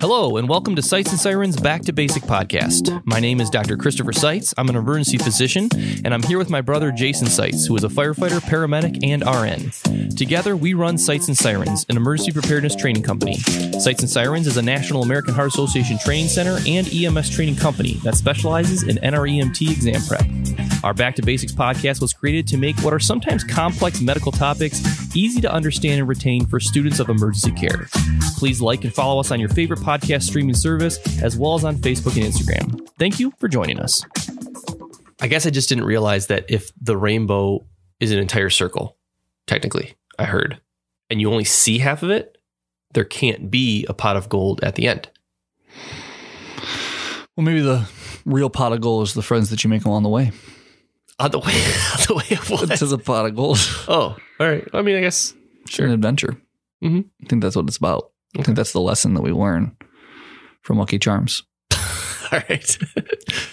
Hello, 0.00 0.36
and 0.36 0.48
welcome 0.48 0.76
to 0.76 0.82
Sights 0.82 1.10
and 1.10 1.18
Sirens 1.18 1.58
Back 1.58 1.82
to 1.82 1.92
Basic 1.92 2.22
podcast. 2.22 3.02
My 3.04 3.20
name 3.20 3.40
is 3.40 3.50
Dr. 3.50 3.76
Christopher 3.76 4.12
Seitz. 4.12 4.52
I'm 4.56 4.68
an 4.68 4.76
emergency 4.76 5.18
physician, 5.18 5.68
and 6.04 6.12
I'm 6.12 6.22
here 6.22 6.38
with 6.38 6.50
my 6.50 6.60
brother 6.60 6.92
Jason 6.92 7.26
Seitz, 7.26 7.66
who 7.66 7.76
is 7.76 7.84
a 7.84 7.88
firefighter, 7.88 8.40
paramedic, 8.40 8.98
and 9.02 9.24
RN. 9.24 10.08
Together, 10.16 10.56
we 10.56 10.74
run 10.74 10.98
Sights 10.98 11.28
and 11.28 11.36
Sirens, 11.36 11.86
an 11.88 11.96
emergency 11.96 12.32
preparedness 12.32 12.76
training 12.76 13.02
company. 13.02 13.38
Sights 13.80 14.02
and 14.02 14.10
Sirens 14.10 14.46
is 14.46 14.56
a 14.56 14.62
National 14.62 15.02
American 15.02 15.34
Heart 15.34 15.48
Association 15.48 15.98
training 15.98 16.28
center 16.28 16.58
and 16.66 16.92
EMS 16.92 17.30
training 17.30 17.56
company 17.56 17.94
that 18.04 18.14
specializes 18.14 18.82
in 18.82 18.96
NREMT 18.96 19.70
exam 19.70 20.02
prep. 20.06 20.61
Our 20.84 20.92
Back 20.92 21.14
to 21.16 21.22
Basics 21.22 21.52
podcast 21.52 22.00
was 22.00 22.12
created 22.12 22.48
to 22.48 22.56
make 22.56 22.76
what 22.80 22.92
are 22.92 22.98
sometimes 22.98 23.44
complex 23.44 24.00
medical 24.00 24.32
topics 24.32 24.82
easy 25.14 25.40
to 25.40 25.52
understand 25.52 26.00
and 26.00 26.08
retain 26.08 26.44
for 26.44 26.58
students 26.58 26.98
of 26.98 27.08
emergency 27.08 27.52
care. 27.52 27.86
Please 28.36 28.60
like 28.60 28.82
and 28.82 28.92
follow 28.92 29.20
us 29.20 29.30
on 29.30 29.38
your 29.38 29.48
favorite 29.48 29.78
podcast 29.78 30.22
streaming 30.22 30.54
service, 30.54 30.98
as 31.22 31.36
well 31.36 31.54
as 31.54 31.64
on 31.64 31.76
Facebook 31.76 32.16
and 32.16 32.32
Instagram. 32.32 32.88
Thank 32.98 33.20
you 33.20 33.32
for 33.38 33.46
joining 33.46 33.78
us. 33.78 34.04
I 35.20 35.28
guess 35.28 35.46
I 35.46 35.50
just 35.50 35.68
didn't 35.68 35.84
realize 35.84 36.26
that 36.26 36.46
if 36.48 36.72
the 36.80 36.96
rainbow 36.96 37.64
is 38.00 38.10
an 38.10 38.18
entire 38.18 38.50
circle, 38.50 38.96
technically, 39.46 39.94
I 40.18 40.24
heard, 40.24 40.60
and 41.08 41.20
you 41.20 41.30
only 41.30 41.44
see 41.44 41.78
half 41.78 42.02
of 42.02 42.10
it, 42.10 42.38
there 42.92 43.04
can't 43.04 43.52
be 43.52 43.86
a 43.88 43.94
pot 43.94 44.16
of 44.16 44.28
gold 44.28 44.64
at 44.64 44.74
the 44.74 44.88
end. 44.88 45.08
Well, 47.36 47.44
maybe 47.44 47.60
the 47.60 47.88
real 48.24 48.50
pot 48.50 48.72
of 48.72 48.80
gold 48.80 49.06
is 49.06 49.14
the 49.14 49.22
friends 49.22 49.48
that 49.50 49.62
you 49.62 49.70
make 49.70 49.84
along 49.84 50.02
the 50.02 50.08
way. 50.08 50.32
On 51.18 51.30
the 51.30 51.38
way, 51.38 51.44
on 51.92 52.00
the 52.08 52.14
way 52.14 52.36
of 52.38 52.50
what? 52.50 52.76
To 52.78 52.86
the 52.86 52.98
pot 52.98 53.26
of 53.26 53.36
gold. 53.36 53.58
Oh, 53.88 54.16
all 54.40 54.46
right. 54.48 54.66
I 54.72 54.82
mean, 54.82 54.96
I 54.96 55.00
guess 55.00 55.34
It's 55.66 55.78
an 55.78 55.90
adventure. 55.90 56.36
Mhm. 56.82 57.04
I 57.22 57.28
think 57.28 57.42
that's 57.42 57.54
what 57.56 57.66
it's 57.68 57.76
about. 57.76 58.10
I 58.38 58.42
think 58.42 58.56
that's 58.56 58.72
the 58.72 58.80
lesson 58.80 59.14
that 59.14 59.22
we 59.22 59.30
learn 59.32 59.76
from 60.62 60.78
Lucky 60.78 60.98
Charms. 60.98 61.42
all 62.32 62.40
right. 62.48 62.78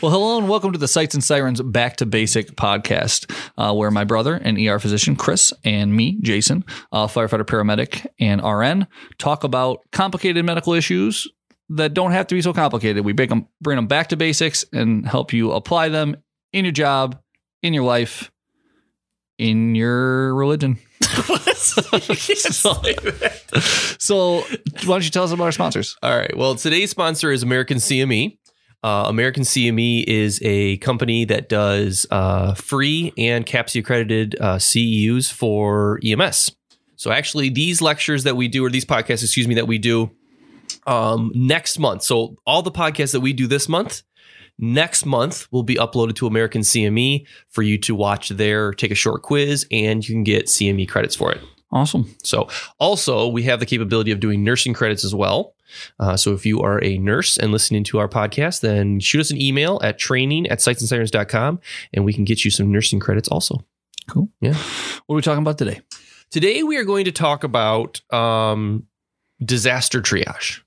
Well, 0.02 0.12
hello 0.12 0.38
and 0.38 0.48
welcome 0.48 0.72
to 0.72 0.78
the 0.80 0.88
Sights 0.88 1.14
and 1.14 1.22
Sirens 1.22 1.62
Back 1.62 1.98
to 1.98 2.06
Basic 2.06 2.52
podcast, 2.56 3.30
uh, 3.58 3.74
where 3.74 3.92
my 3.92 4.06
brother 4.06 4.36
and 4.36 4.58
ER 4.58 4.80
physician 4.80 5.18
Chris 5.18 5.52
and 5.66 5.94
me, 5.94 6.18
Jason, 6.22 6.64
uh, 6.94 7.06
firefighter, 7.08 7.44
paramedic, 7.44 8.06
and 8.18 8.42
RN, 8.42 8.88
talk 9.18 9.44
about 9.44 9.80
complicated 9.92 10.46
medical 10.46 10.74
issues 10.74 11.28
that 11.68 11.94
don't 11.94 12.12
have 12.14 12.28
to 12.28 12.36
be 12.36 12.42
so 12.42 12.54
complicated. 12.54 13.04
We 13.04 13.12
bring 13.12 13.28
them, 13.28 13.48
bring 13.62 13.76
them 13.76 13.88
back 13.88 14.08
to 14.10 14.16
basics 14.18 14.64
and 14.72 15.06
help 15.06 15.34
you 15.34 15.52
apply 15.52 15.90
them 15.90 16.16
in 16.54 16.64
your 16.64 16.72
job, 16.72 17.20
in 17.62 17.74
your 17.74 17.84
life, 17.84 18.32
in 19.38 19.76
your 19.76 20.34
religion. 20.36 20.78
so, 21.02 21.82
So, 24.00 24.40
why 24.40 24.86
don't 24.86 25.04
you 25.04 25.10
tell 25.10 25.24
us 25.24 25.32
about 25.32 25.46
our 25.46 25.52
sponsors? 25.52 25.96
All 26.02 26.16
right. 26.16 26.36
Well, 26.36 26.56
today's 26.56 26.92
sponsor 26.92 27.32
is 27.32 27.44
American 27.44 27.78
CME. 27.78 28.38
Uh, 28.82 29.06
American 29.08 29.44
CME 29.44 30.06
is 30.06 30.40
a 30.42 30.78
company 30.78 31.26
that 31.26 31.50
does 31.50 32.06
uh, 32.12 32.54
free 32.54 33.12
and 33.18 33.46
CAPCE 33.46 33.80
accredited 33.80 34.38
uh, 34.40 34.56
CEUs 34.56 35.32
for 35.32 36.00
EMS. 36.04 36.52
So 36.96 37.12
actually, 37.12 37.50
these 37.50 37.82
lectures 37.82 38.24
that 38.24 38.36
we 38.38 38.48
do, 38.48 38.66
or 38.66 38.70
these 38.70 38.86
podcasts, 38.86 39.24
excuse 39.24 39.48
me, 39.48 39.56
that 39.56 39.68
we 39.68 39.78
do 39.78 40.12
um, 40.88 41.32
next 41.36 41.78
month. 41.78 42.04
So 42.04 42.36
all 42.46 42.62
the 42.62 42.72
podcasts 42.72 43.12
that 43.12 43.20
we 43.20 43.34
do 43.34 43.48
this 43.48 43.68
month, 43.68 44.04
next 44.60 45.06
month 45.06 45.48
will 45.52 45.64
be 45.64 45.76
uploaded 45.76 46.16
to 46.16 46.28
American 46.28 46.62
CME 46.62 47.26
for 47.48 47.64
you 47.64 47.78
to 47.80 47.96
watch 47.96 48.30
there, 48.30 48.74
take 48.74 48.92
a 48.92 48.96
short 48.96 49.24
quiz, 49.24 49.66
and 49.72 50.08
you 50.08 50.14
can 50.14 50.24
get 50.24 50.46
CME 50.46 50.88
credits 50.88 51.16
for 51.16 51.32
it. 51.32 51.42
Awesome. 51.72 52.16
So, 52.24 52.50
also, 52.80 53.28
we 53.28 53.44
have 53.44 53.60
the 53.60 53.66
capability 53.66 54.12
of 54.12 54.20
doing 54.20 54.44
nursing 54.44 54.74
credits 54.74 55.06
as 55.06 55.14
well. 55.14 55.56
Uh, 56.00 56.18
so, 56.18 56.34
if 56.34 56.46
you 56.46 56.62
are 56.62 56.84
a 56.84 56.98
nurse 56.98 57.38
and 57.38 57.52
listening 57.52 57.84
to 57.86 58.00
our 58.00 58.08
podcast, 58.08 58.62
then 58.62 59.00
shoot 59.00 59.22
us 59.22 59.32
an 59.32 59.40
email 59.40 59.80
at 59.84 60.00
training 60.00 60.48
at 60.48 60.60
sightsandsirens.com 60.60 61.60
and 61.94 62.06
we 62.06 62.14
can 62.14 62.24
get 62.24 62.44
you 62.44 62.50
some 62.52 62.72
nursing 62.72 63.00
credits 63.00 63.30
also. 63.30 63.64
Cool. 64.08 64.30
Yeah. 64.42 64.56
What 65.06 65.16
are 65.16 65.18
we 65.18 65.22
talking 65.22 65.44
about 65.44 65.60
today? 65.60 65.82
Today, 66.32 66.64
we 66.64 66.78
are 66.78 66.84
going 66.84 67.06
to 67.06 67.12
talk 67.12 67.44
about 67.44 68.02
um, 68.12 68.88
disaster 69.44 70.02
triage. 70.02 70.62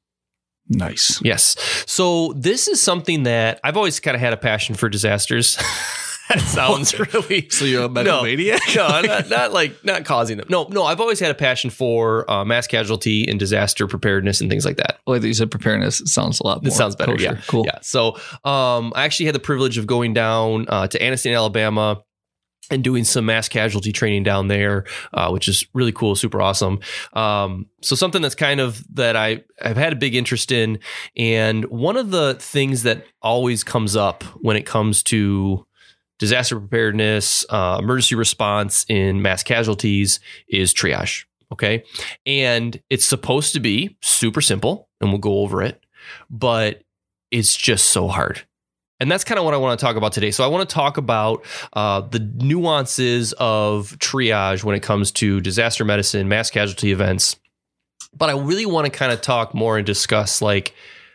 Nice. 0.72 1.21
Yes. 1.22 1.56
So, 1.87 2.33
this 2.37 2.69
is 2.69 2.81
something 2.81 3.22
that 3.25 3.60
I've 3.65 3.77
always 3.77 4.00
kind 4.00 4.15
of 4.15 4.21
had 4.21 4.33
a 4.33 4.37
passion 4.37 4.75
for 4.75 4.88
disasters. 4.88 5.56
that 6.28 6.41
sounds 6.41 6.99
really. 6.99 7.49
So 7.50 7.65
you're 7.66 7.84
a 7.84 7.88
No. 7.88 8.22
maniac? 8.22 8.60
no, 8.75 9.00
not, 9.03 9.28
not 9.31 9.53
like 9.53 9.84
not 9.84 10.05
causing 10.05 10.38
them. 10.38 10.47
No, 10.49 10.65
no. 10.71 10.84
I've 10.84 11.00
always 11.00 11.21
had 11.21 11.31
a 11.31 11.34
passion 11.34 11.69
for 11.71 12.31
uh, 12.31 12.44
mass 12.44 12.66
casualty 12.66 13.28
and 13.28 13.38
disaster 13.38 13.87
preparedness 13.87 14.41
and 14.41 14.49
things 14.49 14.65
like 14.65 14.77
that. 14.78 15.00
like 15.06 15.22
you 15.22 15.34
said 15.34 15.50
preparedness 15.50 16.00
it 16.00 16.09
sounds 16.09 16.41
a 16.41 16.47
lot 16.47 16.62
more 16.62 16.69
It 16.69 16.72
sounds 16.75 16.97
better. 16.97 17.12
kosher. 17.12 17.25
Yeah, 17.25 17.41
cool 17.49 17.65
Yeah. 17.66 17.78
So, 17.83 18.16
um, 18.44 18.93
I 18.97 19.04
actually 19.04 19.27
had 19.27 19.34
the 19.34 19.41
privilege 19.41 19.77
of 19.78 19.87
going 19.87 20.15
down 20.15 20.66
uh, 20.69 20.87
to 20.87 20.99
Anniston, 20.99 21.34
Alabama. 21.37 22.03
And 22.71 22.83
doing 22.83 23.05
some 23.05 23.27
mass 23.27 23.49
casualty 23.49 23.93
training 23.93 24.23
down 24.23 24.49
there, 24.49 24.84
uh, 25.12 25.31
which 25.31 25.49
is 25.49 25.67
really 25.75 25.93
cool, 25.93 26.15
super 26.15 26.41
awesome. 26.41 26.81
Um, 27.12 27.67
so 27.83 27.97
something 27.97 28.23
that's 28.23 28.37
kind 28.37 28.61
of 28.61 28.83
that 28.95 29.17
I 29.17 29.43
I've 29.61 29.77
had 29.77 29.93
a 29.93 29.97
big 29.97 30.15
interest 30.15 30.53
in, 30.53 30.78
and 31.17 31.65
one 31.67 31.97
of 31.97 32.11
the 32.12 32.34
things 32.34 32.84
that 32.84 33.05
always 33.21 33.62
comes 33.65 33.97
up 33.97 34.22
when 34.41 34.56
it 34.56 34.65
comes 34.65 35.03
to 35.05 35.67
disaster 36.19 36.59
preparedness, 36.59 37.45
uh, 37.51 37.78
emergency 37.83 38.15
response 38.15 38.87
in 38.89 39.21
mass 39.22 39.43
casualties 39.43 40.21
is 40.49 40.72
triage. 40.72 41.25
Okay. 41.53 41.84
And 42.25 42.81
it's 42.89 43.05
supposed 43.05 43.53
to 43.55 43.61
be 43.61 43.97
super 44.01 44.41
simple, 44.41 44.89
and 45.01 45.11
we'll 45.11 45.19
go 45.19 45.41
over 45.41 45.62
it, 45.62 45.84
but 46.31 46.84
it's 47.31 47.56
just 47.56 47.87
so 47.91 48.09
hard. 48.09 48.43
And 49.03 49.11
that's 49.11 49.25
kind 49.25 49.37
of 49.37 49.45
what 49.45 49.53
I 49.53 49.57
want 49.57 49.79
to 49.79 49.85
talk 49.85 49.97
about 49.97 50.13
today. 50.13 50.31
So 50.31 50.45
I 50.45 50.47
want 50.47 50.69
to 50.69 50.73
talk 50.73 50.97
about 50.97 51.45
uh, 51.73 52.03
the 52.03 52.21
nuances 52.21 53.33
of 53.33 53.99
triage 53.99 54.63
when 54.63 54.77
it 54.77 54.83
comes 54.85 55.11
to 55.13 55.41
disaster 55.41 55.85
medicine, 55.85 56.29
mass 56.29 56.51
casualty 56.51 56.93
events. 56.93 57.35
But 58.17 58.31
I 58.31 58.39
really 58.39 58.65
want 58.65 58.85
to 58.85 58.97
kind 58.97 59.11
of 59.11 59.21
talk 59.21 59.55
more 59.55 59.77
and 59.77 59.85
discuss 59.85 60.41
like 60.41 60.73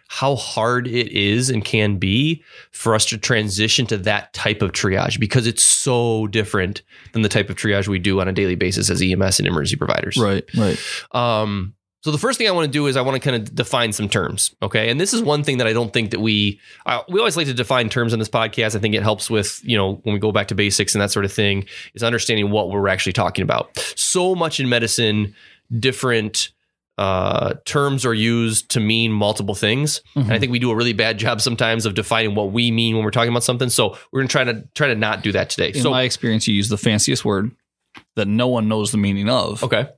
how 0.09 0.35
hard 0.35 0.85
it 0.85 1.07
is 1.13 1.49
and 1.49 1.63
can 1.63 1.97
be 1.97 2.43
for 2.71 2.93
us 2.93 3.05
to 3.05 3.17
transition 3.17 3.85
to 3.87 3.97
that 3.99 4.33
type 4.33 4.61
of 4.61 4.73
triage 4.73 5.17
because 5.17 5.47
it's 5.47 5.63
so 5.63 6.27
different 6.27 6.81
than 7.13 7.21
the 7.21 7.29
type 7.29 7.49
of 7.49 7.55
triage 7.55 7.87
we 7.87 7.99
do 7.99 8.19
on 8.19 8.27
a 8.27 8.33
daily 8.33 8.55
basis 8.55 8.89
as 8.89 9.01
EMS 9.01 9.39
and 9.39 9.47
emergency 9.47 9.77
providers. 9.77 10.17
right 10.17 10.43
right 10.57 10.77
Um, 11.13 11.73
so 12.01 12.11
the 12.11 12.17
first 12.17 12.37
thing 12.37 12.47
I 12.47 12.51
want 12.51 12.65
to 12.65 12.71
do 12.71 12.85
is 12.87 12.95
I 12.95 13.01
want 13.01 13.15
to 13.15 13.19
kind 13.19 13.35
of 13.35 13.53
define 13.55 13.91
some 13.91 14.07
terms, 14.07 14.55
okay? 14.61 14.89
And 14.89 14.99
this 15.01 15.13
is 15.13 15.21
one 15.21 15.43
thing 15.43 15.57
that 15.57 15.67
I 15.67 15.73
don't 15.73 15.91
think 15.91 16.11
that 16.11 16.19
we 16.19 16.59
I, 16.85 17.01
we 17.09 17.19
always 17.19 17.35
like 17.35 17.47
to 17.47 17.53
define 17.53 17.89
terms 17.89 18.13
on 18.13 18.19
this 18.19 18.29
podcast. 18.29 18.75
I 18.75 18.79
think 18.79 18.93
it 18.95 19.03
helps 19.03 19.29
with 19.29 19.59
you 19.63 19.77
know 19.77 19.95
when 20.03 20.13
we 20.13 20.19
go 20.19 20.31
back 20.31 20.47
to 20.49 20.55
basics 20.55 20.93
and 20.93 21.01
that 21.01 21.11
sort 21.11 21.25
of 21.25 21.33
thing 21.33 21.65
is 21.95 22.03
understanding 22.03 22.51
what 22.51 22.69
we're 22.69 22.87
actually 22.87 23.13
talking 23.13 23.43
about. 23.43 23.77
So 23.95 24.35
much 24.35 24.59
in 24.59 24.69
medicine, 24.69 25.33
different 25.79 26.51
uh, 26.99 27.55
terms 27.65 28.05
are 28.05 28.13
used 28.13 28.69
to 28.71 28.79
mean 28.79 29.11
multiple 29.11 29.55
things, 29.55 30.01
and 30.15 30.31
I 30.31 30.39
think 30.39 30.51
we 30.51 30.59
do 30.59 30.71
a 30.71 30.75
really 30.75 30.93
bad 30.93 31.17
job 31.19 31.41
sometimes 31.41 31.85
of 31.85 31.93
defining 31.95 32.35
what 32.35 32.51
we 32.51 32.71
mean 32.71 32.95
when 32.95 33.03
we're 33.03 33.11
talking 33.11 33.31
about 33.31 33.43
something. 33.43 33.69
So 33.69 33.97
we're 34.11 34.21
gonna 34.21 34.29
try 34.29 34.43
to 34.43 34.67
try 34.75 34.87
to 34.87 34.95
not 34.95 35.23
do 35.23 35.31
that 35.31 35.49
today. 35.49 35.69
in 35.69 35.81
so 35.81 35.91
my 35.91 36.03
experience 36.03 36.47
you 36.47 36.53
use 36.53 36.69
the 36.69 36.77
fanciest 36.77 37.25
word 37.25 37.51
that 38.15 38.27
no 38.27 38.47
one 38.47 38.67
knows 38.67 38.91
the 38.91 38.97
meaning 38.97 39.29
of 39.29 39.63
okay, 39.63 39.89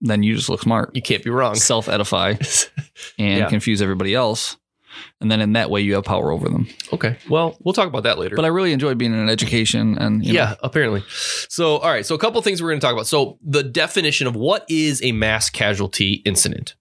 then 0.00 0.22
you 0.22 0.34
just 0.36 0.48
look 0.48 0.60
smart 0.62 0.90
you 0.94 1.02
can't 1.02 1.22
be 1.24 1.30
wrong. 1.30 1.54
self-edify 1.54 2.30
and 3.18 3.38
Yeah. 3.38 3.48
confuse 3.48 3.80
everybody 3.82 4.14
else 4.14 4.56
and 5.20 5.30
then 5.30 5.40
in 5.40 5.54
that 5.54 5.70
way 5.70 5.80
you 5.80 5.94
have 5.94 6.04
power 6.04 6.30
over 6.30 6.48
them 6.48 6.68
okay, 6.92 7.16
well 7.28 7.56
we'll 7.64 7.72
talk 7.72 7.88
about 7.88 8.04
that 8.04 8.18
later. 8.18 8.36
but 8.36 8.44
i 8.44 8.48
really 8.48 8.72
enjoy 8.72 8.94
being 8.94 9.12
in 9.12 9.28
education 9.28 9.98
and 9.98 10.24
you 10.24 10.32
know, 10.32 10.38
yeah, 10.40 10.54
apparently. 10.62 11.02
So, 11.48 11.78
all 11.78 11.90
right. 11.90 12.04
So, 12.06 12.14
a 12.14 12.18
couple 12.18 12.40
things 12.42 12.62
we're 12.62 12.70
going 12.70 12.80
to 12.80 12.84
talk 12.86 12.92
about. 12.92 13.06
So, 13.06 13.38
the 13.42 13.62
definition 13.62 14.26
of 14.26 14.34
what 14.36 14.64
is 14.68 15.02
a 15.02 15.12
mass 15.12 15.50
casualty 15.50 16.14
incident. 16.24 16.74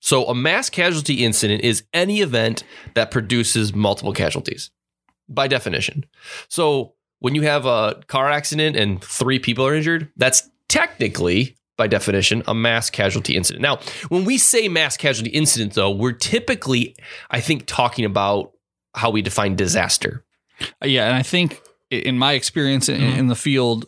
So, 0.00 0.26
a 0.26 0.34
mass 0.34 0.70
casualty 0.70 1.24
incident 1.24 1.62
is 1.62 1.84
any 1.92 2.20
event 2.20 2.62
that 2.94 3.10
produces 3.10 3.74
multiple 3.74 4.12
casualties 4.12 4.70
by 5.28 5.48
definition. 5.48 6.04
So, 6.48 6.94
when 7.20 7.34
you 7.34 7.42
have 7.42 7.66
a 7.66 8.00
car 8.06 8.30
accident 8.30 8.76
and 8.76 9.02
three 9.02 9.38
people 9.38 9.66
are 9.66 9.74
injured, 9.74 10.10
that's 10.16 10.48
technically, 10.68 11.55
by 11.76 11.86
definition, 11.86 12.42
a 12.46 12.54
mass 12.54 12.88
casualty 12.90 13.36
incident. 13.36 13.62
Now, 13.62 13.78
when 14.08 14.24
we 14.24 14.38
say 14.38 14.68
mass 14.68 14.96
casualty 14.96 15.30
incident, 15.30 15.74
though, 15.74 15.90
we're 15.90 16.12
typically, 16.12 16.96
I 17.30 17.40
think, 17.40 17.64
talking 17.66 18.04
about 18.04 18.52
how 18.94 19.10
we 19.10 19.20
define 19.22 19.56
disaster. 19.56 20.24
yeah 20.82 21.04
and 21.04 21.14
i 21.14 21.22
think 21.22 21.60
in 21.90 22.16
my 22.18 22.32
experience 22.32 22.88
in, 22.88 22.98
Mhm. 22.98 23.18
in 23.18 23.26
the 23.26 23.34
field 23.36 23.84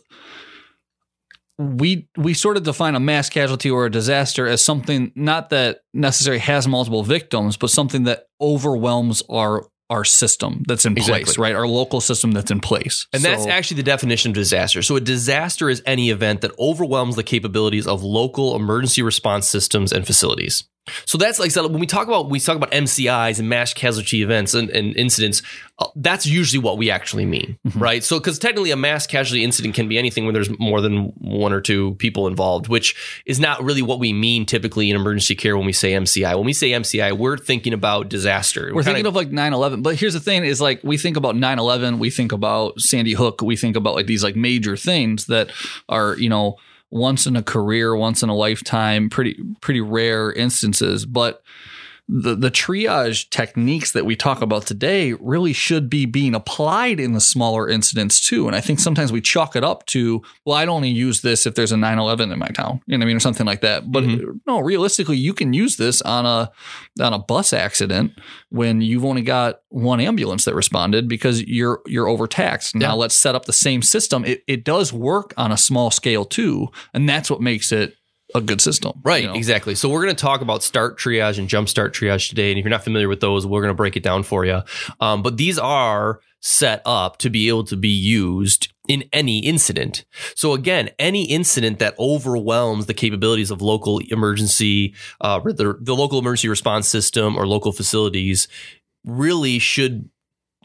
we 1.57 2.07
we 2.15 2.33
sort 2.33 2.57
of 2.57 2.63
define 2.63 2.95
a 2.95 2.99
mass 2.99 3.27
casualty 3.29 3.69
or 3.69 3.85
a 3.87 3.91
disaster 3.91 4.47
as 4.47 4.63
something 4.63 5.11
not 5.15 5.49
that 5.49 5.79
necessarily 5.93 6.39
has 6.39 6.67
multiple 6.67 7.03
victims, 7.03 7.57
but 7.57 7.69
something 7.69 8.03
that 8.03 8.27
overwhelms 8.39 9.23
our 9.29 9.65
our 9.89 10.05
system 10.05 10.63
that's 10.67 10.85
in 10.85 10.95
place, 10.95 11.37
right? 11.37 11.55
Our 11.55 11.67
local 11.67 12.01
system 12.01 12.31
that's 12.31 12.51
in 12.51 12.59
place. 12.59 13.07
And 13.11 13.23
that's 13.23 13.47
actually 13.47 13.77
the 13.77 13.83
definition 13.83 14.31
of 14.31 14.35
disaster. 14.35 14.81
So, 14.81 14.95
a 14.95 15.01
disaster 15.01 15.69
is 15.69 15.81
any 15.85 16.09
event 16.09 16.41
that 16.41 16.51
overwhelms 16.59 17.15
the 17.15 17.23
capabilities 17.23 17.87
of 17.87 18.03
local 18.03 18.55
emergency 18.55 19.01
response 19.01 19.47
systems 19.47 19.91
and 19.91 20.05
facilities. 20.05 20.63
So 21.05 21.17
that's 21.17 21.39
like 21.39 21.51
said, 21.51 21.61
when 21.63 21.79
we 21.79 21.87
talk 21.87 22.07
about 22.07 22.29
we 22.29 22.39
talk 22.39 22.55
about 22.55 22.71
MCIs 22.71 23.39
and 23.39 23.49
mass 23.49 23.73
casualty 23.73 24.21
events 24.21 24.53
and, 24.53 24.69
and 24.69 24.95
incidents, 24.95 25.41
uh, 25.79 25.87
that's 25.95 26.25
usually 26.25 26.61
what 26.61 26.77
we 26.77 26.89
actually 26.91 27.25
mean, 27.25 27.57
Mhm. 27.67 27.79
right? 27.81 28.03
So 28.03 28.19
because 28.19 28.37
technically 28.39 28.71
a 28.71 28.75
mass 28.75 29.07
casualty 29.07 29.43
incident 29.43 29.75
can 29.75 29.87
be 29.87 29.97
anything 29.97 30.25
when 30.25 30.33
there's 30.33 30.49
more 30.59 30.81
than 30.81 31.13
one 31.19 31.53
or 31.53 31.61
two 31.61 31.95
people 31.95 32.27
involved, 32.27 32.67
which 32.67 32.95
is 33.25 33.39
not 33.39 33.63
really 33.63 33.81
what 33.81 33.99
we 33.99 34.11
mean 34.13 34.45
typically 34.45 34.89
in 34.89 34.95
emergency 34.95 35.35
care 35.35 35.55
when 35.57 35.65
we 35.65 35.73
say 35.73 35.93
MCI. 35.93 36.35
When 36.35 36.45
we 36.45 36.53
say 36.53 36.71
MCI, 36.71 37.11
we're 37.13 37.37
thinking 37.37 37.73
about 37.73 38.09
disaster. 38.09 38.63
We're 38.73 38.83
kinda- 38.83 38.83
thinking 38.85 39.05
of 39.07 39.15
like 39.15 39.31
9-11. 39.31 39.81
But 39.81 39.95
here's 39.95 40.13
the 40.13 40.19
thing 40.19 40.43
is 40.43 40.59
like 40.61 40.79
we 40.83 40.97
think 40.97 41.15
about 41.17 41.35
9-11, 41.35 41.99
we 41.99 42.09
think 42.09 42.31
about 42.31 42.79
Sandy 42.81 43.13
Hook, 43.13 43.41
we 43.41 43.55
think 43.55 43.75
about 43.75 43.95
like 43.95 44.05
these 44.07 44.23
like 44.23 44.35
major 44.35 44.75
things 44.75 45.25
that 45.27 45.49
are, 45.87 46.15
you 46.17 46.29
know, 46.29 46.57
once 46.91 47.25
in 47.27 47.35
a 47.35 47.43
career, 47.43 47.95
once 47.95 48.23
in 48.23 48.29
a 48.29 48.35
lifetime, 48.35 49.09
pretty 49.09 49.39
pretty 49.61 49.81
rare 49.81 50.31
instances. 50.31 51.05
But 51.05 51.41
the 52.11 52.33
the 52.35 52.49
triage 52.49 53.29
techniques 53.29 53.91
that 53.91 54.03
we 54.03 54.15
talk 54.15 54.41
about 54.41 54.65
today 54.65 55.13
really 55.13 55.53
should 55.53 55.91
be 55.91 56.07
being 56.07 56.33
applied 56.33 56.99
in 56.99 57.13
the 57.13 57.21
smaller 57.21 57.69
incidents 57.69 58.19
too. 58.19 58.47
And 58.47 58.55
I 58.55 58.61
think 58.61 58.79
sometimes 58.79 59.11
we 59.11 59.21
chalk 59.21 59.55
it 59.55 59.63
up 59.63 59.85
to, 59.87 60.23
well, 60.43 60.57
I'd 60.57 60.69
only 60.69 60.89
use 60.89 61.21
this 61.21 61.45
if 61.45 61.53
there's 61.53 61.71
a 61.71 61.75
9/11 61.75 62.33
in 62.33 62.39
my 62.39 62.47
town, 62.47 62.81
you 62.87 62.97
know 62.97 63.03
what 63.03 63.05
I 63.05 63.07
mean, 63.07 63.17
or 63.17 63.19
something 63.19 63.45
like 63.45 63.61
that. 63.61 63.91
But 63.91 64.05
mm-hmm. 64.05 64.37
no, 64.47 64.59
realistically, 64.59 65.17
you 65.17 65.35
can 65.35 65.53
use 65.53 65.77
this 65.77 66.01
on 66.01 66.25
a 66.25 66.51
on 66.99 67.13
a 67.13 67.19
bus 67.19 67.53
accident 67.53 68.13
when 68.49 68.81
you've 68.81 69.05
only 69.05 69.21
got 69.21 69.61
one 69.69 69.99
ambulance 69.99 70.45
that 70.45 70.55
responded 70.55 71.07
because 71.07 71.43
you're 71.43 71.81
you're 71.85 72.07
overtaxed. 72.07 72.73
Now 72.73 72.89
Yeah. 72.89 72.93
let's 72.93 73.15
set 73.15 73.35
up 73.35 73.45
the 73.45 73.53
same 73.53 73.83
system. 73.83 74.25
It 74.25 74.43
it 74.47 74.63
does 74.63 74.91
work 74.91 75.35
on 75.37 75.51
a 75.51 75.57
small 75.57 75.91
scale 75.91 76.25
too, 76.25 76.69
and 76.91 77.07
that's 77.07 77.29
what 77.29 77.39
makes 77.39 77.71
it 77.71 77.93
a 78.35 78.41
good 78.41 78.61
system. 78.61 78.99
Right, 79.03 79.23
you 79.23 79.29
know? 79.29 79.35
exactly. 79.35 79.75
So 79.75 79.89
we're 79.89 80.03
going 80.03 80.15
to 80.15 80.21
talk 80.21 80.41
about 80.41 80.63
start 80.63 80.99
triage 80.99 81.39
and 81.39 81.47
jump 81.47 81.69
start 81.69 81.93
triage 81.93 82.29
today. 82.29 82.51
And 82.51 82.59
if 82.59 82.63
you're 82.63 82.69
not 82.69 82.83
familiar 82.83 83.09
with 83.09 83.21
those, 83.21 83.45
we're 83.45 83.61
going 83.61 83.71
to 83.71 83.77
break 83.77 83.95
it 83.95 84.03
down 84.03 84.23
for 84.23 84.45
you. 84.45 84.61
Um, 84.99 85.23
but 85.23 85.37
these 85.37 85.57
are 85.57 86.19
set 86.41 86.81
up 86.85 87.17
to 87.17 87.29
be 87.29 87.49
able 87.49 87.65
to 87.65 87.75
be 87.75 87.89
used 87.89 88.71
in 88.87 89.03
any 89.11 89.39
incident. 89.39 90.05
So 90.35 90.53
again, 90.53 90.89
any 90.97 91.25
incident 91.25 91.79
that 91.79 91.95
overwhelms 91.99 92.85
the 92.85 92.93
capabilities 92.93 93.51
of 93.51 93.61
local 93.61 93.99
emergency, 93.99 94.95
uh, 95.21 95.39
the, 95.39 95.77
the 95.81 95.95
local 95.95 96.19
emergency 96.19 96.47
response 96.47 96.87
system 96.87 97.35
or 97.35 97.45
local 97.45 97.71
facilities 97.71 98.47
really 99.03 99.59
should 99.59 100.09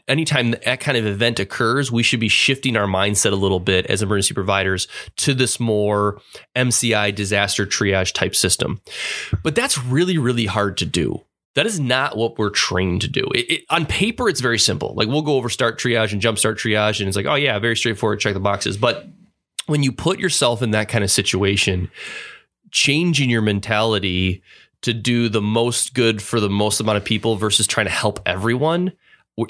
anytime 0.07 0.51
that 0.51 0.79
kind 0.79 0.97
of 0.97 1.05
event 1.05 1.39
occurs, 1.39 1.91
we 1.91 2.03
should 2.03 2.19
be 2.19 2.27
shifting 2.27 2.75
our 2.77 2.87
mindset 2.87 3.31
a 3.31 3.35
little 3.35 3.59
bit 3.59 3.85
as 3.87 4.01
emergency 4.01 4.33
providers 4.33 4.87
to 5.17 5.33
this 5.33 5.59
more 5.59 6.21
MCI 6.55 7.13
disaster 7.13 7.65
triage 7.65 8.13
type 8.13 8.35
system. 8.35 8.81
But 9.43 9.55
that's 9.55 9.77
really, 9.77 10.17
really 10.17 10.45
hard 10.45 10.77
to 10.77 10.85
do. 10.85 11.23
That 11.55 11.65
is 11.65 11.79
not 11.79 12.17
what 12.17 12.37
we're 12.37 12.49
trained 12.49 13.01
to 13.01 13.07
do. 13.07 13.25
It, 13.33 13.51
it, 13.51 13.61
on 13.69 13.85
paper, 13.85 14.27
it's 14.27 14.41
very 14.41 14.59
simple. 14.59 14.93
Like 14.95 15.07
we'll 15.07 15.21
go 15.21 15.35
over 15.35 15.49
start 15.49 15.79
triage 15.79 16.11
and 16.11 16.21
jump 16.21 16.37
start 16.37 16.57
triage, 16.57 16.99
and 16.99 17.07
it's 17.07 17.15
like, 17.15 17.25
oh 17.25 17.35
yeah, 17.35 17.57
very 17.59 17.77
straightforward, 17.77 18.19
check 18.19 18.33
the 18.33 18.41
boxes. 18.41 18.77
But 18.77 19.07
when 19.65 19.81
you 19.81 19.91
put 19.91 20.19
yourself 20.19 20.61
in 20.61 20.71
that 20.71 20.89
kind 20.89 21.03
of 21.03 21.09
situation, 21.09 21.89
changing 22.71 23.29
your 23.29 23.41
mentality 23.41 24.43
to 24.81 24.93
do 24.93 25.29
the 25.29 25.41
most 25.41 25.93
good 25.93 26.21
for 26.21 26.39
the 26.41 26.49
most 26.49 26.79
amount 26.79 26.97
of 26.97 27.05
people 27.05 27.37
versus 27.37 27.65
trying 27.65 27.87
to 27.87 27.91
help 27.91 28.19
everyone 28.25 28.91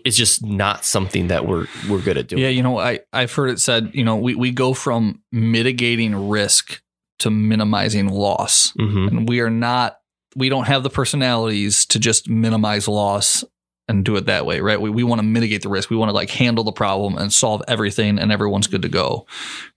is 0.03 0.17
just 0.17 0.43
not 0.43 0.83
something 0.85 1.27
that 1.27 1.45
we're 1.47 1.67
we're 1.89 2.01
good 2.01 2.17
at 2.17 2.27
doing. 2.27 2.41
Yeah, 2.41 2.49
you 2.49 2.63
know, 2.63 2.79
I 2.79 3.01
I've 3.13 3.31
heard 3.33 3.49
it 3.49 3.59
said, 3.59 3.91
you 3.93 4.03
know, 4.03 4.15
we 4.15 4.35
we 4.35 4.51
go 4.51 4.73
from 4.73 5.21
mitigating 5.31 6.27
risk 6.29 6.81
to 7.19 7.29
minimizing 7.29 8.07
loss. 8.09 8.73
Mhm. 8.79 9.07
And 9.07 9.29
we 9.29 9.39
are 9.41 9.49
not 9.49 9.99
we 10.35 10.49
don't 10.49 10.65
have 10.67 10.83
the 10.83 10.89
personalities 10.89 11.85
to 11.85 11.99
just 11.99 12.29
minimize 12.29 12.87
loss 12.89 13.43
and 13.87 14.03
do 14.03 14.15
it 14.15 14.25
that 14.25 14.45
way, 14.47 14.59
right? 14.59 14.81
We 14.81 14.89
we 14.89 15.03
want 15.03 15.19
to 15.19 15.23
mitigate 15.25 15.61
the 15.61 15.69
risk. 15.69 15.89
We 15.91 15.95
want 15.95 16.09
to 16.09 16.13
like 16.15 16.31
handle 16.31 16.63
the 16.63 16.71
problem 16.71 17.17
and 17.17 17.31
solve 17.31 17.61
everything 17.67 18.17
and 18.19 18.31
everyone's 18.31 18.67
good 18.67 18.81
to 18.81 18.89
go. 18.89 19.27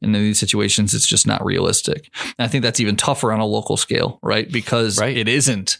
And 0.03 0.17
in 0.17 0.23
these 0.23 0.39
situations 0.39 0.95
it's 0.95 1.07
just 1.07 1.27
not 1.27 1.45
realistic. 1.45 2.11
And 2.39 2.47
I 2.47 2.49
think 2.49 2.63
that's 2.65 2.81
even 2.81 2.97
tougher 2.97 3.31
on 3.33 3.41
a 3.41 3.47
local 3.47 3.77
scale, 3.77 4.19
right? 4.23 4.51
Because 4.51 4.99
Right. 4.99 5.17
it 5.17 5.29
isn't 5.29 5.79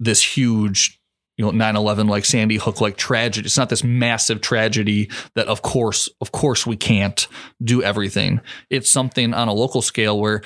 this 0.00 0.22
huge 0.36 0.99
you 1.40 1.46
know 1.46 1.52
9/11 1.52 2.06
like 2.06 2.26
Sandy 2.26 2.58
Hook 2.58 2.82
like 2.82 2.98
tragedy. 2.98 3.46
It's 3.46 3.56
not 3.56 3.70
this 3.70 3.82
massive 3.82 4.42
tragedy 4.42 5.08
that 5.36 5.46
of 5.46 5.62
course 5.62 6.06
of 6.20 6.32
course 6.32 6.66
we 6.66 6.76
can't 6.76 7.26
do 7.64 7.82
everything. 7.82 8.42
It's 8.68 8.92
something 8.92 9.32
on 9.32 9.48
a 9.48 9.54
local 9.54 9.80
scale 9.80 10.20
where 10.20 10.42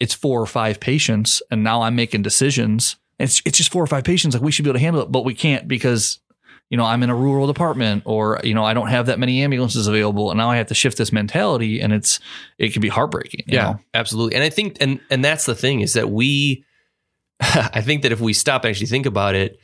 it's 0.00 0.12
four 0.12 0.40
or 0.40 0.46
five 0.46 0.80
patients 0.80 1.40
and 1.52 1.62
now 1.62 1.82
I'm 1.82 1.94
making 1.94 2.22
decisions. 2.22 2.96
It's 3.20 3.42
it's 3.46 3.56
just 3.58 3.70
four 3.70 3.84
or 3.84 3.86
five 3.86 4.02
patients 4.02 4.34
like 4.34 4.42
we 4.42 4.50
should 4.50 4.64
be 4.64 4.70
able 4.70 4.80
to 4.80 4.84
handle 4.84 5.02
it 5.02 5.12
but 5.12 5.24
we 5.24 5.34
can't 5.34 5.68
because 5.68 6.18
you 6.68 6.76
know 6.76 6.84
I'm 6.84 7.04
in 7.04 7.10
a 7.10 7.14
rural 7.14 7.46
department 7.46 8.02
or 8.04 8.40
you 8.42 8.54
know 8.54 8.64
I 8.64 8.74
don't 8.74 8.88
have 8.88 9.06
that 9.06 9.20
many 9.20 9.40
ambulances 9.40 9.86
available 9.86 10.32
and 10.32 10.38
now 10.38 10.50
I 10.50 10.56
have 10.56 10.66
to 10.66 10.74
shift 10.74 10.98
this 10.98 11.12
mentality 11.12 11.80
and 11.80 11.92
it's 11.92 12.18
it 12.58 12.72
can 12.72 12.82
be 12.82 12.88
heartbreaking. 12.88 13.44
you 13.46 13.54
Yeah, 13.54 13.62
know? 13.62 13.80
absolutely. 13.94 14.34
And 14.34 14.42
I 14.42 14.50
think 14.50 14.78
and 14.80 14.98
and 15.10 15.24
that's 15.24 15.46
the 15.46 15.54
thing 15.54 15.80
is 15.80 15.92
that 15.92 16.10
we 16.10 16.64
I 17.40 17.82
think 17.82 18.02
that 18.02 18.10
if 18.10 18.20
we 18.20 18.32
stop 18.32 18.64
and 18.64 18.70
actually 18.70 18.88
think 18.88 19.06
about 19.06 19.36
it, 19.36 19.60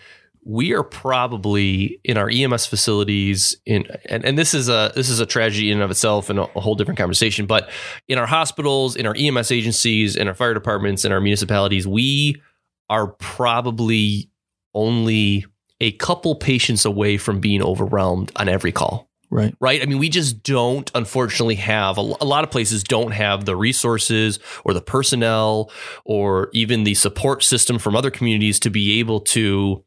we 0.50 0.72
are 0.72 0.82
probably 0.82 2.00
in 2.02 2.16
our 2.16 2.28
EMS 2.28 2.66
facilities 2.66 3.56
in 3.66 3.86
and, 4.06 4.24
and 4.24 4.36
this 4.36 4.52
is 4.52 4.68
a 4.68 4.90
this 4.96 5.08
is 5.08 5.20
a 5.20 5.26
tragedy 5.26 5.70
in 5.70 5.76
and 5.76 5.84
of 5.84 5.92
itself 5.92 6.28
and 6.28 6.40
a, 6.40 6.42
a 6.56 6.60
whole 6.60 6.74
different 6.74 6.98
conversation, 6.98 7.46
but 7.46 7.70
in 8.08 8.18
our 8.18 8.26
hospitals, 8.26 8.96
in 8.96 9.06
our 9.06 9.14
EMS 9.16 9.52
agencies, 9.52 10.16
in 10.16 10.26
our 10.26 10.34
fire 10.34 10.52
departments, 10.52 11.04
in 11.04 11.12
our 11.12 11.20
municipalities, 11.20 11.86
we 11.86 12.42
are 12.88 13.06
probably 13.06 14.28
only 14.74 15.46
a 15.80 15.92
couple 15.92 16.34
patients 16.34 16.84
away 16.84 17.16
from 17.16 17.38
being 17.38 17.62
overwhelmed 17.62 18.32
on 18.34 18.48
every 18.48 18.72
call 18.72 19.08
Right. 19.32 19.54
right? 19.60 19.80
I 19.80 19.86
mean, 19.86 19.98
we 19.98 20.08
just 20.08 20.42
don't, 20.42 20.90
unfortunately, 20.96 21.54
have 21.54 21.96
a, 21.96 22.00
a 22.00 22.24
lot 22.24 22.42
of 22.42 22.50
places 22.50 22.82
don't 22.82 23.12
have 23.12 23.44
the 23.44 23.54
resources 23.54 24.40
or 24.64 24.74
the 24.74 24.80
personnel 24.80 25.70
or 26.04 26.50
even 26.52 26.82
the 26.82 26.94
support 26.94 27.44
system 27.44 27.78
from 27.78 27.94
other 27.94 28.10
communities 28.10 28.58
to 28.58 28.70
be 28.70 28.98
able 28.98 29.20
to 29.20 29.84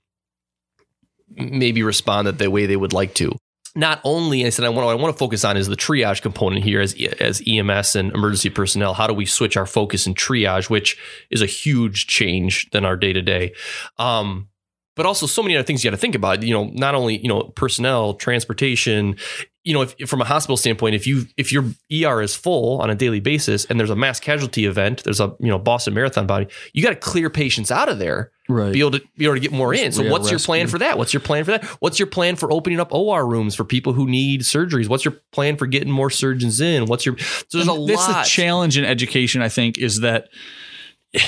maybe 1.35 1.83
respond 1.83 2.27
that 2.27 2.37
the 2.37 2.49
way 2.49 2.65
they 2.65 2.75
would 2.75 2.93
like 2.93 3.13
to. 3.15 3.35
Not 3.75 4.01
only, 4.03 4.45
I 4.45 4.49
said, 4.49 4.65
I 4.65 4.69
want, 4.69 4.87
I 4.87 4.93
want 4.93 5.15
to 5.15 5.17
focus 5.17 5.43
on 5.43 5.57
is 5.57 5.67
the 5.67 5.75
triage 5.75 6.21
component 6.21 6.63
here 6.63 6.79
as, 6.79 6.95
as 7.19 7.41
EMS 7.47 7.95
and 7.95 8.11
emergency 8.11 8.51
personnel. 8.51 8.93
How 8.93 9.07
do 9.07 9.15
we 9.15 9.25
switch 9.25 9.57
our 9.57 9.65
focus 9.65 10.05
in 10.05 10.13
triage, 10.13 10.69
which 10.69 10.95
is 11.31 11.41
a 11.41 11.47
huge 11.47 12.05
change 12.05 12.69
than 12.69 12.85
our 12.85 12.95
day 12.95 13.13
to 13.13 13.21
day? 13.23 13.53
But 13.97 15.07
also 15.07 15.25
so 15.25 15.41
many 15.41 15.57
other 15.57 15.65
things 15.65 15.83
you 15.83 15.89
got 15.89 15.95
to 15.95 15.99
think 16.01 16.13
about. 16.13 16.43
You 16.43 16.53
know, 16.53 16.65
not 16.65 16.93
only 16.93 17.17
you 17.17 17.27
know 17.27 17.45
personnel, 17.55 18.13
transportation. 18.13 19.17
You 19.65 19.73
know, 19.73 19.81
if, 19.81 19.95
if 19.97 20.09
from 20.09 20.21
a 20.21 20.25
hospital 20.25 20.57
standpoint, 20.57 20.93
if 20.95 21.07
you 21.07 21.25
if 21.37 21.51
your 21.53 21.63
ER 21.91 22.21
is 22.21 22.35
full 22.35 22.81
on 22.81 22.89
a 22.89 22.95
daily 22.95 23.21
basis 23.21 23.63
and 23.65 23.79
there's 23.79 23.89
a 23.89 23.95
mass 23.95 24.19
casualty 24.19 24.65
event, 24.65 25.03
there's 25.05 25.19
a 25.21 25.35
you 25.39 25.47
know 25.47 25.57
Boston 25.57 25.93
Marathon 25.93 26.27
body, 26.27 26.47
you 26.73 26.83
got 26.83 26.89
to 26.89 26.95
clear 26.97 27.29
patients 27.29 27.71
out 27.71 27.87
of 27.87 27.97
there, 27.97 28.31
Right. 28.49 28.73
be 28.73 28.81
able 28.81 28.91
to 28.91 29.01
be 29.15 29.23
able 29.23 29.35
to 29.35 29.39
get 29.39 29.53
more 29.53 29.73
in. 29.73 29.93
So 29.93 30.03
Yeah, 30.03 30.11
what's 30.11 30.29
your 30.29 30.39
plan 30.39 30.67
for 30.67 30.79
that? 30.79 30.97
What's 30.97 31.13
your 31.13 31.21
plan 31.21 31.45
for 31.45 31.51
that? 31.51 31.63
What's 31.79 31.97
your 31.97 32.07
plan 32.07 32.35
for 32.35 32.51
opening 32.51 32.81
up 32.81 32.93
OR 32.93 33.25
rooms 33.25 33.55
for 33.55 33.63
people 33.63 33.93
who 33.93 34.05
need 34.05 34.41
surgeries? 34.41 34.89
What's 34.89 35.05
your 35.05 35.15
plan 35.31 35.55
for 35.55 35.65
getting 35.65 35.91
more 35.91 36.09
surgeons 36.09 36.59
in? 36.59 36.85
What's 36.87 37.05
your 37.05 37.17
so 37.17 37.45
there's 37.53 37.67
a 37.69 37.71
And 37.71 37.87
that's 37.87 38.07
lot. 38.09 38.23
the 38.25 38.29
challenge 38.29 38.77
in 38.77 38.83
education 38.83 39.41
i 39.41 39.47
think 39.47 39.77
is 39.77 40.01
that 40.01 40.27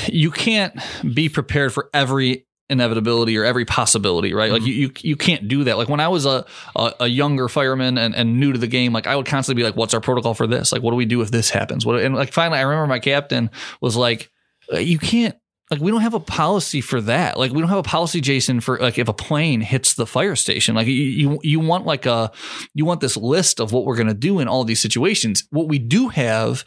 you 0.07 0.31
can't 0.31 0.73
be 1.13 1.29
prepared 1.29 1.71
for 1.73 1.89
every 1.93 2.45
inevitability 2.69 3.37
or 3.37 3.45
every 3.45 3.65
possibility 3.65 4.33
right? 4.33 4.51
Like 4.51 4.63
you, 4.63 4.73
you 4.73 4.91
you 5.01 5.15
can't 5.15 5.47
do 5.47 5.65
that. 5.65 5.77
Like 5.77 5.89
when 5.89 5.99
i 5.99 6.07
was 6.07 6.25
a 6.25 6.45
a, 6.75 6.93
a 7.01 7.07
younger 7.07 7.47
fireman 7.47 7.97
and, 7.97 8.15
and 8.15 8.39
new 8.39 8.53
to 8.53 8.59
the 8.59 8.67
game 8.67 8.91
like 8.93 9.07
i 9.07 9.15
would 9.15 9.25
constantly 9.25 9.61
be 9.61 9.65
like 9.65 9.75
what's 9.75 9.93
our 9.93 10.01
protocol 10.01 10.33
for 10.33 10.47
this? 10.47 10.71
Like 10.71 10.81
what 10.81 10.91
do 10.91 10.97
we 10.97 11.05
do 11.05 11.21
if 11.21 11.31
this 11.31 11.49
happens? 11.49 11.85
What 11.85 12.01
and 12.01 12.15
like 12.15 12.33
finally 12.33 12.59
i 12.59 12.63
remember 12.63 12.87
my 12.87 12.99
captain 12.99 13.51
was 13.81 13.95
like 13.95 14.31
"Uh, 14.73 14.77
you 14.77 14.97
can't 14.97 15.35
like 15.71 15.79
we 15.79 15.91
don't 15.91 16.01
have 16.01 16.13
a 16.13 16.19
policy 16.19 16.81
for 16.81 17.01
that. 17.01 17.39
Like 17.39 17.51
we 17.51 17.59
don't 17.59 17.69
have 17.69 17.79
a 17.79 17.83
policy 17.83 18.21
jason 18.21 18.59
for 18.59 18.77
like 18.77 18.99
if 18.99 19.07
a 19.07 19.13
plane 19.13 19.61
hits 19.61 19.95
the 19.95 20.05
fire 20.05 20.35
station. 20.35 20.75
Like 20.75 20.87
you 20.87 20.93
you, 20.93 21.39
you 21.43 21.59
want 21.59 21.85
like 21.85 22.05
a 22.05 22.31
you 22.73 22.85
want 22.85 23.01
this 23.01 23.17
list 23.17 23.59
of 23.59 23.71
what 23.71 23.85
we're 23.85 23.95
going 23.95 24.07
to 24.07 24.13
do 24.13 24.39
in 24.39 24.47
all 24.47 24.63
these 24.63 24.79
situations. 24.79 25.43
What 25.49 25.67
we 25.67 25.79
do 25.79 26.09
have 26.09 26.65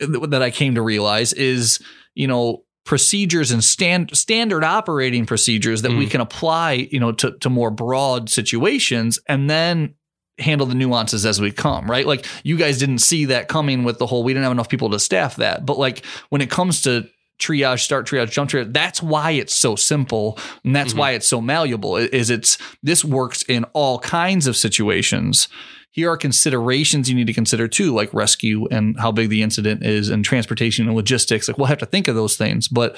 that 0.00 0.42
I 0.42 0.50
came 0.50 0.74
to 0.74 0.82
realize 0.82 1.32
is, 1.32 1.80
you 2.14 2.26
know, 2.26 2.64
procedures 2.84 3.50
and 3.50 3.62
stand, 3.62 4.16
standard 4.16 4.64
operating 4.64 5.26
procedures 5.26 5.82
that 5.82 5.92
we 5.92 6.06
can 6.06 6.20
apply, 6.20 6.88
you 6.90 6.98
know, 6.98 7.12
to, 7.12 7.32
to 7.38 7.50
more 7.50 7.70
broad 7.70 8.28
situations 8.30 9.18
and 9.28 9.48
then 9.50 9.94
handle 10.38 10.66
the 10.66 10.74
nuances 10.74 11.26
as 11.26 11.40
we 11.40 11.52
come, 11.52 11.88
right? 11.90 12.06
Like 12.06 12.24
you 12.42 12.56
guys 12.56 12.78
didn't 12.78 12.98
see 12.98 13.26
that 13.26 13.48
coming 13.48 13.84
with 13.84 13.98
the 13.98 14.06
whole, 14.06 14.24
we 14.24 14.32
didn't 14.32 14.44
have 14.44 14.52
enough 14.52 14.70
people 14.70 14.88
to 14.90 14.98
staff 14.98 15.36
that. 15.36 15.66
But 15.66 15.78
like 15.78 16.04
when 16.30 16.40
it 16.40 16.50
comes 16.50 16.80
to 16.82 17.06
triage, 17.38 17.80
start 17.80 18.06
triage, 18.06 18.30
jump 18.30 18.50
triage, 18.50 18.72
that's 18.72 19.02
why 19.02 19.32
it's 19.32 19.54
so 19.54 19.76
simple. 19.76 20.38
And 20.64 20.74
that's 20.74 20.94
Mhm. 20.94 20.98
why 20.98 21.10
it's 21.12 21.28
so 21.28 21.40
malleable 21.40 21.96
is 21.96 22.30
it's, 22.30 22.56
this 22.82 23.04
works 23.04 23.42
in 23.42 23.64
all 23.74 23.98
kinds 23.98 24.46
of 24.46 24.56
situations 24.56 25.48
here 25.90 26.10
are 26.10 26.16
considerations 26.16 27.08
you 27.08 27.14
need 27.14 27.26
to 27.26 27.32
consider 27.32 27.66
too, 27.68 27.94
like 27.94 28.12
rescue 28.14 28.66
and 28.70 28.98
how 28.98 29.12
big 29.12 29.28
the 29.28 29.42
incident 29.42 29.84
is, 29.84 30.08
and 30.08 30.24
transportation 30.24 30.86
and 30.86 30.96
logistics. 30.96 31.48
Like 31.48 31.58
we'll 31.58 31.66
have 31.66 31.78
to 31.78 31.86
think 31.86 32.08
of 32.08 32.14
those 32.14 32.36
things, 32.36 32.68
but 32.68 32.96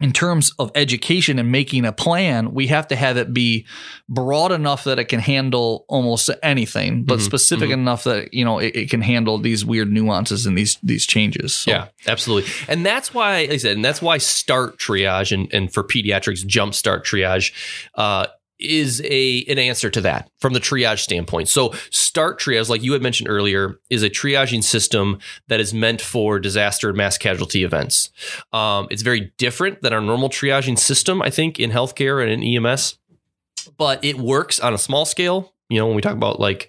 in 0.00 0.12
terms 0.12 0.50
of 0.58 0.70
education 0.74 1.38
and 1.38 1.52
making 1.52 1.84
a 1.84 1.92
plan, 1.92 2.54
we 2.54 2.68
have 2.68 2.88
to 2.88 2.96
have 2.96 3.18
it 3.18 3.34
be 3.34 3.66
broad 4.08 4.50
enough 4.50 4.84
that 4.84 4.98
it 4.98 5.04
can 5.04 5.20
handle 5.20 5.84
almost 5.88 6.30
anything, 6.42 7.04
but 7.04 7.18
Mhm, 7.18 7.22
specific 7.22 7.68
mhm. 7.68 7.74
enough 7.74 8.04
that 8.04 8.32
you 8.32 8.42
know 8.44 8.58
it, 8.58 8.74
it 8.74 8.90
can 8.90 9.02
handle 9.02 9.36
these 9.36 9.62
weird 9.62 9.92
nuances 9.92 10.46
and 10.46 10.56
these 10.56 10.78
these 10.82 11.06
changes. 11.06 11.54
So, 11.54 11.72
Yeah, 11.72 11.88
absolutely. 12.06 12.50
And 12.66 12.86
that's 12.86 13.12
why, 13.12 13.42
like 13.42 13.50
I 13.50 13.56
said, 13.58 13.76
and 13.76 13.84
that's 13.84 14.00
why 14.00 14.16
start 14.16 14.78
triage 14.78 15.32
and, 15.32 15.52
and 15.52 15.70
for 15.70 15.84
pediatrics, 15.84 16.46
jumpstart 16.46 17.02
triage 17.04 17.52
uh, 17.94 18.26
is 18.60 19.02
a 19.04 19.44
an 19.44 19.58
answer 19.58 19.90
to 19.90 20.00
that 20.02 20.30
from 20.38 20.52
the 20.52 20.60
triage 20.60 21.00
standpoint. 21.00 21.48
So 21.48 21.72
start 21.90 22.40
triage, 22.40 22.68
like 22.68 22.82
you 22.82 22.92
had 22.92 23.02
mentioned 23.02 23.28
earlier, 23.28 23.80
is 23.90 24.02
a 24.02 24.10
triaging 24.10 24.62
system 24.62 25.18
that 25.48 25.60
is 25.60 25.74
meant 25.74 26.00
for 26.00 26.38
disaster 26.38 26.88
and 26.88 26.96
mass 26.96 27.18
casualty 27.18 27.64
events. 27.64 28.10
Um, 28.52 28.88
it's 28.90 29.02
very 29.02 29.32
different 29.38 29.82
than 29.82 29.92
our 29.92 30.00
normal 30.00 30.28
triaging 30.28 30.78
system, 30.78 31.22
I 31.22 31.30
think, 31.30 31.58
in 31.58 31.70
healthcare 31.70 32.22
and 32.22 32.30
in 32.30 32.64
EMS, 32.64 32.98
but 33.76 34.04
it 34.04 34.18
works 34.18 34.60
on 34.60 34.74
a 34.74 34.78
small 34.78 35.04
scale. 35.04 35.54
You 35.68 35.78
know, 35.78 35.86
when 35.86 35.96
we 35.96 36.02
talk 36.02 36.14
about 36.14 36.40
like 36.40 36.68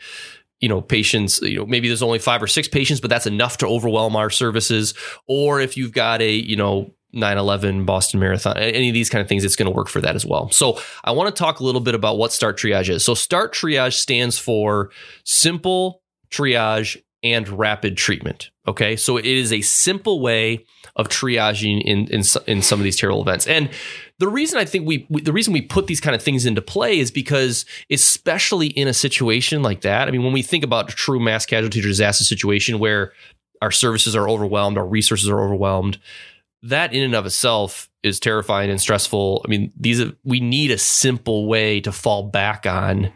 you 0.59 0.69
know 0.69 0.79
patients 0.79 1.41
you 1.41 1.57
know 1.57 1.65
maybe 1.65 1.87
there's 1.87 2.03
only 2.03 2.19
five 2.19 2.41
or 2.41 2.47
six 2.47 2.67
patients 2.67 3.01
but 3.01 3.09
that's 3.09 3.25
enough 3.25 3.57
to 3.57 3.67
overwhelm 3.67 4.15
our 4.15 4.29
services 4.29 4.93
or 5.27 5.59
if 5.59 5.75
you've 5.75 5.91
got 5.91 6.21
a 6.21 6.31
you 6.31 6.55
know 6.55 6.93
9-11 7.15 7.85
boston 7.85 8.19
marathon 8.19 8.57
any 8.57 8.89
of 8.89 8.93
these 8.93 9.09
kind 9.09 9.21
of 9.21 9.27
things 9.27 9.43
it's 9.43 9.55
going 9.55 9.69
to 9.69 9.75
work 9.75 9.89
for 9.89 10.01
that 10.01 10.15
as 10.15 10.25
well. 10.25 10.49
So 10.51 10.79
i 11.03 11.11
want 11.11 11.33
to 11.33 11.37
talk 11.37 11.59
a 11.59 11.63
little 11.63 11.81
bit 11.81 11.95
about 11.95 12.17
what 12.17 12.31
start 12.31 12.57
triage 12.57 12.89
is. 12.89 13.03
So 13.03 13.13
start 13.13 13.53
triage 13.53 13.93
stands 13.93 14.37
for 14.39 14.91
simple 15.23 16.01
triage 16.31 17.01
and 17.23 17.47
rapid 17.49 17.97
treatment 17.97 18.51
okay? 18.67 18.95
So 18.95 19.17
it 19.17 19.25
is 19.25 19.51
a 19.51 19.61
simple 19.61 20.19
way 20.19 20.65
of 20.95 21.07
triaging 21.07 21.81
in 21.81 22.07
in, 22.07 22.23
in 22.47 22.61
some 22.61 22.79
of 22.79 22.83
these 22.83 22.97
terrible 22.97 23.21
events. 23.21 23.47
And 23.47 23.69
the 24.19 24.27
reason 24.27 24.59
I 24.59 24.65
think 24.65 24.87
we, 24.87 25.05
we 25.09 25.21
the 25.21 25.33
reason 25.33 25.53
we 25.53 25.61
put 25.61 25.87
these 25.87 26.01
kind 26.01 26.15
of 26.15 26.21
things 26.21 26.45
into 26.45 26.61
play 26.61 26.99
is 26.99 27.11
because 27.11 27.65
especially 27.89 28.67
in 28.67 28.87
a 28.87 28.93
situation 28.93 29.63
like 29.63 29.81
that, 29.81 30.07
I 30.07 30.11
mean, 30.11 30.23
when 30.23 30.33
we 30.33 30.41
think 30.41 30.63
about 30.63 30.91
a 30.91 30.95
true 30.95 31.19
mass 31.19 31.45
casualty 31.45 31.81
disaster 31.81 32.23
situation 32.23 32.79
where 32.79 33.13
our 33.61 33.71
services 33.71 34.15
are 34.15 34.27
overwhelmed, 34.27 34.77
our 34.77 34.85
resources 34.85 35.29
are 35.29 35.39
overwhelmed, 35.39 35.99
that 36.63 36.93
in 36.93 37.03
and 37.03 37.15
of 37.15 37.25
itself 37.25 37.89
is 38.03 38.19
terrifying 38.19 38.69
and 38.69 38.81
stressful. 38.81 39.43
I 39.45 39.49
mean, 39.49 39.71
these 39.79 40.01
are, 40.01 40.11
we 40.23 40.39
need 40.39 40.71
a 40.71 40.77
simple 40.77 41.47
way 41.47 41.81
to 41.81 41.91
fall 41.91 42.23
back 42.23 42.65
on 42.65 43.11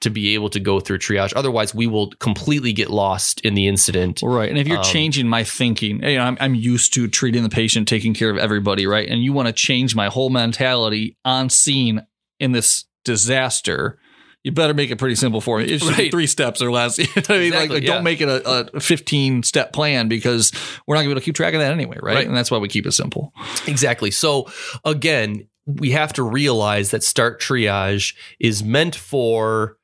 to 0.00 0.08
be 0.08 0.34
able 0.34 0.48
to 0.48 0.58
go 0.58 0.80
through 0.80 0.98
triage. 0.98 1.34
Otherwise, 1.36 1.74
we 1.74 1.86
will 1.86 2.10
completely 2.12 2.72
get 2.72 2.88
lost 2.88 3.42
in 3.42 3.52
the 3.52 3.68
incident. 3.68 4.20
Right. 4.22 4.48
And 4.48 4.58
if 4.58 4.66
you're 4.66 4.78
Um, 4.78 4.84
changing 4.84 5.28
my 5.28 5.44
thinking, 5.44 6.02
you 6.02 6.16
know, 6.16 6.24
I'm, 6.24 6.38
I'm 6.40 6.54
used 6.54 6.94
to 6.94 7.06
treating 7.06 7.42
the 7.42 7.50
patient, 7.50 7.86
taking 7.86 8.14
care 8.14 8.30
of 8.30 8.38
everybody, 8.38 8.86
right? 8.86 9.06
And 9.06 9.22
you 9.22 9.34
want 9.34 9.48
to 9.48 9.52
change 9.52 9.94
my 9.94 10.06
whole 10.06 10.30
mentality 10.30 11.18
on 11.22 11.50
scene 11.50 12.06
in 12.38 12.52
this 12.52 12.86
disaster. 13.04 13.98
You 14.42 14.52
better 14.52 14.72
make 14.72 14.90
it 14.90 14.96
pretty 14.96 15.16
simple 15.16 15.40
for 15.42 15.58
me. 15.58 15.64
It 15.64 15.80
should 15.80 15.96
be 15.96 16.02
Right. 16.04 16.10
three 16.10 16.26
steps 16.26 16.62
or 16.62 16.70
less. 16.70 16.98
You 16.98 17.04
know 17.16 17.22
I 17.28 17.32
mean? 17.38 17.46
Exactly, 17.48 17.74
like, 17.76 17.82
yeah. 17.82 17.94
don't 17.94 18.04
make 18.04 18.20
it 18.22 18.28
a, 18.28 18.74
a 18.76 18.80
15 18.80 19.42
step 19.42 19.72
plan 19.72 20.08
because 20.08 20.50
we're 20.86 20.94
not 20.94 21.00
going 21.02 21.08
to 21.08 21.08
be 21.08 21.12
able 21.12 21.20
to 21.20 21.24
keep 21.26 21.34
track 21.34 21.52
of 21.54 21.60
that 21.60 21.72
anyway, 21.72 21.98
right? 22.02 22.14
Right. 22.16 22.26
And 22.26 22.34
that's 22.36 22.50
why 22.50 22.56
we 22.58 22.68
keep 22.68 22.86
it 22.86 22.92
simple. 22.92 23.32
Exactly. 23.66 24.10
So 24.10 24.50
again, 24.84 25.46
we 25.66 25.90
have 25.90 26.12
to 26.14 26.22
realize 26.22 26.90
that 26.90 27.04
start 27.04 27.40
triage 27.40 28.14
is 28.38 28.62
meant 28.64 28.96
for 28.96 29.76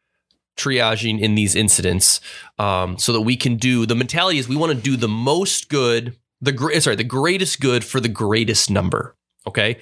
triaging 0.57 1.21
in 1.21 1.35
these 1.35 1.55
incidents, 1.55 2.21
um, 2.59 2.97
so 2.99 3.13
that 3.13 3.21
we 3.21 3.37
can 3.37 3.57
do 3.57 3.85
the 3.85 3.95
mentality 3.95 4.39
is 4.39 4.49
we 4.49 4.57
want 4.57 4.73
to 4.73 4.79
do 4.81 4.97
the 4.97 5.07
most 5.09 5.69
good, 5.69 6.17
the 6.41 6.81
sorry, 6.81 6.97
the 6.97 7.05
greatest 7.05 7.61
good 7.61 7.85
for 7.85 8.01
the 8.01 8.09
greatest 8.09 8.71
number. 8.71 9.15
Okay, 9.47 9.77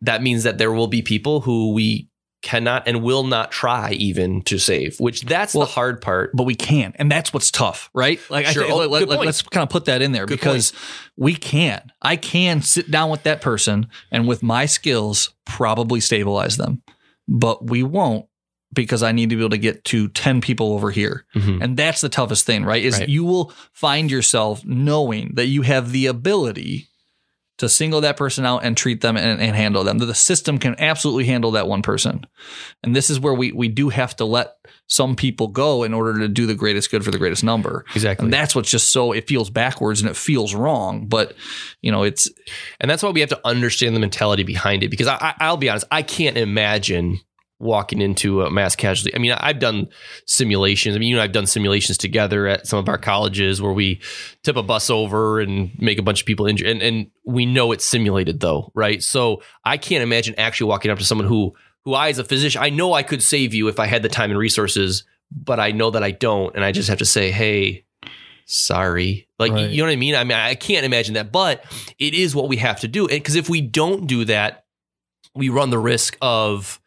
that 0.00 0.20
means 0.22 0.42
that 0.42 0.58
there 0.58 0.72
will 0.72 0.88
be 0.88 1.02
people 1.02 1.42
who 1.42 1.72
we 1.72 2.08
cannot 2.42 2.86
and 2.86 3.02
will 3.02 3.24
not 3.24 3.50
try 3.50 3.90
even 3.92 4.42
to 4.42 4.58
save, 4.58 4.98
which 5.00 5.22
that's 5.22 5.54
Well, 5.54 5.66
the 5.66 5.72
hard 5.72 6.00
part. 6.00 6.30
but 6.34 6.44
we 6.44 6.54
can 6.54 6.92
and 6.96 7.10
that's 7.10 7.32
what's 7.34 7.50
tough 7.50 7.90
right 7.94 8.20
like 8.30 8.46
Sure. 8.46 8.62
I 8.62 8.66
think, 8.68 8.74
Oh, 8.80 8.86
let, 8.86 9.08
let, 9.08 9.16
point. 9.18 9.28
us 9.28 9.42
kind 9.42 9.62
of 9.64 9.70
put 9.70 9.86
that 9.86 10.02
in 10.02 10.12
there 10.12 10.24
Good 10.24 10.38
because 10.38 10.72
we 11.16 11.34
can 11.34 11.90
i 12.00 12.14
can 12.16 12.62
sit 12.62 12.90
down 12.90 13.10
with 13.10 13.24
that 13.24 13.40
person 13.40 13.88
and 14.12 14.28
with 14.28 14.42
my 14.42 14.66
skills 14.66 15.34
probably 15.46 15.98
stabilize 16.00 16.56
them 16.56 16.80
but 17.26 17.66
we 17.68 17.82
won't 17.82 18.26
because 18.72 19.02
i 19.02 19.10
need 19.10 19.30
to 19.30 19.36
be 19.36 19.42
able 19.42 19.50
to 19.50 19.58
get 19.58 19.82
to 19.86 20.06
10 20.08 20.40
people 20.40 20.72
over 20.74 20.92
here 20.92 21.24
Mhm. 21.34 21.60
and 21.62 21.76
that's 21.76 22.00
the 22.02 22.08
toughest 22.08 22.46
thing 22.46 22.64
right 22.64 22.84
is 22.84 23.00
Right. 23.00 23.08
you 23.08 23.24
will 23.24 23.52
find 23.72 24.10
yourself 24.12 24.64
knowing 24.64 25.32
that 25.34 25.46
you 25.46 25.62
have 25.62 25.90
the 25.90 26.06
ability 26.06 26.86
to 27.58 27.68
single 27.68 28.00
that 28.00 28.16
person 28.16 28.46
out 28.46 28.64
and 28.64 28.76
treat 28.76 29.00
them 29.00 29.16
and, 29.16 29.40
and 29.40 29.54
handle 29.54 29.84
them. 29.84 29.98
The 29.98 30.14
system 30.14 30.58
can 30.58 30.76
absolutely 30.78 31.26
handle 31.26 31.50
that 31.52 31.68
one 31.68 31.82
person. 31.82 32.24
And 32.82 32.94
this 32.96 33.10
is 33.10 33.20
where 33.20 33.34
we 33.34 33.52
we 33.52 33.68
do 33.68 33.88
have 33.88 34.16
to 34.16 34.24
let 34.24 34.54
some 34.86 35.16
people 35.16 35.48
go 35.48 35.82
in 35.82 35.92
order 35.92 36.18
to 36.20 36.28
do 36.28 36.46
the 36.46 36.54
greatest 36.54 36.90
good 36.90 37.04
for 37.04 37.10
the 37.10 37.18
greatest 37.18 37.44
number. 37.44 37.84
Exactly. 37.94 38.24
And 38.24 38.32
that's 38.32 38.54
what's 38.54 38.70
just 38.70 38.90
so 38.92 39.12
it 39.12 39.28
feels 39.28 39.50
backwards 39.50 40.00
and 40.00 40.08
it 40.08 40.16
feels 40.16 40.54
wrong. 40.54 41.06
But 41.06 41.34
you 41.82 41.92
know, 41.92 42.04
it's 42.04 42.30
And 42.80 42.90
that's 42.90 43.02
why 43.02 43.10
we 43.10 43.20
have 43.20 43.28
to 43.30 43.40
understand 43.46 43.94
the 43.94 44.00
mentality 44.00 44.44
behind 44.44 44.82
it. 44.82 44.88
Because 44.88 45.08
I, 45.08 45.16
I, 45.20 45.34
I'll 45.40 45.56
be 45.56 45.68
honest, 45.68 45.86
I 45.90 46.02
can't 46.02 46.36
imagine 46.36 47.20
walking 47.60 48.00
into 48.00 48.42
a 48.42 48.50
mass 48.50 48.76
casualty. 48.76 49.14
I 49.14 49.18
mean, 49.18 49.32
I've 49.32 49.58
done 49.58 49.88
simulations. 50.26 50.94
I 50.94 50.98
mean, 51.00 51.08
you 51.08 51.16
and 51.16 51.22
I've 51.22 51.32
done 51.32 51.46
simulations 51.46 51.98
together 51.98 52.46
at 52.46 52.66
some 52.66 52.78
of 52.78 52.88
our 52.88 52.98
colleges 52.98 53.60
where 53.60 53.72
we 53.72 54.00
tip 54.44 54.56
a 54.56 54.62
bus 54.62 54.90
over 54.90 55.40
and 55.40 55.70
make 55.80 55.98
a 55.98 56.02
bunch 56.02 56.20
of 56.20 56.26
people 56.26 56.46
injured. 56.46 56.68
And, 56.68 56.82
and 56.82 57.10
we 57.24 57.46
know 57.46 57.72
it's 57.72 57.84
simulated 57.84 58.38
though, 58.40 58.70
right? 58.74 59.02
So 59.02 59.42
I 59.64 59.76
can't 59.76 60.02
imagine 60.04 60.36
actually 60.38 60.68
walking 60.68 60.90
up 60.90 60.98
to 60.98 61.04
someone 61.04 61.26
who, 61.26 61.54
who 61.84 61.94
I, 61.94 62.10
as 62.10 62.18
a 62.20 62.24
physician, 62.24 62.62
I 62.62 62.70
know 62.70 62.92
I 62.92 63.02
could 63.02 63.22
save 63.22 63.54
you 63.54 63.66
if 63.66 63.80
I 63.80 63.86
had 63.86 64.02
the 64.02 64.08
time 64.08 64.30
and 64.30 64.38
resources, 64.38 65.02
but 65.32 65.58
I 65.58 65.72
know 65.72 65.90
that 65.90 66.04
I 66.04 66.12
don't. 66.12 66.54
And 66.54 66.64
I 66.64 66.70
just 66.70 66.88
have 66.88 66.98
to 66.98 67.04
say, 67.04 67.32
hey, 67.32 67.84
sorry. 68.46 69.28
Like, 69.38 69.52
Right. 69.52 69.68
you 69.70 69.78
know 69.78 69.84
what 69.88 69.92
I 69.92 69.96
mean? 69.96 70.14
I 70.14 70.24
mean, 70.24 70.36
I 70.38 70.54
can't 70.54 70.86
imagine 70.86 71.14
that, 71.14 71.32
but 71.32 71.64
it 71.98 72.14
is 72.14 72.34
what 72.34 72.48
we 72.48 72.56
have 72.58 72.80
to 72.80 72.88
do. 72.88 73.08
Because 73.08 73.34
if 73.34 73.48
we 73.48 73.60
don't 73.60 74.06
do 74.06 74.24
that, 74.26 74.64
we 75.34 75.48
run 75.48 75.70
the 75.70 75.78
risk 75.78 76.16
of 76.22 76.80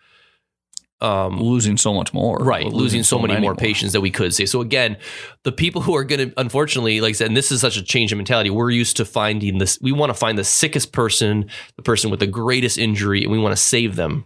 um, 1.02 1.40
losing 1.40 1.78
so 1.78 1.94
much 1.94 2.14
more. 2.14 2.38
right 2.38 2.66
Or 2.66 2.70
losing, 2.70 3.04
so, 3.04 3.20
many, 3.20 3.40
more 3.40 3.56
patients 3.56 3.94
that 3.94 4.02
we 4.02 4.12
could 4.12 4.34
save. 4.34 4.50
So 4.50 4.62
again, 4.62 4.98
the 5.44 5.52
people 5.52 5.82
who 5.82 5.96
are 5.96 6.04
going 6.04 6.30
to, 6.30 6.40
unfortunately, 6.40 7.02
like 7.02 7.10
I 7.10 7.14
said, 7.14 7.28
and 7.28 7.38
this 7.38 7.52
is 7.52 7.62
such 7.62 7.78
a 7.78 7.84
change 7.84 8.12
in 8.12 8.18
mentality. 8.18 8.50
We're 8.50 8.70
used 8.70 8.98
to 8.98 9.06
finding 9.06 9.58
this. 9.58 9.80
We 9.82 9.92
want 9.92 10.12
to 10.12 10.14
find 10.14 10.38
the 10.38 10.44
sickest 10.44 10.92
person, 10.92 11.50
the 11.76 11.82
person 11.82 12.12
with 12.12 12.20
the 12.20 12.28
greatest 12.28 12.78
injury, 12.78 13.24
and 13.24 13.32
we 13.32 13.40
want 13.40 13.54
to 13.54 13.62
save 13.62 13.96
them. 13.96 14.26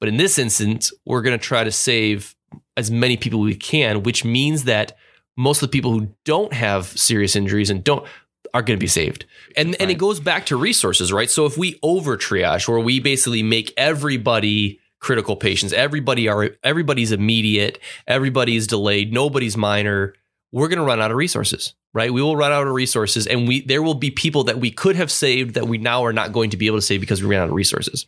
But 0.00 0.08
in 0.08 0.16
this 0.16 0.38
instance, 0.38 0.92
we're 1.06 1.22
going 1.22 1.38
to 1.38 1.44
try 1.44 1.62
to 1.62 1.70
save 1.70 2.34
as 2.76 2.90
many 2.90 3.16
people 3.16 3.40
we 3.40 3.54
can, 3.54 4.02
which 4.02 4.24
means 4.24 4.64
that 4.64 4.96
most 5.36 5.62
of 5.62 5.68
the 5.70 5.72
people 5.72 5.92
who 5.92 6.08
don't 6.24 6.52
have 6.52 6.86
serious 6.86 7.36
injuries 7.36 7.70
and 7.70 7.84
don't 7.84 8.06
are 8.54 8.62
going 8.62 8.78
to 8.78 8.82
be 8.82 8.88
saved. 8.88 9.24
And 9.56 9.76
and 9.80 9.90
it 9.90 9.98
goes 9.98 10.20
back 10.20 10.46
to 10.46 10.56
resources, 10.56 11.12
right? 11.12 11.30
So 11.30 11.46
if 11.46 11.56
we 11.56 11.78
over 11.82 12.16
triage, 12.16 12.68
where 12.68 12.80
we 12.80 13.00
basically 13.00 13.42
make 13.42 13.72
everybody 13.76 14.80
critical 15.02 15.36
patients, 15.36 15.72
everybody 15.74 16.28
are 16.28 16.50
everybody's 16.62 17.12
immediate, 17.12 17.78
everybody's 18.06 18.66
delayed, 18.66 19.12
nobody's 19.12 19.56
minor, 19.56 20.14
we're 20.52 20.68
going 20.68 20.78
to 20.78 20.84
run 20.84 21.00
out 21.00 21.10
of 21.10 21.16
resources, 21.16 21.74
right? 21.92 22.12
We 22.12 22.22
will 22.22 22.36
run 22.36 22.52
out 22.52 22.66
of 22.66 22.72
resources, 22.72 23.26
and 23.26 23.48
we 23.48 23.62
there 23.62 23.82
will 23.82 23.94
be 23.94 24.10
people 24.10 24.44
that 24.44 24.58
we 24.58 24.70
could 24.70 24.96
have 24.96 25.10
saved 25.10 25.54
that 25.54 25.66
we 25.66 25.76
now 25.76 26.04
are 26.04 26.12
not 26.12 26.32
going 26.32 26.50
to 26.50 26.56
be 26.56 26.66
able 26.66 26.78
to 26.78 26.82
save 26.82 27.00
because 27.00 27.22
we 27.22 27.28
ran 27.28 27.42
out 27.42 27.48
of 27.48 27.54
resources. 27.54 28.06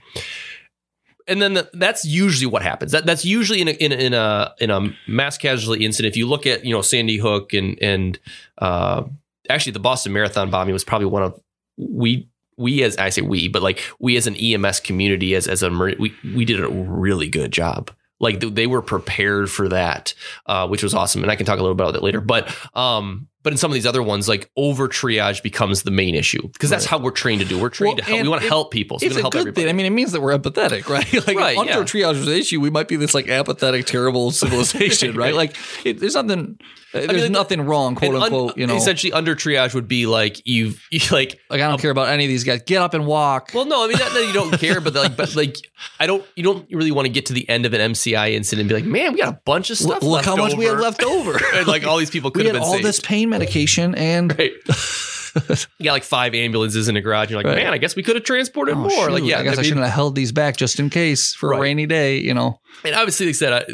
And 1.26 1.40
then 1.40 1.54
the, 1.54 1.70
that's 1.72 2.04
usually 2.04 2.46
what 2.46 2.62
happens. 2.62 2.92
That 2.92 3.06
that's 3.06 3.24
usually 3.24 3.60
in 3.60 3.68
a, 3.68 3.72
in 3.72 3.92
a 3.92 3.96
in 3.96 4.14
a 4.14 4.54
in 4.60 4.70
a 4.70 4.94
mass 5.08 5.36
casualty 5.36 5.84
incident. 5.84 6.12
If 6.12 6.16
you 6.16 6.26
look 6.26 6.46
at 6.46 6.64
you 6.64 6.72
know 6.72 6.82
Sandy 6.82 7.16
Hook 7.16 7.54
and 7.54 7.82
and 7.82 8.18
uh, 8.58 9.04
actually 9.48 9.72
the 9.72 9.80
Boston 9.80 10.12
Marathon 10.12 10.50
bombing 10.50 10.74
was 10.74 10.84
probably 10.84 11.06
one 11.06 11.22
of 11.22 11.40
we 11.76 12.28
we 12.56 12.82
as 12.82 12.96
I 12.96 13.08
say 13.10 13.22
we, 13.22 13.48
but 13.48 13.62
like 13.62 13.80
we 13.98 14.16
as 14.16 14.26
an 14.26 14.36
EMS 14.36 14.80
community 14.80 15.34
as 15.34 15.46
as 15.48 15.62
a 15.62 15.70
we 15.70 16.14
we 16.34 16.44
did 16.44 16.60
a 16.62 16.68
really 16.68 17.28
good 17.28 17.52
job. 17.52 17.90
Like 18.20 18.40
they 18.40 18.66
were 18.68 18.80
prepared 18.80 19.50
for 19.50 19.68
that, 19.68 20.14
uh, 20.46 20.66
which 20.68 20.82
was 20.82 20.94
awesome, 20.94 21.22
and 21.22 21.30
I 21.32 21.36
can 21.36 21.44
talk 21.46 21.58
a 21.58 21.62
little 21.62 21.74
bit 21.74 21.82
about 21.82 21.92
that 21.94 22.02
later. 22.02 22.20
But 22.20 22.48
um, 22.74 23.26
but 23.42 23.52
in 23.52 23.56
some 23.58 23.70
of 23.70 23.74
these 23.74 23.84
other 23.86 24.02
ones, 24.02 24.28
like 24.28 24.50
over 24.56 24.88
triage 24.88 25.42
becomes 25.42 25.82
the 25.82 25.90
main 25.90 26.14
issue 26.14 26.40
because 26.48 26.70
that's 26.70 26.84
Right. 26.84 26.90
how 26.90 26.98
we're 26.98 27.10
trained 27.10 27.42
to 27.42 27.46
do. 27.46 27.58
We're 27.60 27.68
trained 27.70 27.96
Well, 27.98 28.04
to 28.06 28.10
help. 28.12 28.22
We 28.22 28.28
want 28.28 28.42
to 28.42 28.48
help 28.48 28.70
people. 28.70 28.98
So 29.00 29.06
it's 29.06 29.16
a 29.16 29.20
help 29.20 29.32
good 29.32 29.40
everybody. 29.40 29.62
thing. 29.64 29.68
I 29.70 29.72
mean, 29.76 29.84
it 29.84 29.90
means 29.90 30.12
that 30.12 30.22
we're 30.22 30.38
empathetic, 30.38 30.88
right? 30.88 31.12
like 31.26 31.36
Right, 31.36 31.58
under 31.58 31.72
yeah. 31.72 31.78
triage 31.80 32.14
is 32.14 32.24
the 32.26 32.38
issue, 32.38 32.60
we 32.60 32.70
might 32.70 32.88
be 32.88 32.96
this 32.96 33.14
like 33.14 33.28
apathetic, 33.28 33.84
terrible 33.84 34.30
civilization, 34.42 35.16
right? 35.16 35.34
Like 35.34 35.56
it, 35.84 35.98
there's 35.98 36.14
nothing, 36.14 36.58
there's 36.94 37.22
like, 37.22 37.30
nothing 37.30 37.60
wrong, 37.62 37.94
quote 37.94 38.08
And 38.14 38.16
un- 38.16 38.22
unquote. 38.24 38.56
you 38.56 38.66
know, 38.66 38.76
essentially 38.76 39.12
under 39.12 39.34
triage 39.34 39.74
would 39.74 39.88
be 39.88 40.06
like 40.06 40.40
you've 40.46 40.82
you 40.90 41.00
like 41.10 41.38
like 41.50 41.60
I 41.60 41.68
don't 41.68 41.80
care 41.80 41.90
about 41.90 42.08
any 42.08 42.24
of 42.24 42.28
these 42.28 42.44
guys. 42.44 42.62
Get 42.62 42.80
up 42.80 42.94
and 42.94 43.06
walk. 43.06 43.50
Well, 43.54 43.64
no, 43.66 43.84
I 43.84 43.88
mean 43.88 43.98
not 43.98 44.12
that 44.12 44.26
you 44.26 44.32
don't 44.32 44.58
care, 44.58 44.80
but 44.80 44.94
like, 44.94 45.16
but 45.16 45.34
like, 45.36 45.56
I 46.00 46.06
don't. 46.06 46.24
You 46.36 46.42
don't 46.44 46.66
really 46.70 46.92
want 46.92 47.06
to 47.06 47.12
get 47.12 47.26
to 47.26 47.32
the 47.32 47.48
end 47.48 47.66
of 47.66 47.74
an 47.74 47.92
MCI 47.92 48.32
incident 48.32 48.60
and 48.62 48.68
be 48.68 48.74
like, 48.74 48.84
man, 48.90 49.12
we 49.12 49.18
got 49.18 49.34
a 49.34 49.40
bunch 49.44 49.70
of 49.70 49.76
stuff. 49.78 50.02
look, 50.02 50.24
how 50.24 50.36
much 50.36 50.54
we 50.54 50.64
had 50.64 50.78
left 50.78 51.02
over. 51.02 51.38
and 51.54 51.66
like 51.66 51.84
all 51.84 51.98
these 51.98 52.10
people 52.10 52.30
we 52.30 52.40
could 52.40 52.46
have 52.46 52.54
had 52.54 52.60
been 52.60 52.66
all 52.68 52.74
saved. 52.74 52.84
this 52.86 53.00
pain 53.00 53.28
medication 53.28 53.94
and 53.94 54.36
Right. 54.38 54.52
you 55.78 55.84
got 55.84 55.92
like 55.92 56.04
five 56.04 56.34
ambulances 56.34 56.88
in 56.88 56.96
a 56.96 57.00
garage. 57.00 57.30
You're 57.30 57.38
like, 57.38 57.46
Right. 57.46 57.56
man, 57.64 57.72
I 57.72 57.78
guess 57.78 57.96
we 57.96 58.02
could 58.02 58.14
have 58.16 58.24
transported 58.24 58.76
Oh, 58.76 58.88
more. 58.88 59.10
Like, 59.10 59.24
yeah, 59.24 59.40
I 59.40 59.42
guess 59.42 59.54
I, 59.54 59.62
mean- 59.62 59.64
shouldn't 59.64 59.84
have 59.86 59.94
held 59.94 60.14
these 60.14 60.32
back 60.32 60.56
just 60.56 60.78
in 60.78 60.90
case 60.90 61.34
for 61.34 61.50
Right. 61.50 61.58
a 61.58 61.62
rainy 61.62 61.86
day. 61.86 62.18
You 62.18 62.34
know, 62.34 62.60
And 62.84 62.94
obviously, 62.94 63.26
like 63.26 63.34
I 63.34 63.36
said, 63.36 63.52
I, 63.52 63.64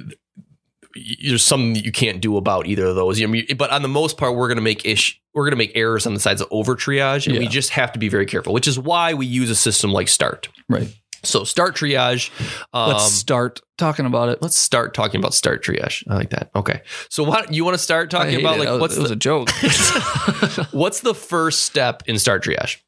there's 0.94 1.42
something 1.42 1.74
that 1.74 1.84
you 1.84 1.92
can't 1.92 2.20
do 2.20 2.36
about 2.36 2.66
either 2.66 2.86
of 2.86 2.96
those. 2.96 3.22
I 3.22 3.26
mean, 3.26 3.46
but 3.56 3.70
on 3.70 3.82
the 3.82 3.88
most 3.88 4.16
part, 4.16 4.34
we're 4.34 4.48
going 4.48 4.56
to 4.56 4.62
make 4.62 4.84
ish, 4.84 5.20
we're 5.34 5.44
going 5.44 5.52
to 5.52 5.56
make 5.56 5.72
errors 5.76 6.06
on 6.06 6.14
the 6.14 6.20
sides 6.20 6.40
of 6.40 6.48
over 6.50 6.74
triage, 6.76 7.26
and 7.28 7.38
we 7.38 7.46
just 7.48 7.70
have 7.70 7.92
to 7.92 7.98
be 7.98 8.08
very 8.08 8.26
careful. 8.26 8.52
Which 8.52 8.66
is 8.68 8.78
why 8.78 9.14
we 9.14 9.26
use 9.26 9.50
a 9.50 9.54
system 9.54 9.92
like 9.92 10.08
Start. 10.08 10.48
right? 10.68 10.88
So 11.22 11.44
Start 11.44 11.76
triage. 11.76 12.30
Um, 12.72 12.88
Let's 12.92 13.12
start 13.12 13.60
talking 13.76 14.06
about 14.06 14.30
it. 14.30 14.40
let's 14.42 14.56
start 14.56 14.94
talking 14.94 15.20
about 15.20 15.34
Start 15.34 15.62
triage. 15.62 16.02
I 16.08 16.14
like 16.14 16.30
that. 16.30 16.50
Okay, 16.56 16.80
so 17.08 17.22
what 17.24 17.52
you 17.52 17.64
want 17.64 17.74
to 17.74 17.82
start 17.82 18.10
talking 18.10 18.40
about? 18.40 18.56
it. 18.56 18.60
Like, 18.60 18.68
was- 18.70 18.80
what's 18.80 18.96
it 18.96 19.00
was 19.00 19.10
the 19.10 19.16
a 19.16 19.18
joke. 19.18 19.50
what's 20.72 21.00
the 21.00 21.14
first 21.14 21.64
step 21.64 22.02
in 22.06 22.18
Start 22.18 22.42
triage? 22.44 22.78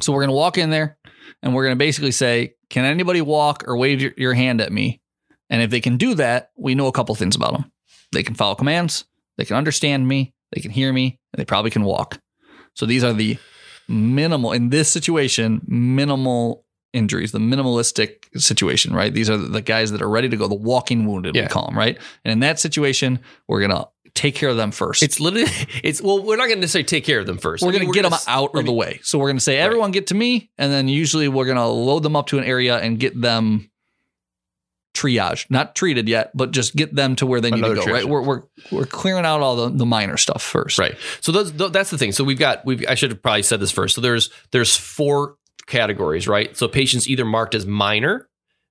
So 0.00 0.12
we're 0.12 0.20
going 0.20 0.30
to 0.30 0.36
walk 0.36 0.58
in 0.58 0.70
there 0.70 0.98
and 1.42 1.54
we're 1.54 1.64
going 1.64 1.74
to 1.74 1.78
basically 1.78 2.12
say, 2.12 2.54
Can 2.70 2.84
anybody 2.84 3.20
walk 3.20 3.64
or 3.66 3.76
wave 3.76 4.00
your, 4.02 4.12
your 4.16 4.34
hand 4.34 4.60
at 4.60 4.70
me? 4.70 5.00
And 5.50 5.62
if 5.62 5.70
they 5.70 5.80
can 5.80 5.96
do 5.96 6.14
that, 6.14 6.50
we 6.56 6.74
know 6.74 6.86
a 6.86 6.92
couple 6.92 7.14
things 7.14 7.36
about 7.36 7.52
them. 7.52 7.72
They 8.12 8.22
can 8.22 8.34
follow 8.34 8.54
commands, 8.54 9.04
they 9.36 9.44
can 9.44 9.56
understand 9.56 10.06
me, 10.08 10.34
they 10.52 10.60
can 10.60 10.70
hear 10.70 10.92
me, 10.92 11.18
and 11.32 11.38
they 11.40 11.44
probably 11.44 11.70
can 11.70 11.82
walk. 11.84 12.20
So 12.74 12.86
these 12.86 13.04
are 13.04 13.12
the 13.12 13.38
minimal, 13.88 14.52
in 14.52 14.70
this 14.70 14.88
situation, 14.90 15.60
minimal 15.66 16.64
injuries, 16.92 17.32
the 17.32 17.38
minimalistic 17.38 18.24
situation, 18.40 18.94
right? 18.94 19.12
These 19.12 19.28
are 19.30 19.36
the 19.36 19.60
guys 19.62 19.92
that 19.92 20.00
are 20.02 20.08
ready 20.08 20.28
to 20.28 20.36
go, 20.36 20.48
the 20.48 20.54
walking 20.54 21.06
wounded, 21.06 21.34
Yeah. 21.36 21.42
we 21.42 21.48
call 21.48 21.66
them, 21.66 21.76
right? 21.76 21.98
And 22.24 22.32
in 22.32 22.40
that 22.40 22.58
situation, 22.58 23.20
we're 23.46 23.60
going 23.60 23.70
to 23.70 23.88
take 24.14 24.34
care 24.34 24.48
of 24.48 24.56
them 24.56 24.70
first. 24.70 25.02
It's 25.02 25.20
literally 25.20 25.46
it's 25.82 26.00
well, 26.00 26.22
we're 26.22 26.36
not 26.36 26.46
going 26.46 26.56
to 26.56 26.60
necessarily 26.62 26.86
take 26.86 27.04
care 27.04 27.20
of 27.20 27.26
them 27.26 27.38
first. 27.38 27.62
we're 27.62 27.68
I 27.70 27.72
mean, 27.72 27.82
going 27.82 27.92
to 27.92 27.96
get 27.96 28.02
them 28.02 28.10
gonna 28.10 28.16
s- 28.20 28.28
out 28.28 28.54
of 28.54 28.64
the 28.64 28.72
way. 28.72 29.00
So 29.02 29.18
we're 29.18 29.26
going 29.28 29.36
to 29.36 29.42
say, 29.42 29.58
everyone 29.58 29.90
get 29.90 30.08
to 30.08 30.14
me. 30.14 30.50
And 30.58 30.72
then 30.72 30.88
usually 30.88 31.28
we're 31.28 31.44
going 31.44 31.56
to 31.58 31.66
load 31.66 32.02
them 32.02 32.16
up 32.16 32.28
to 32.28 32.38
an 32.38 32.44
area 32.44 32.78
and 32.78 32.98
get 32.98 33.20
them 33.20 33.70
triage, 34.94 35.46
not 35.50 35.74
treated 35.74 36.08
yet, 36.08 36.30
but 36.34 36.50
just 36.50 36.74
get 36.74 36.94
them 36.94 37.16
to 37.16 37.26
where 37.26 37.40
they 37.40 37.50
need 37.50 37.58
Another 37.58 37.76
to 37.76 37.86
go, 37.86 37.92
right? 37.92 38.04
We're, 38.04 38.22
we're, 38.22 38.42
we're 38.70 38.86
clearing 38.86 39.24
out 39.24 39.40
all 39.40 39.56
the, 39.56 39.70
the 39.70 39.86
minor 39.86 40.16
stuff 40.16 40.42
first. 40.42 40.78
Right. 40.78 40.96
So 41.20 41.32
those, 41.32 41.52
that's 41.52 41.90
the 41.90 41.98
thing. 41.98 42.12
So 42.12 42.24
we've 42.24 42.38
got 42.38 42.64
we've 42.64 42.84
I 42.88 42.94
should 42.94 43.10
have 43.10 43.22
probably 43.22 43.42
said 43.42 43.60
this 43.60 43.70
first. 43.70 43.94
So 43.94 44.00
there's 44.00 44.30
there's 44.50 44.76
four 44.76 45.36
categories, 45.66 46.26
right? 46.26 46.56
So 46.56 46.66
patients 46.68 47.08
either 47.08 47.24
marked 47.24 47.54
as 47.54 47.66
minor, 47.66 48.28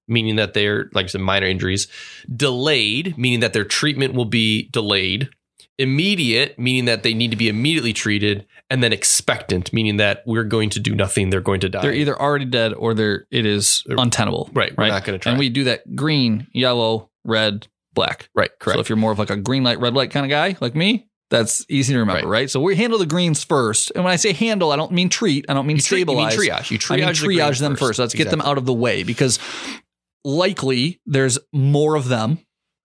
meaning 0.07 0.37
that 0.37 0.53
they're 0.53 0.89
like 0.93 1.05
I 1.05 1.07
said, 1.07 1.21
minor 1.21 1.47
injuries, 1.47 1.87
delayed, 2.33 3.17
meaning 3.17 3.41
that 3.41 3.53
their 3.53 3.65
treatment 3.65 4.13
will 4.13 4.25
be 4.25 4.69
delayed, 4.69 5.29
immediate, 5.79 6.57
meaning 6.57 6.85
that 6.85 7.03
they 7.03 7.13
need 7.13 7.31
to 7.31 7.37
be 7.37 7.49
immediately 7.49 7.93
treated, 7.93 8.45
and 8.69 8.83
then 8.83 8.91
expectant, 8.91 9.71
meaning 9.71 9.97
that 9.97 10.23
we're 10.25 10.43
going 10.43 10.69
to 10.71 10.79
do 10.79 10.95
nothing, 10.95 11.29
they're 11.29 11.41
going 11.41 11.59
to 11.61 11.69
die. 11.69 11.81
They're 11.81 11.93
either 11.93 12.19
already 12.19 12.45
dead 12.45 12.73
or 12.73 12.93
they're, 12.93 13.27
it 13.31 13.45
is 13.45 13.83
untenable. 13.87 14.49
right. 14.53 14.75
We're 14.77 14.87
not 14.87 15.05
going 15.05 15.17
to 15.17 15.21
try. 15.21 15.31
And 15.31 15.39
we 15.39 15.49
do 15.49 15.65
that 15.65 15.95
green, 15.95 16.47
yellow, 16.51 17.09
red, 17.23 17.67
black. 17.93 18.29
right. 18.35 18.51
Correct. 18.59 18.77
So 18.77 18.81
if 18.81 18.89
you're 18.89 18.97
more 18.97 19.11
of 19.11 19.19
like 19.19 19.29
a 19.29 19.37
green 19.37 19.63
light, 19.63 19.79
red 19.79 19.93
light 19.93 20.11
kind 20.11 20.25
of 20.25 20.29
guy 20.29 20.57
like 20.59 20.75
me, 20.75 21.07
that's 21.29 21.65
easy 21.67 21.93
to 21.93 21.99
remember, 21.99 22.27
right? 22.27 22.49
So 22.49 22.61
we 22.61 22.75
handle 22.75 22.99
the 22.99 23.05
greens 23.05 23.43
first. 23.43 23.91
And 23.93 24.03
when 24.03 24.13
I 24.13 24.15
say 24.15 24.31
handle, 24.31 24.71
I 24.71 24.77
don't 24.77 24.93
mean 24.93 25.09
treat. 25.09 25.45
I 25.49 25.53
don't 25.53 25.67
mean 25.67 25.75
you, 25.75 25.81
treat, 25.81 25.99
you 25.99 26.05
mean 26.05 26.31
stabilize. 26.31 26.37
triage. 26.37 26.71
You 26.71 26.79
triage, 26.79 26.91
I 26.91 27.05
mean, 27.05 27.07
triage 27.09 27.59
green 27.59 27.69
them 27.69 27.75
first. 27.75 27.99
Let's 27.99 28.13
get 28.13 28.29
them 28.29 28.41
out 28.41 28.57
of 28.57 28.65
the 28.65 28.73
way 28.73 29.03
because 29.03 29.39
likely 30.23 31.01
there's 31.05 31.37
more 31.51 31.95
of 31.95 32.07
them 32.07 32.39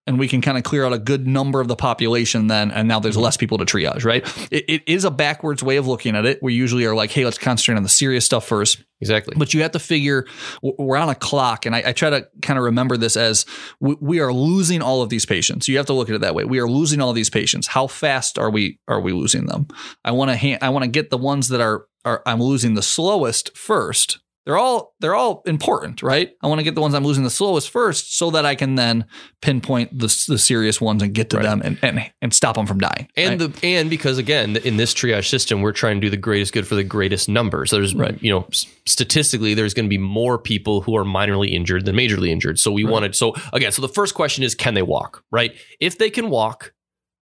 and 0.05 0.19
we 0.19 0.27
can 0.27 0.41
kind 0.41 0.57
of 0.57 0.63
clear 0.63 0.85
out 0.85 0.91
a 0.93 0.99
good 0.99 1.25
number 1.27 1.61
of 1.61 1.67
the 1.67 1.75
population 1.75 2.47
then 2.47 2.71
and 2.71 2.87
now 2.87 2.95
Mm-hmm. 2.97 3.03
there's 3.03 3.17
less 3.17 3.37
people 3.37 3.57
to 3.57 3.65
triage 3.65 4.03
right? 4.05 4.23
It, 4.51 4.65
it 4.67 4.83
is 4.87 5.05
a 5.05 5.11
backwards 5.11 5.63
way 5.63 5.77
of 5.77 5.87
looking 5.87 6.15
at 6.15 6.25
it. 6.25 6.39
We 6.41 6.53
usually 6.53 6.85
are 6.85 6.95
like 6.95 7.11
hey 7.11 7.25
let's 7.25 7.37
concentrate 7.37 7.75
on 7.77 7.83
the 7.83 7.89
serious 7.89 8.25
stuff 8.25 8.45
first. 8.47 8.83
Exactly. 9.01 9.35
but 9.37 9.53
you 9.53 9.61
have 9.63 9.71
to 9.71 9.79
figure 9.79 10.25
we're 10.61 10.95
on 10.95 11.09
a 11.09 11.15
clock 11.15 11.65
and 11.65 11.75
i, 11.75 11.83
I 11.87 11.91
try 11.91 12.09
to 12.09 12.25
kind 12.41 12.57
of 12.57 12.63
remember 12.63 12.95
this 12.95 13.17
as 13.17 13.45
we, 13.81 13.97
we 13.99 14.19
are 14.21 14.31
losing 14.31 14.81
all 14.81 15.01
of 15.01 15.09
these 15.09 15.25
patients. 15.25 15.67
You 15.67 15.75
have 15.77 15.87
to 15.87 15.93
look 15.93 16.07
at 16.09 16.15
it 16.15 16.21
that 16.21 16.35
way. 16.35 16.45
We 16.45 16.59
are 16.59 16.69
losing 16.69 17.01
all 17.01 17.11
these 17.11 17.29
patients. 17.29 17.67
How 17.67 17.87
fast 17.87 18.39
are 18.39 18.49
we 18.49 18.79
are 18.87 19.01
we 19.01 19.11
losing 19.11 19.45
them? 19.47 19.67
I 20.05 20.11
want 20.11 20.31
to 20.31 20.37
ha- 20.37 20.59
i 20.61 20.69
want 20.69 20.83
to 20.85 20.89
get 20.89 21.09
the 21.09 21.17
ones 21.17 21.49
that 21.49 21.59
are 21.61 21.85
are 22.05 22.21
i'm 22.25 22.41
losing 22.41 22.75
the 22.75 22.81
slowest 22.81 23.57
first 23.57 24.19
they're 24.45 24.57
all 24.57 24.93
they're 24.99 25.15
all 25.15 25.41
important 25.45 26.03
right 26.03 26.31
i 26.41 26.47
want 26.47 26.59
to 26.59 26.63
get 26.63 26.75
the 26.75 26.81
ones 26.81 26.93
i'm 26.93 27.03
losing 27.05 27.23
the 27.23 27.29
slowest 27.29 27.69
first 27.69 28.17
so 28.17 28.29
that 28.31 28.45
i 28.45 28.55
can 28.55 28.75
then 28.75 29.05
pinpoint 29.41 29.97
the, 29.97 30.07
the 30.27 30.37
serious 30.37 30.81
ones 30.81 31.01
and 31.01 31.13
get 31.13 31.29
to 31.29 31.37
Right. 31.37 31.43
them 31.43 31.61
and, 31.63 31.77
and 31.81 32.11
and 32.21 32.33
stop 32.33 32.55
them 32.55 32.65
from 32.65 32.79
dying 32.79 33.07
and 33.15 33.39
right? 33.41 33.53
the 33.53 33.65
and 33.65 33.89
because 33.89 34.17
again 34.17 34.57
in 34.57 34.77
this 34.77 34.93
triage 34.93 35.29
system 35.29 35.61
we're 35.61 35.71
trying 35.71 35.97
to 35.97 36.01
do 36.01 36.09
the 36.09 36.17
greatest 36.17 36.53
good 36.53 36.67
for 36.67 36.75
the 36.75 36.83
greatest 36.83 37.29
number 37.29 37.65
so 37.65 37.77
there's 37.77 37.95
Right. 37.95 38.21
you 38.21 38.31
know 38.31 38.47
statistically 38.85 39.53
there's 39.53 39.73
going 39.73 39.85
to 39.85 39.89
be 39.89 39.97
more 39.97 40.37
people 40.37 40.81
who 40.81 40.95
are 40.95 41.03
minorly 41.05 41.51
injured 41.51 41.85
than 41.85 41.95
majorly 41.95 42.29
injured 42.29 42.59
so 42.59 42.71
we 42.71 42.83
Right. 42.83 42.91
wanted 42.91 43.15
so 43.15 43.33
again 43.53 43.71
so 43.71 43.81
the 43.81 43.87
first 43.89 44.13
question 44.13 44.43
is 44.43 44.53
can 44.55 44.73
they 44.73 44.81
walk 44.81 45.23
right 45.31 45.53
if 45.79 45.97
they 45.97 46.09
can 46.09 46.29
walk 46.29 46.73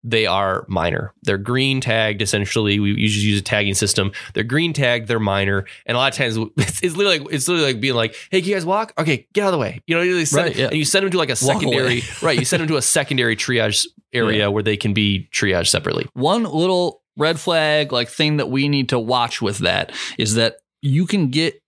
they 0.04 0.26
are 0.26 0.66
minor. 0.68 1.14
They're 1.24 1.38
green 1.38 1.80
tagged 1.80 2.22
essentially. 2.22 2.80
We 2.80 2.92
usually 2.94 3.26
use 3.28 3.40
a 3.40 3.44
tagging 3.44 3.76
system. 3.76 4.12
They're 4.34 4.44
green 4.44 4.74
tagged 4.74 5.08
they're 5.08 5.20
minor. 5.20 5.66
And 5.86 5.96
a 5.96 6.00
lot 6.00 6.12
of 6.12 6.18
times 6.18 6.38
it's, 6.58 6.82
it's 6.84 6.96
literally 6.96 7.20
like 7.20 7.34
it's 7.34 7.48
literally 7.48 7.74
like 7.74 7.82
being 7.82 7.94
like 7.96 8.16
hey 8.32 8.42
can 8.42 8.50
you 8.50 8.56
guys 8.56 8.66
walk? 8.66 8.94
Okay 8.98 9.28
get 9.34 9.44
out 9.44 9.48
of 9.48 9.52
the 9.54 9.58
way. 9.60 9.82
You 9.88 9.96
know 9.96 10.02
you 10.02 10.26
send, 10.26 10.48
Right, 10.48 10.56
yeah. 10.56 10.68
and 10.68 10.76
you 10.78 10.86
send 10.86 11.04
them 11.04 11.12
to 11.12 11.18
like 11.18 11.30
a 11.30 11.38
Walk 11.42 11.62
secondary 11.62 12.02
right 12.22 12.38
you 12.38 12.46
send 12.46 12.62
them 12.62 12.68
to 12.70 12.78
a 12.78 12.82
secondary 12.82 13.36
triage 13.36 13.86
area 14.14 14.50
where 14.52 14.64
they 14.64 14.76
can 14.78 14.94
be 14.94 15.30
triaged 15.32 15.68
separately. 15.68 16.08
One 16.14 16.44
little 16.44 17.02
red 17.18 17.40
flag 17.40 17.92
like 17.92 18.10
thing 18.10 18.38
that 18.38 18.50
we 18.50 18.68
need 18.70 18.90
to 18.90 19.00
watch 19.00 19.42
with 19.42 19.60
that 19.60 19.94
is 20.18 20.34
that 20.36 20.56
you 20.82 21.06
can 21.06 21.30
get 21.30 21.62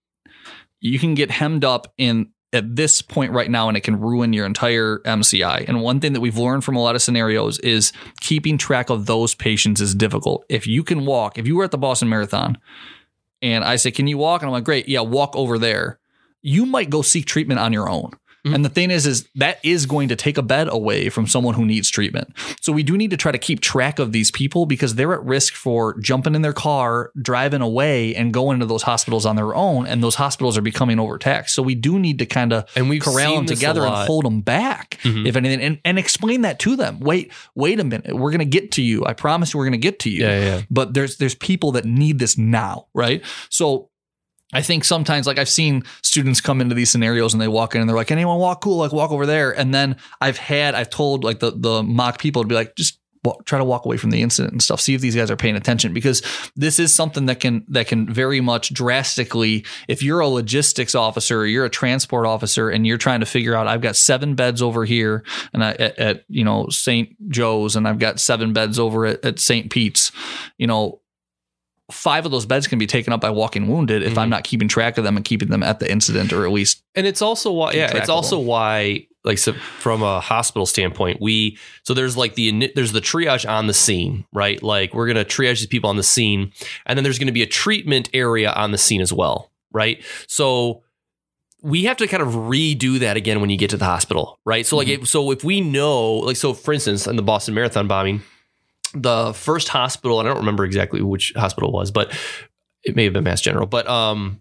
you 0.82 1.00
can 1.00 1.14
get 1.14 1.32
hemmed 1.32 1.64
up 1.64 1.94
in 1.98 2.33
at 2.54 2.76
this 2.76 3.02
point 3.02 3.32
right 3.32 3.50
now 3.50 3.68
and 3.68 3.76
it 3.76 3.82
can 3.82 4.00
ruin 4.00 4.32
your 4.32 4.46
entire 4.46 5.00
MCI. 5.00 5.68
And 5.68 5.82
one 5.82 6.00
thing 6.00 6.14
that 6.14 6.22
we've 6.22 6.38
learned 6.38 6.64
from 6.64 6.76
a 6.76 6.82
lot 6.82 6.96
of 6.96 7.02
scenarios 7.02 7.60
is 7.60 7.92
keeping 8.22 8.58
track 8.58 8.90
of 8.90 9.08
those 9.08 9.34
patients 9.36 9.82
is 9.82 9.96
difficult. 9.96 10.46
If 10.50 10.68
you 10.68 10.84
can 10.84 11.06
walk, 11.06 11.38
if 11.38 11.48
you 11.48 11.56
were 11.56 11.64
at 11.64 11.72
the 11.72 11.78
Boston 11.78 12.10
Marathon 12.10 12.58
and 13.42 13.64
I 13.64 13.76
say, 13.76 13.92
"Can 13.92 14.08
you 14.08 14.18
walk?" 14.18 14.42
and 14.42 14.48
I'm 14.48 14.54
like, 14.54 14.64
"Great, 14.64 14.88
yeah, 14.88 15.02
walk 15.02 15.36
over 15.36 15.58
there." 15.60 16.00
You 16.42 16.66
might 16.66 16.90
go 16.90 17.02
seek 17.02 17.26
treatment 17.26 17.60
on 17.60 17.74
your 17.74 17.90
own. 17.90 18.12
Mhm. 18.46 18.56
And 18.56 18.66
the 18.66 18.70
thing 18.70 18.92
is, 18.92 19.06
is 19.08 19.28
that 19.36 19.60
is 19.64 19.86
going 19.86 20.10
to 20.10 20.16
take 20.18 20.38
a 20.38 20.42
bed 20.42 20.68
away 20.70 21.08
from 21.10 21.28
someone 21.28 21.54
who 21.54 21.66
needs 21.66 21.90
treatment. 21.90 22.34
So 22.60 22.74
we 22.74 22.84
do 22.84 22.98
need 22.98 23.10
to 23.12 23.18
try 23.18 23.32
to 23.32 23.38
keep 23.38 23.62
track 23.62 24.00
of 24.00 24.12
these 24.12 24.32
people 24.32 24.66
because 24.66 24.96
they're 24.96 25.14
at 25.14 25.24
risk 25.24 25.54
for 25.54 25.98
jumping 26.00 26.36
in 26.36 26.42
their 26.42 26.52
car, 26.54 27.12
driving 27.22 27.62
away, 27.62 28.14
and 28.16 28.34
going 28.34 28.60
to 28.60 28.66
those 28.66 28.84
hospitals 28.84 29.26
on 29.26 29.38
their 29.38 29.56
own. 29.56 29.88
And 29.88 30.04
those 30.04 30.16
hospitals 30.16 30.58
are 30.58 30.62
becoming 30.62 31.00
overtaxed. 31.00 31.56
So 31.56 31.64
we 31.64 31.74
do 31.76 31.98
need 31.98 32.20
to 32.20 32.26
kind 32.26 32.52
of 32.52 32.66
and 32.76 32.90
we've 32.90 33.02
corral 33.02 33.36
them 33.36 33.46
together 33.46 33.86
and 33.86 33.96
hold 34.08 34.26
them 34.26 34.42
back, 34.42 35.00
Mhm. 35.04 35.26
if 35.26 35.36
anything, 35.38 35.62
and, 35.62 35.80
and 35.86 35.98
explain 35.98 36.42
that 36.42 36.60
to 36.60 36.76
them. 36.76 37.00
Wait, 37.00 37.32
wait 37.56 37.80
a 37.80 37.84
minute. 37.84 38.14
We're 38.14 38.32
going 38.32 38.40
to 38.40 38.46
get 38.46 38.72
to 38.74 38.82
you. 38.82 39.06
I 39.06 39.14
promise 39.14 39.54
you 39.54 39.58
we're 39.58 39.66
going 39.66 39.72
to 39.74 39.78
get 39.78 40.00
to 40.00 40.10
you 40.10 40.24
yeah, 40.26 40.40
yeah. 40.44 40.62
but 40.70 40.94
there's 40.94 41.16
there's 41.18 41.36
people 41.36 41.72
that 41.74 41.86
need 41.86 42.20
this 42.20 42.38
now, 42.38 42.88
right? 42.94 43.24
So 43.50 43.90
I 44.54 44.62
think 44.62 44.84
sometimes 44.84 45.28
like 45.28 45.40
I've 45.40 45.50
seen 45.50 45.84
students 46.02 46.42
come 46.42 46.62
into 46.62 46.76
these 46.76 46.90
scenarios 46.90 47.34
and 47.34 47.42
they 47.42 47.48
walk 47.48 47.76
in 47.76 47.82
and 47.82 47.90
they're 47.90 47.98
like, 47.98 48.12
anyone 48.12 48.40
walk 48.40 48.62
cool, 48.62 48.78
like 48.78 48.92
walk 48.92 49.12
over 49.12 49.26
there. 49.26 49.52
And 49.52 49.74
then 49.74 49.98
I've 50.22 50.38
had 50.38 50.76
I've 50.76 50.90
told 50.90 51.24
like 51.24 51.40
the 51.40 51.52
the 51.52 51.84
mock 51.84 52.20
people 52.20 52.42
to 52.44 52.48
be 52.48 52.56
like, 52.56 52.76
just 52.76 53.00
walk, 53.24 53.46
try 53.46 53.58
to 53.58 53.66
walk 53.66 53.86
away 53.86 53.98
from 53.98 54.12
the 54.12 54.22
incident 54.22 54.52
and 54.52 54.62
stuff. 54.62 54.82
See 54.82 54.94
if 54.94 55.02
these 55.02 55.16
guys 55.16 55.32
are 55.32 55.36
paying 55.36 55.56
attention 55.56 55.94
because 55.94 56.22
this 56.56 56.80
is 56.80 56.94
something 56.94 57.26
that 57.28 57.40
can 57.40 57.66
that 57.70 57.88
can 57.88 58.12
very 58.12 58.42
much 58.42 58.74
drastically. 58.74 59.66
If 59.88 60.04
you're 60.04 60.20
a 60.20 60.28
logistics 60.28 60.96
officer 60.96 61.42
or 61.42 61.46
you're 61.46 61.66
a 61.66 61.70
transport 61.70 62.26
officer 62.26 62.70
and 62.70 62.86
you're 62.86 62.98
trying 62.98 63.22
to 63.22 63.26
figure 63.26 63.56
out, 63.56 63.68
I've 63.68 63.82
got 63.82 63.96
seven 63.96 64.36
beds 64.36 64.62
over 64.62 64.86
here 64.86 65.24
and 65.54 65.64
I 65.64 65.72
at, 65.72 66.00
at 66.00 66.24
you 66.28 66.44
know 66.44 66.68
St. 66.70 67.16
Joe's 67.30 67.76
and 67.76 67.88
I've 67.88 68.00
got 68.00 68.20
seven 68.20 68.54
beds 68.54 68.80
over 68.80 69.06
at, 69.06 69.24
at 69.26 69.40
St. 69.40 69.72
Pete's, 69.72 70.12
you 70.58 70.68
know. 70.68 71.00
Five 71.92 72.26
of 72.26 72.32
those 72.32 72.46
beds 72.46 72.66
can 72.68 72.80
be 72.80 72.88
taken 72.88 73.12
up 73.12 73.20
by 73.22 73.30
walking 73.30 73.68
wounded 73.68 74.04
if 74.04 74.14
Mhm. 74.14 74.18
I'm 74.18 74.30
not 74.30 74.44
keeping 74.46 74.68
track 74.68 74.98
of 74.98 75.04
them 75.04 75.18
and 75.18 75.26
keeping 75.26 75.50
them 75.50 75.64
at 75.64 75.80
the 75.80 75.92
incident 75.92 76.32
or 76.32 76.46
at 76.46 76.52
least 76.54 76.82
and 76.96 77.06
it's 77.06 77.22
also 77.22 77.52
why 77.52 77.74
yeah 77.74 77.96
it's 77.98 78.10
also 78.10 78.38
them. 78.38 78.46
why 78.48 79.06
like 79.26 79.38
so 79.38 79.54
from 79.80 80.02
a 80.02 80.20
hospital 80.22 80.66
standpoint 80.66 81.20
we 81.22 81.58
so 81.84 81.94
there's 81.94 82.16
like 82.16 82.36
the 82.36 82.72
there's 82.76 82.94
the 82.94 83.02
triage 83.02 83.48
on 83.50 83.68
the 83.68 83.74
scene 83.74 84.26
right 84.34 84.64
like 84.64 84.94
we're 84.94 85.08
gonna 85.08 85.26
triage 85.26 85.60
these 85.60 85.68
people 85.68 85.90
on 85.90 85.98
the 85.98 86.04
scene 86.04 86.52
and 86.86 86.98
then 86.98 87.04
there's 87.04 87.20
gonna 87.20 87.32
be 87.34 87.44
a 87.44 87.48
treatment 87.48 88.10
area 88.14 88.52
on 88.54 88.72
the 88.72 88.78
scene 88.78 89.02
as 89.02 89.12
well 89.12 89.52
right 89.74 90.02
so 90.28 90.84
we 91.62 91.84
have 91.84 91.96
to 91.98 92.08
kind 92.08 92.24
of 92.24 92.30
redo 92.30 93.00
that 93.00 93.16
again 93.18 93.40
when 93.42 93.50
you 93.50 93.58
get 93.58 93.70
to 93.70 93.78
the 93.78 93.86
hospital 93.86 94.40
right 94.46 94.66
so 94.66 94.78
like 94.78 94.88
Mhm. 94.88 95.02
if, 95.04 95.08
so 95.10 95.32
if 95.32 95.44
we 95.44 95.60
know 95.62 96.14
like 96.16 96.38
so 96.38 96.54
for 96.54 96.74
instance 96.74 97.08
in 97.08 97.16
the 97.18 97.22
boston 97.24 97.54
marathon 97.54 97.88
bombing 97.88 98.22
the 98.94 99.34
first 99.34 99.68
hospital 99.70 100.20
and 100.20 100.28
i 100.28 100.32
don't 100.32 100.40
remember 100.42 100.64
exactly 100.66 101.02
which 101.02 101.34
hospital 101.36 101.70
it 101.70 101.74
was 101.74 101.92
but 101.92 102.12
it 102.84 102.96
may 102.96 103.04
have 103.06 103.14
been 103.14 103.24
mass 103.24 103.42
general 103.42 103.66
but 103.66 103.88
um 103.88 104.40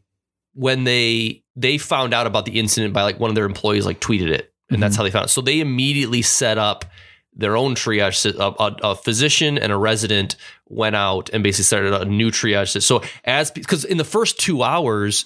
when 0.55 0.85
they 0.85 1.43
they 1.57 1.79
found 1.79 2.13
out 2.13 2.27
about 2.27 2.45
the 2.45 2.59
incident 2.59 2.93
by 2.93 3.03
like 3.03 3.19
one 3.19 3.31
of 3.31 3.35
their 3.35 3.47
employees 3.47 3.87
like 3.87 4.01
tweeted 4.01 4.29
it 4.31 4.53
and 4.71 4.83
that's 4.83 4.95
Mhm. 4.95 4.99
how 4.99 5.03
they 5.05 5.11
found 5.11 5.25
it 5.27 5.29
so 5.29 5.41
they 5.41 5.61
immediately 5.61 6.23
set 6.23 6.59
up 6.59 6.85
their 7.35 7.57
own 7.57 7.75
triage. 7.75 8.27
A, 8.27 8.63
a, 8.63 8.91
a 8.91 8.95
physician 8.95 9.57
and 9.57 9.73
a 9.73 9.77
resident 9.79 10.37
went 10.69 10.95
out 10.95 11.31
and 11.33 11.43
basically 11.43 11.65
started 11.65 11.95
a 11.95 12.05
new 12.05 12.31
triage. 12.31 12.79
So 12.83 13.03
as 13.25 13.51
because 13.51 13.87
in 13.87 13.97
the 13.97 14.05
first 14.05 14.39
two 14.39 14.63
hours, 14.63 15.25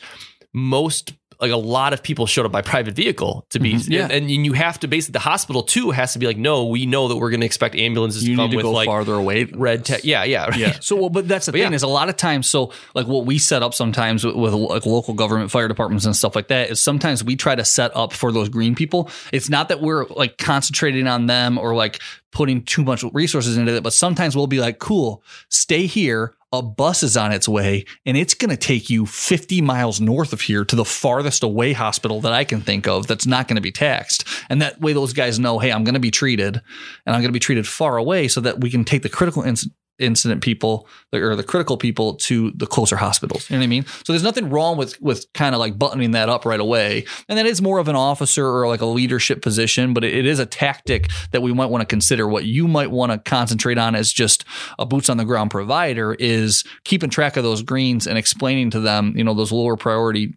most 0.55 1.15
like 1.41 1.51
a 1.53 1.57
lot 1.57 1.93
of 1.93 2.03
people 2.03 2.27
showed 2.27 2.47
up 2.47 2.53
by 2.53 2.63
private 2.63 2.95
vehicle 2.95 3.47
to 3.51 3.59
be 3.59 3.75
Mhm. 3.75 3.89
Yeah. 3.91 4.03
and, 4.05 4.31
and 4.31 4.45
you 4.47 4.53
have 4.55 4.81
to 4.81 4.89
basically 4.89 5.13
the 5.13 5.19
hospital 5.21 5.63
too 5.63 5.91
has 5.91 6.13
to 6.15 6.19
be 6.19 6.27
like 6.27 6.37
no 6.39 6.65
we 6.67 6.87
know 6.87 7.09
that 7.09 7.17
we're 7.17 7.31
going 7.31 7.41
to 7.41 7.47
expect 7.47 7.75
ambulances 7.75 8.23
You 8.27 8.37
to 8.37 8.43
come 8.43 8.45
need 8.47 8.51
to 8.53 8.57
with 8.57 8.65
go 8.65 8.73
like 8.73 8.87
farther 8.87 9.15
away. 9.15 9.45
red 9.45 9.85
tech 9.85 10.05
yeah 10.05 10.25
yeah 10.25 10.47
right. 10.47 10.57
Yeah. 10.59 10.79
So, 10.81 10.97
well, 10.97 11.11
but 11.11 11.29
that's 11.29 11.47
the 11.47 11.53
But 11.53 11.59
thing 11.61 11.73
yeah. 11.73 11.77
is 11.77 11.83
a 11.83 11.87
lot 11.89 12.09
of 12.09 12.17
times. 12.17 12.49
So, 12.49 12.73
like 12.95 13.07
what 13.07 13.27
we 13.27 13.39
set 13.39 13.63
up 13.63 13.75
sometimes 13.75 14.25
with, 14.25 14.35
with 14.37 14.53
like 14.55 14.87
local 14.87 15.15
government 15.15 15.51
fire 15.51 15.69
departments 15.69 16.07
and 16.07 16.15
stuff 16.17 16.35
like 16.37 16.49
that 16.49 16.71
is 16.71 16.81
sometimes 16.81 17.23
we 17.25 17.37
try 17.37 17.55
to 17.55 17.65
set 17.65 17.95
up 17.97 18.13
for 18.13 18.33
those 18.33 18.49
green 18.49 18.75
people. 18.75 19.11
It's 19.33 19.49
not 19.51 19.69
that 19.69 19.81
we're 19.81 20.07
like 20.07 20.39
concentrating 20.39 21.07
on 21.07 21.27
them 21.27 21.59
or 21.59 21.75
like 21.75 22.01
putting 22.33 22.63
too 22.63 22.85
much 22.85 23.03
resources 23.13 23.57
into 23.57 23.75
it, 23.75 23.83
but 23.83 23.93
sometimes 23.93 24.37
we'll 24.37 24.47
be 24.47 24.61
like, 24.61 24.79
cool, 24.79 25.23
stay 25.49 25.87
here. 25.87 26.33
A 26.53 26.63
bus 26.63 27.03
is 27.03 27.17
on 27.17 27.33
its 27.33 27.49
way 27.49 27.85
and 28.05 28.17
it's 28.17 28.35
going 28.35 28.51
to 28.51 28.57
take 28.57 28.89
you 28.89 29.05
50 29.05 29.61
miles 29.61 30.01
north 30.01 30.33
of 30.33 30.41
here 30.41 30.65
to 30.65 30.77
the 30.77 30.85
farthest 30.85 31.43
away 31.43 31.73
hospital 31.73 32.21
that 32.21 32.33
I 32.33 32.45
can 32.45 32.61
think 32.61 32.87
of 32.87 33.07
that's 33.07 33.27
not 33.27 33.49
going 33.49 33.57
to 33.57 33.63
be 33.63 33.73
taxed. 33.73 34.27
And 34.49 34.63
that 34.63 34.81
way, 34.81 34.93
those 34.93 35.13
guys 35.13 35.39
know, 35.39 35.59
hey, 35.59 35.73
I'm 35.73 35.85
going 35.85 35.95
to 35.95 36.01
be 36.01 36.11
treated 36.11 36.63
and 37.05 37.15
I'm 37.15 37.21
going 37.21 37.29
to 37.29 37.33
be 37.33 37.41
treated 37.41 37.67
far 37.67 37.97
away 37.97 38.29
so 38.29 38.41
that 38.43 38.61
we 38.61 38.71
can 38.71 38.85
take 38.85 39.03
the 39.03 39.09
critical 39.09 39.43
inc- 39.43 39.69
incident 39.99 40.43
people 40.43 40.89
or 41.13 41.35
the 41.37 41.43
critical 41.43 41.77
people 41.77 42.15
to 42.15 42.51
the 42.53 42.67
closer 42.67 42.97
hospitals. 42.97 43.49
You 43.49 43.57
know 43.57 43.61
what 43.61 43.65
I 43.65 43.69
mean? 43.69 43.87
So 44.05 44.13
there's 44.13 44.23
nothing 44.23 44.51
wrong 44.51 44.77
with 44.77 45.01
with 45.01 45.27
kind 45.33 45.55
of 45.55 45.59
like 45.59 45.79
buttoning 45.79 46.13
that 46.13 46.29
up 46.29 46.45
right 46.45 46.61
away. 46.61 47.05
And 47.29 47.39
that 47.39 47.47
is 47.47 47.63
more 47.63 47.79
of 47.79 47.89
an 47.89 47.97
officer 47.97 48.47
or 48.47 48.69
like 48.69 48.81
a 48.81 48.87
leadership 48.87 49.43
position, 49.43 49.95
but 49.95 50.05
it, 50.05 50.27
is 50.27 50.39
a 50.39 50.47
tactic 50.47 51.09
that 51.31 51.41
we 51.41 51.53
might 51.53 51.67
want 51.67 51.83
to 51.83 51.87
consider. 51.87 52.27
What 52.27 52.45
you 52.45 52.67
might 52.67 52.91
want 52.91 53.13
to 53.13 53.19
concentrate 53.19 53.79
on 53.79 53.95
as 53.95 54.13
just 54.13 54.45
a 54.79 54.85
boots 54.85 55.09
on 55.09 55.17
the 55.17 55.25
ground 55.25 55.51
provider 55.51 56.15
is 56.15 56.65
keeping 56.85 57.11
track 57.11 57.37
of 57.37 57.45
those 57.45 57.63
greens 57.63 58.07
and 58.07 58.19
explaining 58.19 58.71
to 58.71 58.81
them, 58.81 59.17
you 59.17 59.23
know, 59.23 59.35
those 59.35 59.53
lower 59.53 59.77
priority 59.77 60.37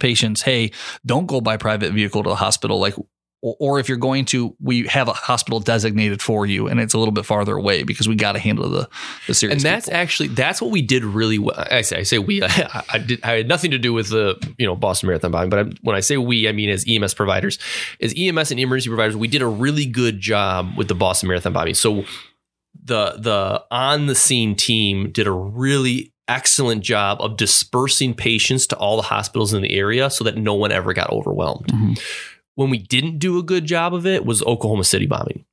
patients, 0.00 0.42
hey, 0.42 0.70
don't 1.04 1.26
go 1.26 1.40
by 1.40 1.56
private 1.56 1.92
vehicle 1.92 2.22
to 2.22 2.30
the 2.30 2.36
hospital. 2.36 2.80
Like 2.80 2.94
or 3.42 3.56
or 3.58 3.78
if 3.80 3.88
you're 3.88 3.98
going 3.98 4.24
to, 4.26 4.56
we 4.60 4.86
have 4.86 5.08
a 5.08 5.12
hospital 5.12 5.60
designated 5.60 6.22
for 6.22 6.46
you, 6.46 6.68
and 6.68 6.80
it's 6.80 6.94
a 6.94 6.98
little 6.98 7.12
bit 7.12 7.26
farther 7.26 7.54
away 7.56 7.82
because 7.82 8.08
we 8.08 8.14
got 8.14 8.32
to 8.32 8.38
handle 8.38 8.68
the 8.70 8.88
the 9.26 9.34
serious. 9.34 9.56
and 9.56 9.62
that's 9.62 9.86
people. 9.86 10.00
actually 10.00 10.28
that's 10.28 10.62
what 10.62 10.70
we 10.70 10.80
did 10.80 11.04
really 11.04 11.38
well. 11.38 11.56
I 11.70 11.82
say, 11.82 11.98
I 11.98 12.02
say 12.04 12.18
we. 12.18 12.42
I, 12.44 12.84
I 12.88 12.98
did. 12.98 13.20
I 13.24 13.32
had 13.32 13.48
nothing 13.48 13.72
to 13.72 13.78
do 13.78 13.92
with 13.92 14.08
the 14.08 14.36
you 14.58 14.66
know 14.66 14.76
Boston 14.76 15.08
Marathon 15.08 15.32
bombing, 15.32 15.50
but 15.50 15.58
I'm, 15.58 15.72
when 15.82 15.96
I 15.96 16.00
say 16.00 16.16
we, 16.16 16.48
I 16.48 16.52
mean 16.52 16.70
as 16.70 16.84
EMS 16.88 17.14
providers, 17.14 17.58
as 18.00 18.14
EMS 18.16 18.50
and 18.52 18.60
emergency 18.60 18.88
providers, 18.88 19.16
we 19.16 19.28
did 19.28 19.42
a 19.42 19.46
really 19.46 19.84
good 19.86 20.20
job 20.20 20.70
with 20.76 20.88
the 20.88 20.94
Boston 20.94 21.28
Marathon 21.28 21.52
bombing. 21.52 21.74
So 21.74 22.04
the 22.84 23.12
the 23.18 23.64
on 23.70 24.06
the 24.06 24.14
scene 24.14 24.54
team 24.56 25.10
did 25.10 25.26
a 25.26 25.32
really 25.32 26.12
excellent 26.28 26.82
job 26.84 27.20
of 27.20 27.36
dispersing 27.36 28.14
patients 28.14 28.66
to 28.68 28.76
all 28.76 28.96
the 28.96 29.02
hospitals 29.02 29.52
in 29.52 29.60
the 29.62 29.76
area 29.76 30.08
so 30.08 30.22
that 30.24 30.36
no 30.36 30.54
one 30.54 30.70
ever 30.72 30.92
got 30.94 31.10
overwhelmed. 31.10 31.66
Mhm. 31.66 32.00
When 32.54 32.70
we 32.70 32.78
didn't 32.78 33.18
do 33.18 33.38
a 33.38 33.42
good 33.42 33.64
job 33.64 33.94
of 33.94 34.06
it 34.06 34.24
was 34.24 34.42
Oklahoma 34.42 34.84
City 34.84 35.06
bombing. 35.06 35.44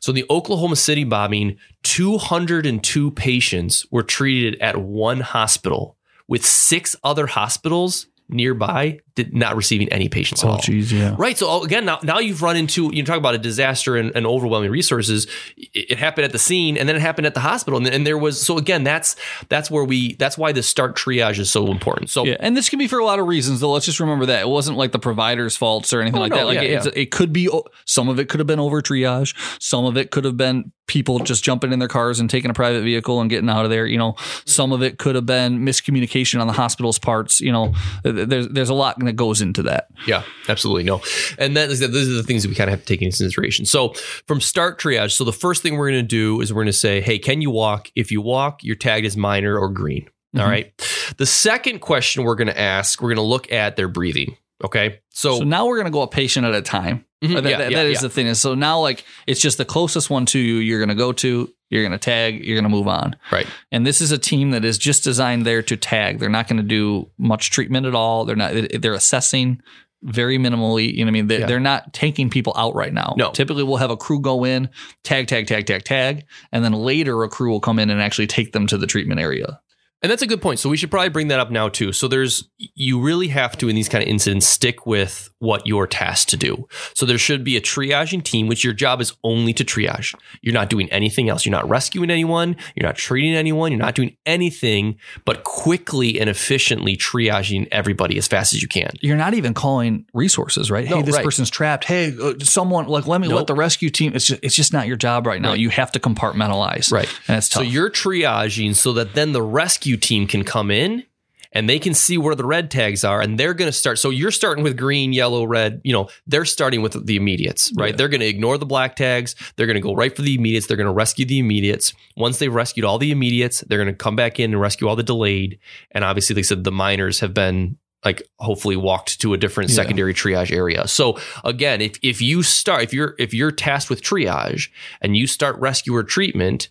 So 0.00 0.12
the 0.12 0.26
Oklahoma 0.28 0.76
City 0.76 1.04
bombing, 1.04 1.56
202 1.84 3.10
patients 3.12 3.86
were 3.90 4.02
treated 4.02 4.60
at 4.60 4.76
one 4.78 5.20
hospital 5.20 5.96
with 6.26 6.44
six 6.44 6.96
other 7.04 7.26
hospitals 7.26 8.06
nearby 8.28 9.00
not 9.32 9.56
receiving 9.56 9.88
any 9.90 10.08
patients 10.08 10.42
oh, 10.44 10.48
at 10.48 10.50
Oh, 10.50 10.54
all. 10.54 10.60
geez, 10.60 10.92
yeah. 10.92 11.14
Right. 11.18 11.36
So 11.36 11.48
oh, 11.48 11.64
again, 11.64 11.84
now, 11.84 11.98
now 12.02 12.18
you've 12.18 12.42
run 12.42 12.56
into 12.56 12.90
you 12.94 13.04
talk 13.04 13.18
about 13.18 13.34
a 13.34 13.38
disaster 13.38 13.96
and, 13.96 14.12
and 14.14 14.26
overwhelming 14.26 14.70
resources. 14.70 15.26
It, 15.56 15.92
it 15.92 15.98
happened 15.98 16.24
at 16.24 16.32
the 16.32 16.38
scene, 16.38 16.76
and 16.76 16.88
then 16.88 16.96
it 16.96 17.02
happened 17.02 17.26
at 17.26 17.34
the 17.34 17.40
hospital, 17.40 17.78
and, 17.78 17.86
and 17.86 18.06
there 18.06 18.18
was 18.18 18.40
so 18.40 18.58
again 18.58 18.84
that's 18.84 19.16
that's 19.48 19.70
where 19.70 19.84
we 19.84 20.14
that's 20.14 20.36
why 20.38 20.52
the 20.52 20.62
start 20.62 20.96
triage 20.96 21.38
is 21.38 21.50
so 21.50 21.70
important. 21.70 22.10
So 22.10 22.24
Yeah, 22.24 22.36
and 22.40 22.56
this 22.56 22.68
can 22.68 22.78
be 22.78 22.88
for 22.88 22.98
a 22.98 23.04
lot 23.04 23.18
of 23.18 23.26
reasons, 23.26 23.60
though. 23.60 23.72
Let's 23.72 23.86
just 23.86 24.00
remember 24.00 24.26
that 24.26 24.40
it 24.40 24.48
wasn't 24.48 24.76
like 24.78 24.92
the 24.92 24.98
provider's 24.98 25.56
faults 25.56 25.92
or 25.92 26.00
anything 26.00 26.18
Oh, 26.18 26.22
like 26.22 26.30
no, 26.30 26.38
that. 26.38 26.46
Like 26.46 26.56
yeah, 26.56 26.78
it's, 26.78 26.86
it 26.86 27.10
could 27.10 27.32
be 27.32 27.48
some 27.84 28.08
of 28.08 28.18
it 28.18 28.28
could 28.28 28.40
have 28.40 28.46
been 28.46 28.60
over 28.60 28.80
triage, 28.82 29.34
some 29.60 29.84
of 29.84 29.96
it 29.96 30.10
could 30.10 30.24
have 30.24 30.36
been 30.36 30.72
people 30.86 31.20
just 31.20 31.44
jumping 31.44 31.72
in 31.72 31.78
their 31.78 31.86
cars 31.86 32.18
and 32.18 32.28
taking 32.28 32.50
a 32.50 32.54
private 32.54 32.82
vehicle 32.82 33.20
and 33.20 33.30
getting 33.30 33.48
out 33.48 33.62
of 33.64 33.70
there. 33.70 33.86
You 33.86 33.96
know, 33.96 34.16
some 34.44 34.72
of 34.72 34.82
it 34.82 34.98
could 34.98 35.14
have 35.14 35.24
been 35.24 35.60
miscommunication 35.60 36.40
on 36.40 36.48
the 36.48 36.52
hospital's 36.52 36.98
parts. 36.98 37.40
You 37.40 37.52
know, 37.52 37.74
there's 38.02 38.48
there's 38.48 38.70
a 38.70 38.74
lot 38.74 38.98
that 39.10 39.16
goes 39.16 39.40
into 39.42 39.62
that. 39.64 39.88
Yeah, 40.06 40.22
absolutely. 40.48 40.84
No. 40.84 41.02
And 41.38 41.56
then 41.56 41.68
those 41.68 41.82
are 41.82 41.88
the 41.88 42.22
things 42.22 42.42
that 42.42 42.48
we 42.48 42.54
kind 42.54 42.68
of 42.70 42.72
have 42.72 42.80
to 42.80 42.86
take 42.86 43.02
into 43.02 43.16
consideration. 43.16 43.64
So 43.66 43.94
from 44.26 44.40
start 44.40 44.80
triage, 44.80 45.12
so 45.12 45.24
the 45.24 45.32
first 45.32 45.62
thing 45.62 45.76
we're 45.76 45.90
going 45.90 46.02
to 46.02 46.08
do 46.08 46.40
is 46.40 46.52
we're 46.52 46.62
going 46.62 46.66
to 46.66 46.72
say, 46.72 47.00
hey, 47.00 47.18
can 47.18 47.40
you 47.42 47.50
walk? 47.50 47.90
If 47.94 48.10
you 48.12 48.20
walk, 48.20 48.64
you're 48.64 48.76
tagged 48.76 49.06
as 49.06 49.16
minor 49.16 49.58
or 49.58 49.68
green. 49.68 50.08
All 50.36 50.42
Mhm. 50.42 50.48
right. 50.48 50.88
The 51.16 51.26
second 51.26 51.80
question 51.80 52.22
we're 52.24 52.36
going 52.36 52.48
to 52.48 52.58
ask, 52.58 53.02
we're 53.02 53.08
going 53.08 53.16
to 53.16 53.22
look 53.22 53.50
at 53.52 53.76
their 53.76 53.88
breathing. 53.88 54.36
Okay. 54.62 55.00
So, 55.08 55.38
So 55.38 55.44
now 55.44 55.66
we're 55.66 55.78
gonna 55.78 55.90
go 55.90 56.02
a 56.02 56.06
patient 56.06 56.44
at 56.46 56.54
a 56.54 56.60
time. 56.60 57.06
Mhm, 57.24 57.34
That, 57.34 57.44
yeah, 57.50 57.58
that- 57.58 57.70
yeah, 57.70 57.76
that 57.78 57.86
is 57.86 57.94
yeah. 57.94 58.00
the 58.02 58.10
thing. 58.10 58.26
Is 58.26 58.38
so 58.40 58.54
now 58.54 58.78
like 58.80 59.04
it's 59.26 59.40
just 59.40 59.56
the 59.56 59.64
closest 59.64 60.10
one 60.10 60.26
to 60.26 60.38
you. 60.38 60.56
You're 60.56 60.80
gonna 60.80 60.94
go 60.94 61.12
to. 61.12 61.50
You're 61.70 61.82
gonna 61.84 61.98
tag. 61.98 62.44
You're 62.44 62.56
gonna 62.58 62.68
move 62.68 62.88
on. 62.88 63.16
Right. 63.32 63.46
And 63.72 63.86
this 63.86 64.00
is 64.00 64.12
a 64.12 64.18
team 64.18 64.50
that 64.50 64.64
is 64.64 64.76
just 64.76 65.02
designed 65.04 65.46
there 65.46 65.62
to 65.62 65.76
tag. 65.76 66.18
They're 66.18 66.28
not 66.28 66.48
going 66.48 66.56
to 66.58 66.62
do 66.62 67.08
much 67.16 67.50
treatment 67.50 67.86
at 67.86 67.94
all. 67.94 68.24
They're 68.24 68.36
not. 68.36 68.52
They're 68.80 68.92
assessing 68.92 69.62
very 70.02 70.36
minimally. 70.38 70.90
You 70.92 70.98
know, 70.98 71.04
what 71.04 71.08
I 71.08 71.12
mean, 71.12 71.26
they're, 71.28 71.40
Yeah. 71.40 71.46
they're 71.46 71.60
not 71.60 71.92
taking 71.92 72.28
people 72.30 72.52
out 72.56 72.74
right 72.74 72.92
now. 72.92 73.14
No. 73.16 73.30
Typically, 73.30 73.62
we'll 73.62 73.76
have 73.76 73.90
a 73.90 73.96
crew 73.96 74.20
go 74.20 74.44
in, 74.44 74.68
tag, 75.04 75.28
tag, 75.28 75.46
tag, 75.46 75.66
tag, 75.66 75.84
tag, 75.84 76.24
and 76.52 76.64
then 76.64 76.72
later 76.72 77.22
a 77.22 77.28
crew 77.28 77.50
will 77.50 77.60
come 77.60 77.78
in 77.78 77.88
and 77.90 78.00
actually 78.02 78.26
take 78.26 78.52
them 78.52 78.66
to 78.66 78.76
the 78.76 78.86
treatment 78.86 79.20
area. 79.20 79.60
And 80.02 80.10
that's 80.10 80.22
a 80.22 80.26
good 80.26 80.40
point. 80.42 80.58
So 80.58 80.70
we 80.70 80.76
should 80.78 80.90
probably 80.90 81.10
bring 81.10 81.28
that 81.28 81.40
up 81.40 81.50
now 81.50 81.68
too. 81.68 81.92
So 81.92 82.08
there's 82.08 82.48
you 82.58 83.00
really 83.00 83.28
have 83.28 83.56
to 83.58 83.68
in 83.68 83.76
these 83.76 83.88
kind 83.88 84.02
of 84.02 84.08
incidents 84.08 84.46
stick 84.46 84.86
with 84.86 85.29
what 85.40 85.66
you're 85.66 85.86
tasked 85.86 86.28
to 86.30 86.36
do. 86.36 86.68
So 86.94 87.04
there 87.04 87.18
should 87.18 87.42
be 87.42 87.56
a 87.56 87.60
triaging 87.60 88.22
team, 88.22 88.46
which 88.46 88.62
your 88.62 88.74
job 88.74 89.00
is 89.00 89.14
only 89.24 89.52
to 89.54 89.64
triage. 89.64 90.14
You're 90.42 90.54
not 90.54 90.70
doing 90.70 90.90
anything 90.92 91.28
else. 91.28 91.44
You're 91.44 91.50
not 91.50 91.68
rescuing 91.68 92.10
anyone. 92.10 92.56
You're 92.76 92.86
not 92.86 92.96
treating 92.96 93.34
anyone. 93.34 93.72
You're 93.72 93.80
not 93.80 93.94
doing 93.94 94.16
anything 94.26 94.98
but 95.24 95.44
quickly 95.44 96.20
and 96.20 96.28
efficiently 96.28 96.96
triaging 96.96 97.66
everybody 97.72 98.18
as 98.18 98.28
fast 98.28 98.52
as 98.52 98.60
you 98.62 98.68
can. 98.68 98.90
You're 99.00 99.16
not 99.16 99.32
even 99.34 99.54
calling 99.54 100.04
resources, 100.12 100.70
right? 100.70 100.88
No, 100.88 100.96
hey, 100.96 101.02
this 101.02 101.16
right. 101.16 101.24
person's 101.24 101.48
trapped. 101.50 101.84
Hey, 101.84 102.14
uh, 102.22 102.34
someone 102.40 102.86
like 102.86 103.06
let 103.06 103.20
me 103.20 103.28
Nope. 103.28 103.38
let 103.38 103.46
the 103.46 103.54
rescue 103.54 103.88
team. 103.88 104.12
It's 104.14 104.26
just 104.26 104.40
it's 104.44 104.54
just 104.54 104.74
not 104.74 104.86
your 104.86 104.96
job 104.96 105.26
right 105.26 105.40
now. 105.40 105.50
Right. 105.50 105.58
You 105.60 105.70
have 105.70 105.90
to 105.92 106.00
compartmentalize, 106.00 106.92
Right. 106.92 107.08
And 107.28 107.38
it's 107.38 107.48
tough. 107.48 107.62
So 107.64 107.68
you're 107.68 107.90
triaging 107.90 108.76
so 108.76 108.92
that 108.92 109.14
then 109.14 109.32
the 109.32 109.42
rescue 109.42 109.96
team 109.96 110.26
can 110.26 110.44
come 110.44 110.70
in 110.70 111.04
and 111.52 111.68
they 111.68 111.78
can 111.78 111.94
see 111.94 112.16
where 112.16 112.34
the 112.34 112.44
red 112.44 112.70
tags 112.70 113.04
are 113.04 113.20
and 113.20 113.38
they're 113.38 113.54
going 113.54 113.68
to 113.68 113.72
start. 113.76 113.98
So 113.98 114.10
you're 114.10 114.30
starting 114.30 114.62
with 114.62 114.76
green, 114.76 115.12
yellow, 115.12 115.44
red. 115.44 115.80
You 115.84 115.92
know, 115.92 116.08
they're 116.26 116.44
starting 116.44 116.82
with 116.82 117.06
the 117.06 117.16
immediates, 117.16 117.72
right? 117.76 117.90
Yeah. 117.90 117.96
They're 117.96 118.08
going 118.08 118.20
to 118.20 118.26
ignore 118.26 118.56
the 118.58 118.66
black 118.66 118.96
tags. 118.96 119.34
They're 119.56 119.66
going 119.66 119.74
to 119.74 119.80
go 119.80 119.94
right 119.94 120.14
for 120.14 120.22
the 120.22 120.34
immediates. 120.34 120.66
They're 120.66 120.76
going 120.76 120.86
to 120.86 120.92
rescue 120.92 121.24
the 121.26 121.38
immediates. 121.38 121.92
Once 122.16 122.38
they've 122.38 122.54
rescued 122.54 122.84
all 122.84 122.98
the 122.98 123.10
immediates, 123.10 123.60
they're 123.62 123.78
going 123.78 123.88
to 123.88 123.94
come 123.94 124.16
back 124.16 124.38
in 124.38 124.52
and 124.52 124.60
rescue 124.60 124.86
all 124.88 124.96
the 124.96 125.02
delayed. 125.02 125.58
And 125.90 126.04
obviously, 126.04 126.34
they 126.34 126.42
said 126.42 126.64
the 126.64 126.72
minors 126.72 127.20
have 127.20 127.34
been 127.34 127.76
like 128.04 128.22
hopefully 128.38 128.76
walked 128.76 129.20
to 129.20 129.34
a 129.34 129.36
different 129.36 129.68
Yeah. 129.70 129.76
secondary 129.76 130.14
triage 130.14 130.50
area. 130.50 130.86
So 130.88 131.18
again, 131.44 131.82
if 131.82 131.98
if 132.02 132.22
you 132.22 132.42
start 132.42 132.82
if 132.82 132.94
you're 132.94 133.14
if 133.18 133.34
you're 133.34 133.50
tasked 133.50 133.90
with 133.90 134.00
triage 134.02 134.70
and 135.02 135.16
you 135.18 135.26
start 135.26 135.58
rescuer 135.58 136.02
treatment, 136.02 136.70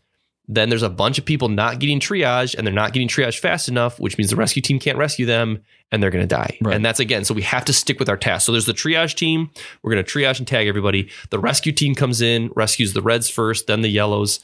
then 0.52 0.70
there's 0.70 0.82
a 0.84 0.90
bunch 0.90 1.20
of 1.20 1.26
people 1.26 1.48
not 1.48 1.78
getting 1.80 2.00
triage 2.00 2.56
and 2.56 2.66
they're 2.66 2.74
not 2.74 2.92
getting 2.92 3.08
triage 3.08 3.38
fast 3.38 3.70
enough, 3.70 4.00
which 4.00 4.18
means 4.18 4.32
the 4.32 4.36
rescue 4.36 4.64
team 4.64 4.80
can't 4.80 4.98
rescue 4.98 5.28
them 5.28 5.62
and 5.92 6.02
they're 6.02 6.10
going 6.10 6.28
to 6.28 6.36
die. 6.36 6.58
Right. 6.60 6.76
And 6.76 6.84
that's 6.84 7.00
again, 7.00 7.24
so 7.24 7.36
we 7.36 7.44
have 7.44 7.64
to 7.66 7.74
stick 7.74 8.00
with 8.00 8.10
our 8.10 8.18
task. 8.18 8.48
So 8.48 8.52
there's 8.52 8.66
the 8.66 8.74
triage 8.74 9.14
team. 9.16 9.52
We're 9.84 9.94
going 9.94 10.04
to 10.04 10.12
triage 10.12 10.40
and 10.40 10.48
tag 10.48 10.68
everybody. 10.68 11.10
The 11.30 11.38
rescue 11.40 11.72
team 11.72 11.94
comes 11.94 12.20
in, 12.20 12.50
rescues 12.56 12.94
the 12.94 13.02
reds 13.04 13.30
first, 13.30 13.68
then 13.68 13.82
the 13.82 13.90
yellows. 13.90 14.40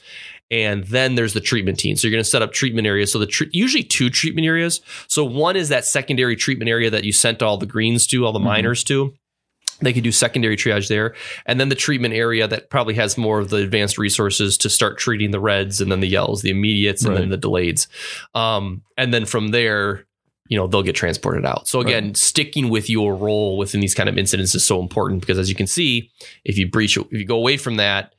And 0.48 0.84
then 0.84 1.16
there's 1.16 1.34
the 1.34 1.40
treatment 1.40 1.76
team. 1.80 1.96
So 1.96 2.06
you're 2.06 2.14
going 2.14 2.22
to 2.22 2.30
set 2.30 2.40
up 2.40 2.52
treatment 2.52 2.86
areas. 2.86 3.10
So 3.10 3.18
the 3.18 3.26
tr- 3.26 3.44
usually 3.50 3.82
two 3.82 4.08
treatment 4.08 4.46
areas. 4.46 4.80
So 5.08 5.24
one 5.24 5.56
is 5.56 5.70
that 5.70 5.84
secondary 5.84 6.36
treatment 6.36 6.68
area 6.68 6.88
that 6.88 7.02
you 7.02 7.10
sent 7.10 7.42
all 7.42 7.56
the 7.56 7.66
greens 7.66 8.06
to, 8.08 8.24
all 8.24 8.32
the 8.32 8.38
Mhm. 8.38 8.44
minors 8.44 8.84
to. 8.84 9.12
They 9.80 9.92
could 9.92 10.04
do 10.04 10.12
secondary 10.12 10.56
triage 10.56 10.88
there. 10.88 11.14
And 11.44 11.60
then 11.60 11.68
the 11.68 11.74
treatment 11.74 12.14
area 12.14 12.48
that 12.48 12.70
probably 12.70 12.94
has 12.94 13.18
more 13.18 13.38
of 13.38 13.50
the 13.50 13.58
advanced 13.58 13.98
resources 13.98 14.56
to 14.58 14.70
start 14.70 14.98
treating 14.98 15.32
the 15.32 15.40
reds 15.40 15.80
and 15.80 15.92
then 15.92 16.00
the 16.00 16.08
yellows, 16.08 16.42
the 16.42 16.50
immediates, 16.50 17.04
and 17.04 17.16
then 17.16 17.28
the 17.28 17.38
delayeds. 17.38 17.86
Um, 18.34 18.82
and 18.96 19.12
then 19.12 19.26
from 19.26 19.48
there, 19.48 20.06
you 20.48 20.56
know, 20.56 20.66
they'll 20.66 20.82
get 20.82 20.94
transported 20.94 21.44
out. 21.44 21.68
So 21.68 21.80
again, 21.80 22.14
sticking 22.14 22.68
with 22.70 22.88
your 22.88 23.14
role 23.14 23.58
within 23.58 23.80
these 23.80 23.94
kind 23.94 24.08
of 24.08 24.16
incidents 24.16 24.54
is 24.54 24.64
so 24.64 24.80
important 24.80 25.20
because 25.20 25.38
as 25.38 25.48
you 25.48 25.54
can 25.54 25.66
see, 25.66 26.10
if 26.44 26.56
you 26.56 26.68
breach, 26.70 26.96
if 26.96 27.12
you 27.12 27.26
go 27.26 27.36
away 27.36 27.56
from 27.56 27.76
that, 27.76 28.14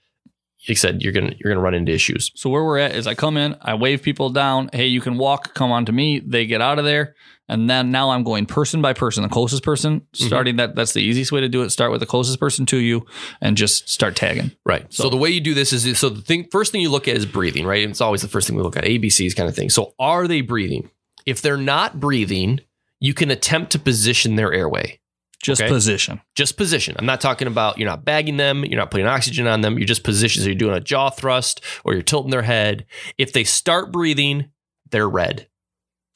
like 0.67 0.71
I 0.71 0.73
said, 0.73 1.01
you're 1.01 1.13
gonna 1.13 1.33
you're 1.37 1.53
gonna 1.53 1.63
run 1.63 1.73
into 1.73 1.91
issues. 1.91 2.31
So 2.35 2.49
where 2.49 2.63
we're 2.63 2.79
at 2.79 2.95
is 2.95 3.07
I 3.07 3.15
come 3.15 3.37
in, 3.37 3.55
I 3.61 3.75
wave 3.75 4.01
people 4.01 4.29
down. 4.29 4.69
Hey, 4.73 4.87
you 4.87 5.01
can 5.01 5.17
walk. 5.17 5.53
Come 5.53 5.71
on 5.71 5.85
to 5.85 5.91
me. 5.91 6.19
They 6.19 6.45
get 6.45 6.61
out 6.61 6.79
of 6.79 6.85
there, 6.85 7.15
and 7.47 7.69
then 7.69 7.91
now 7.91 8.09
I'm 8.09 8.23
going 8.23 8.45
person 8.47 8.81
by 8.81 8.93
person, 8.93 9.23
the 9.23 9.29
closest 9.29 9.63
person. 9.63 9.99
Mm-hmm. 10.01 10.25
Starting 10.25 10.55
that 10.57 10.75
that's 10.75 10.93
the 10.93 11.01
easiest 11.01 11.31
way 11.31 11.41
to 11.41 11.47
do 11.49 11.61
it. 11.61 11.69
Start 11.69 11.91
with 11.91 11.99
the 11.99 12.05
closest 12.07 12.39
person 12.39 12.65
to 12.67 12.77
you, 12.77 13.05
and 13.39 13.55
just 13.55 13.87
start 13.87 14.15
tagging. 14.15 14.51
Right. 14.65 14.91
So, 14.91 15.03
So- 15.03 15.09
the 15.09 15.17
way 15.17 15.29
you 15.29 15.41
do 15.41 15.53
this 15.53 15.71
is 15.73 15.97
so 15.99 16.09
the 16.09 16.21
thing 16.21 16.47
first 16.51 16.71
thing 16.71 16.81
you 16.81 16.89
look 16.89 17.07
at 17.07 17.15
is 17.15 17.25
breathing, 17.25 17.65
right? 17.65 17.87
It's 17.87 18.01
always 18.01 18.21
the 18.21 18.27
first 18.27 18.47
thing 18.47 18.57
we 18.57 18.63
look 18.63 18.77
at, 18.77 18.83
ABCs 18.83 19.35
kind 19.35 19.47
of 19.47 19.55
thing. 19.55 19.69
So 19.69 19.93
are 19.99 20.27
they 20.27 20.41
breathing? 20.41 20.89
If 21.25 21.41
they're 21.41 21.57
not 21.57 21.99
breathing, 21.99 22.61
you 22.99 23.13
can 23.13 23.29
attempt 23.29 23.71
to 23.73 23.79
position 23.79 24.35
their 24.37 24.51
airway. 24.51 24.99
Just 25.43 25.61
Okay. 25.61 25.69
position. 25.69 26.19
Just 26.35 26.57
position. 26.57 26.95
I'm 26.97 27.05
not 27.05 27.21
talking 27.21 27.47
about 27.47 27.77
you're 27.77 27.87
not 27.87 28.03
bagging 28.03 28.37
them, 28.37 28.65
you're 28.65 28.79
not 28.79 28.89
putting 28.91 29.05
oxygen 29.05 29.45
on 29.47 29.61
them, 29.61 29.77
you're 29.77 29.85
just 29.87 30.03
position. 30.03 30.41
So 30.41 30.47
you're 30.47 30.55
doing 30.55 30.75
a 30.75 30.79
jaw 30.81 31.09
thrust 31.09 31.61
or 31.83 31.93
you're 31.93 32.01
tilting 32.01 32.31
their 32.31 32.41
head. 32.41 32.85
If 33.17 33.33
they 33.33 33.43
start 33.43 33.91
breathing, 33.91 34.45
they're 34.89 35.07
red. 35.07 35.47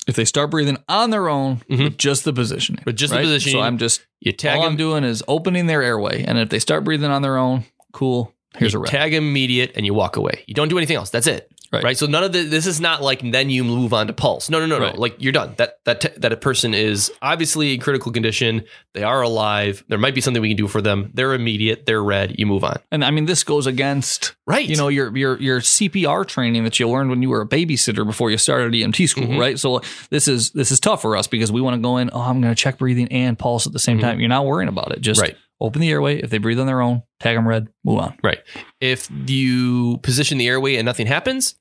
If 0.08 0.16
they 0.16 0.26
start 0.26 0.50
breathing 0.50 0.78
on 0.90 1.12
their 1.12 1.30
own, 1.30 1.62
Mhm. 1.70 1.84
with 1.84 1.98
just 2.00 2.24
the 2.26 2.34
positioning. 2.34 2.82
With 2.86 2.96
just 2.98 3.12
the 3.12 3.18
right? 3.18 3.24
positioning, 3.24 3.58
So 3.58 3.62
I'm 3.62 3.78
just 3.78 4.02
You 4.20 4.32
tag 4.32 4.58
all 4.58 4.64
them, 4.64 4.72
I'm 4.74 4.78
doing 4.78 5.04
is 5.04 5.24
opening 5.28 5.68
their 5.68 5.84
airway, 5.84 6.24
and 6.24 6.40
if 6.40 6.50
they 6.50 6.58
start 6.60 6.84
breathing 6.84 7.12
on 7.12 7.22
their 7.22 7.38
own, 7.38 7.66
cool. 7.94 8.34
Here's 8.58 8.74
you 8.74 8.80
a 8.80 8.82
red. 8.82 8.90
tag 8.92 9.14
immediate 9.14 9.72
and 9.76 9.86
you 9.86 9.94
walk 9.94 10.16
away. 10.18 10.44
You 10.48 10.56
don't 10.56 10.68
do 10.70 10.78
anything 10.78 10.98
else. 10.98 11.12
That's 11.12 11.28
it. 11.28 11.51
Right. 11.72 11.84
Right. 11.86 11.98
So 11.98 12.06
none 12.06 12.24
of 12.24 12.34
the 12.34 12.44
this 12.44 12.66
is 12.68 12.82
not 12.82 13.02
like 13.02 13.22
then 13.32 13.50
you 13.50 13.64
move 13.64 13.94
on 13.94 14.08
to 14.08 14.14
pulse. 14.14 14.50
No, 14.50 14.60
no, 14.60 14.66
no, 14.66 14.78
Right. 14.80 14.94
no. 14.94 15.00
Like 15.00 15.16
you're 15.20 15.32
done. 15.32 15.54
That 15.58 15.76
that 15.86 16.02
t- 16.02 16.10
that 16.18 16.34
a 16.34 16.38
person 16.38 16.74
is 16.74 17.12
obviously 17.22 17.74
in 17.74 17.80
critical 17.80 18.12
condition. 18.12 18.64
They 18.94 19.04
are 19.04 19.22
alive. 19.22 19.84
There 19.88 19.98
might 19.98 20.14
be 20.14 20.20
something 20.20 20.42
we 20.42 20.50
can 20.50 20.58
do 20.58 20.68
for 20.68 20.82
them. 20.82 21.12
They're 21.14 21.34
immediate. 21.34 21.86
They're 21.86 22.04
red. 22.04 22.36
You 22.38 22.46
move 22.46 22.66
on. 22.66 22.78
and 22.92 23.06
I 23.06 23.12
mean, 23.12 23.26
this 23.26 23.44
goes 23.46 23.68
against 23.68 24.36
Right. 24.46 24.68
you 24.68 24.76
know 24.76 24.90
your 24.90 25.16
your 25.16 25.40
your 25.40 25.60
CPR 25.62 26.26
training 26.28 26.66
that 26.66 26.78
you 26.80 26.90
learned 26.90 27.10
when 27.10 27.22
you 27.22 27.30
were 27.30 27.42
a 27.42 27.48
babysitter 27.48 28.06
before 28.06 28.30
you 28.32 28.38
started 28.38 28.74
EMT 28.76 29.08
school, 29.08 29.28
Mhm. 29.28 29.40
right? 29.40 29.58
So 29.58 29.82
this 30.10 30.28
is 30.28 30.52
this 30.52 30.72
is 30.72 30.80
tough 30.82 31.02
for 31.02 31.16
us 31.16 31.28
because 31.28 31.52
we 31.54 31.62
want 31.62 31.76
to 31.76 31.82
go 31.82 31.98
in. 31.98 32.10
Oh, 32.12 32.20
I'm 32.20 32.42
going 32.42 32.54
to 32.54 32.62
check 32.62 32.80
breathing 32.80 33.08
and 33.12 33.40
pulse 33.40 33.66
at 33.66 33.72
the 33.72 33.80
same 33.80 33.98
Mhm. 33.98 34.02
time. 34.02 34.20
You're 34.20 34.28
not 34.30 34.46
worrying 34.46 34.68
about 34.68 34.92
it. 34.92 35.00
Just 35.00 35.22
Right. 35.22 35.38
Open 35.62 35.82
the 35.82 35.90
airway. 35.90 36.22
If 36.22 36.30
they 36.30 36.38
breathe 36.38 36.60
on 36.60 36.68
their 36.68 36.82
own, 36.82 37.04
tag 37.20 37.36
them 37.36 37.48
red. 37.48 37.68
Move 37.84 38.00
on. 38.00 38.18
Right. 38.24 38.40
If 38.80 39.10
you 39.28 39.98
position 40.00 40.38
the 40.38 40.48
airway 40.48 40.76
and 40.76 40.86
nothing 40.86 41.08
happens, 41.08 41.56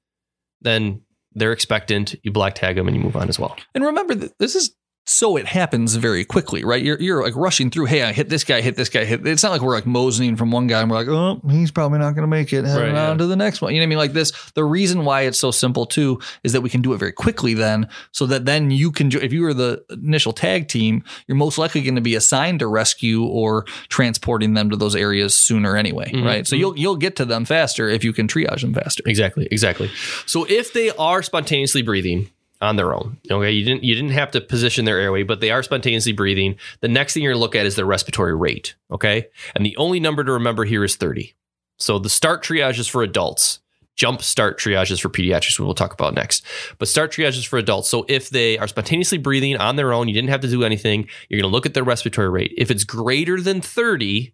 then 0.61 1.03
they're 1.33 1.53
expectant. 1.53 2.15
You 2.23 2.33
black 2.33 2.55
tag 2.55 2.77
them 2.77 2.89
and 2.89 2.97
you 2.97 3.03
move 3.03 3.17
on 3.17 3.29
as 3.29 3.39
well. 3.39 3.57
And 3.75 3.85
remember, 3.85 4.15
that 4.15 4.39
this 4.39 4.55
is 4.55 4.75
so 5.07 5.37
it 5.37 5.47
happens 5.47 5.97
very 5.97 6.25
quickly, 6.25 6.65
right? 6.65 6.83
You're 6.83 7.01
you're 7.01 7.23
like 7.23 7.35
rushing 7.35 7.69
through. 7.71 7.87
Hey, 7.87 8.03
I 8.03 8.13
hit 8.13 8.29
this 8.29 8.45
guy, 8.45 8.61
hit 8.61 8.77
this 8.77 8.89
guy, 8.89 9.05
hit. 9.05 9.27
It's 9.27 9.43
not 9.43 9.51
like 9.51 9.61
we're 9.61 9.75
like 9.75 9.87
moseying 9.87 10.37
from 10.37 10.53
one 10.53 10.67
guy 10.69 10.81
and 10.83 10.91
we're 10.91 10.99
like, 10.99 11.09
oh, 11.09 11.41
he's 11.51 11.71
probably 11.73 11.99
not 11.99 12.13
going 12.13 12.23
to 12.23 12.29
make 12.29 12.53
it. 12.53 12.65
Heading 12.65 12.95
Right, 12.95 13.09
on 13.09 13.13
yeah. 13.13 13.19
to 13.19 13.27
the 13.27 13.35
next 13.35 13.61
one. 13.61 13.75
You 13.75 13.81
know 13.81 13.85
what 13.85 13.87
I 13.87 13.89
mean? 13.89 13.99
Like 13.99 14.13
this. 14.13 14.31
The 14.53 14.63
reason 14.63 15.05
why 15.05 15.23
it's 15.23 15.39
so 15.39 15.51
simple 15.51 15.85
too 15.87 16.21
is 16.45 16.53
that 16.53 16.61
we 16.61 16.71
can 16.71 16.81
do 16.83 16.93
it 16.93 16.99
very 16.99 17.13
quickly. 17.13 17.55
Then, 17.55 17.89
so 18.13 18.27
that 18.27 18.45
then 18.45 18.71
you 18.71 18.93
can, 18.93 19.11
if 19.17 19.33
you 19.33 19.43
were 19.43 19.55
the 19.55 19.83
initial 19.91 20.33
tag 20.33 20.69
team, 20.69 21.03
you're 21.27 21.37
most 21.37 21.59
likely 21.59 21.83
going 21.83 21.97
to 21.97 22.01
be 22.01 22.15
assigned 22.15 22.61
to 22.61 22.69
rescue 22.69 23.25
or 23.25 23.65
transporting 23.89 24.55
them 24.55 24.71
to 24.71 24.77
those 24.77 24.95
areas 24.95 25.37
sooner 25.37 25.77
anyway, 25.77 26.11
Mhm, 26.13 26.25
right? 26.25 26.47
So 26.47 26.55
mhm. 26.55 26.61
you'll 26.61 26.79
you'll 26.79 26.97
get 26.97 27.17
to 27.17 27.25
them 27.25 27.45
faster 27.45 27.89
if 27.89 28.05
you 28.05 28.13
can 28.13 28.29
triage 28.29 28.61
them 28.61 28.75
faster. 28.75 29.03
Exactly, 29.07 29.49
exactly. 29.51 29.91
So 30.27 30.45
if 30.49 30.73
they 30.73 30.91
are 30.91 31.23
spontaneously 31.23 31.83
breathing 31.83 32.31
on 32.61 32.77
their 32.77 32.95
own, 32.95 33.19
okay, 33.31 33.51
you 33.51 33.65
didn't 33.65 33.85
you 33.85 33.95
didn't 33.95 34.11
have 34.11 34.31
to 34.33 34.41
position 34.41 34.85
their 34.85 34.99
airway, 34.99 35.23
but 35.23 35.41
they 35.41 35.51
are 35.51 35.63
spontaneously 35.63 36.13
breathing. 36.13 36.57
The 36.81 36.89
next 36.89 37.15
thing 37.15 37.23
you're 37.23 37.33
gonna 37.33 37.41
look 37.41 37.55
at 37.57 37.67
is 37.67 37.77
their 37.77 37.87
respiratory 37.87 38.35
rate, 38.37 38.75
okay, 38.91 39.29
and 39.55 39.65
the 39.65 39.77
only 39.77 40.01
number 40.01 40.23
to 40.25 40.33
remember 40.33 40.65
here 40.65 40.85
is 40.85 40.97
thirty. 40.97 41.35
So 41.79 41.99
the 41.99 42.11
start 42.11 42.45
triage 42.45 42.79
is 42.79 42.87
for 42.89 43.03
adults. 43.03 43.61
Jump 43.97 44.23
start 44.23 44.59
triages 44.59 45.01
for 45.01 45.09
pediatrics, 45.11 45.59
we 45.59 45.65
will 45.67 45.75
talk 45.75 45.93
about 45.93 46.15
next. 46.15 46.45
But 46.79 46.89
start 46.89 47.13
triages 47.13 47.47
for 47.47 47.59
adults. 47.59 47.89
So 47.91 48.07
if 48.09 48.31
they 48.31 48.57
are 48.57 48.67
spontaneously 48.69 49.19
breathing 49.19 49.57
on 49.59 49.77
their 49.77 49.93
own, 49.93 50.09
you 50.09 50.15
didn't 50.15 50.31
have 50.31 50.41
to 50.41 50.49
do 50.49 50.63
anything. 50.65 51.07
You're 51.29 51.39
going 51.41 51.51
to 51.51 51.55
look 51.55 51.67
at 51.67 51.75
their 51.75 51.85
respiratory 51.85 52.31
rate. 52.31 52.55
If 52.57 52.71
it's 52.71 52.85
greater 52.85 53.43
than 53.43 53.61
30, 53.61 54.33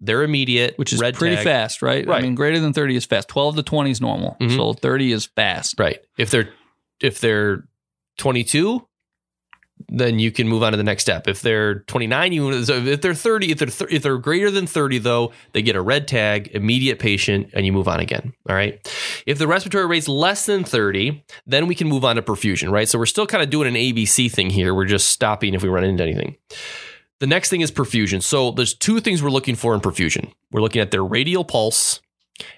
they're 0.00 0.22
immediate, 0.22 0.74
Which 0.78 0.92
is 0.92 1.00
pretty 1.00 1.34
tag. 1.36 1.44
fast, 1.44 1.82
right? 1.82 2.06
Right. 2.06 2.18
I 2.18 2.22
mean, 2.22 2.36
greater 2.36 2.60
than 2.60 2.72
30 2.72 2.94
is 2.96 3.04
fast. 3.06 3.26
12 3.28 3.56
to 3.56 3.62
20 3.64 3.90
is 3.90 4.00
normal. 4.00 4.36
Mhm. 4.40 4.54
So 4.54 4.72
30 4.74 5.10
is 5.10 5.26
fast. 5.26 5.74
Right. 5.80 5.98
If 6.16 6.30
they're 6.30 6.50
if 7.00 7.20
they're 7.20 7.68
22, 8.18 8.86
then 9.88 10.18
you 10.18 10.32
can 10.32 10.48
move 10.48 10.62
on 10.62 10.72
to 10.72 10.76
the 10.76 10.84
next 10.84 11.02
step. 11.02 11.28
If 11.28 11.42
they're 11.42 11.80
29, 11.80 12.32
you 12.32 12.64
so 12.64 12.76
if 12.76 13.02
they're 13.02 13.14
30, 13.14 13.50
if 13.52 13.58
they're 13.58 13.68
thir- 13.68 13.88
if 13.90 14.02
they're 14.02 14.18
greater 14.18 14.50
than 14.50 14.66
30 14.66 14.98
though, 14.98 15.32
they 15.52 15.62
get 15.62 15.76
a 15.76 15.82
red 15.82 16.08
tag, 16.08 16.48
immediate 16.54 16.98
patient, 16.98 17.50
and 17.52 17.66
you 17.66 17.72
move 17.72 17.86
on 17.86 18.00
again. 18.00 18.32
All 18.48 18.56
right. 18.56 18.80
If 19.26 19.38
the 19.38 19.46
respiratory 19.46 19.86
rate's 19.86 20.08
less 20.08 20.46
than 20.46 20.64
30, 20.64 21.22
then 21.46 21.66
we 21.66 21.74
can 21.74 21.88
move 21.88 22.04
on 22.04 22.16
to 22.16 22.22
perfusion. 22.22 22.70
Right. 22.70 22.88
So 22.88 22.98
we're 22.98 23.06
still 23.06 23.26
kind 23.26 23.42
of 23.42 23.50
doing 23.50 23.68
an 23.68 23.74
ABC 23.74 24.30
thing 24.30 24.50
here. 24.50 24.74
We're 24.74 24.86
just 24.86 25.08
stopping 25.08 25.54
if 25.54 25.62
we 25.62 25.68
run 25.68 25.84
into 25.84 26.02
anything. 26.02 26.36
The 27.20 27.26
next 27.26 27.48
thing 27.48 27.62
is 27.62 27.70
perfusion. 27.70 28.22
So 28.22 28.50
there's 28.50 28.74
two 28.74 29.00
things 29.00 29.22
we're 29.22 29.30
looking 29.30 29.54
for 29.54 29.74
in 29.74 29.80
perfusion. 29.80 30.32
We're 30.50 30.60
looking 30.60 30.82
at 30.82 30.90
their 30.90 31.04
radial 31.04 31.44
pulse, 31.44 32.00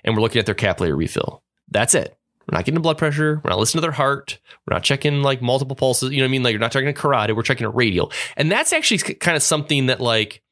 and 0.03 0.17
we're 0.17 0.23
looking 0.23 0.41
at 0.41 0.47
their 0.47 0.55
capillary 0.55 0.95
refill. 0.95 1.43
That's 1.71 1.95
it. 1.95 2.18
We're 2.49 2.57
not 2.57 2.65
getting 2.65 2.81
blood 2.81 2.97
pressure. 2.97 3.41
We're 3.45 3.51
not 3.51 3.59
listening 3.59 3.83
to 3.83 3.87
their 3.87 3.93
heart. 3.93 4.39
We're 4.67 4.75
not 4.75 4.83
checking 4.83 5.23
like 5.23 5.43
multiple 5.43 5.77
pulses. 5.77 6.11
You 6.11 6.19
know 6.19 6.25
what 6.25 6.29
I 6.29 6.31
mean? 6.31 6.43
Like 6.43 6.53
you're 6.53 6.61
not 6.61 6.73
checking 6.73 6.89
a 6.89 6.95
carotid. 6.95 7.37
We're 7.37 7.43
checking 7.43 7.67
a 7.67 7.71
radial. 7.71 8.11
And 8.37 8.51
that's 8.51 8.73
actually 8.73 9.15
kind 9.15 9.37
of 9.37 9.43
something 9.43 9.87
that 9.87 10.01
like 10.01 10.43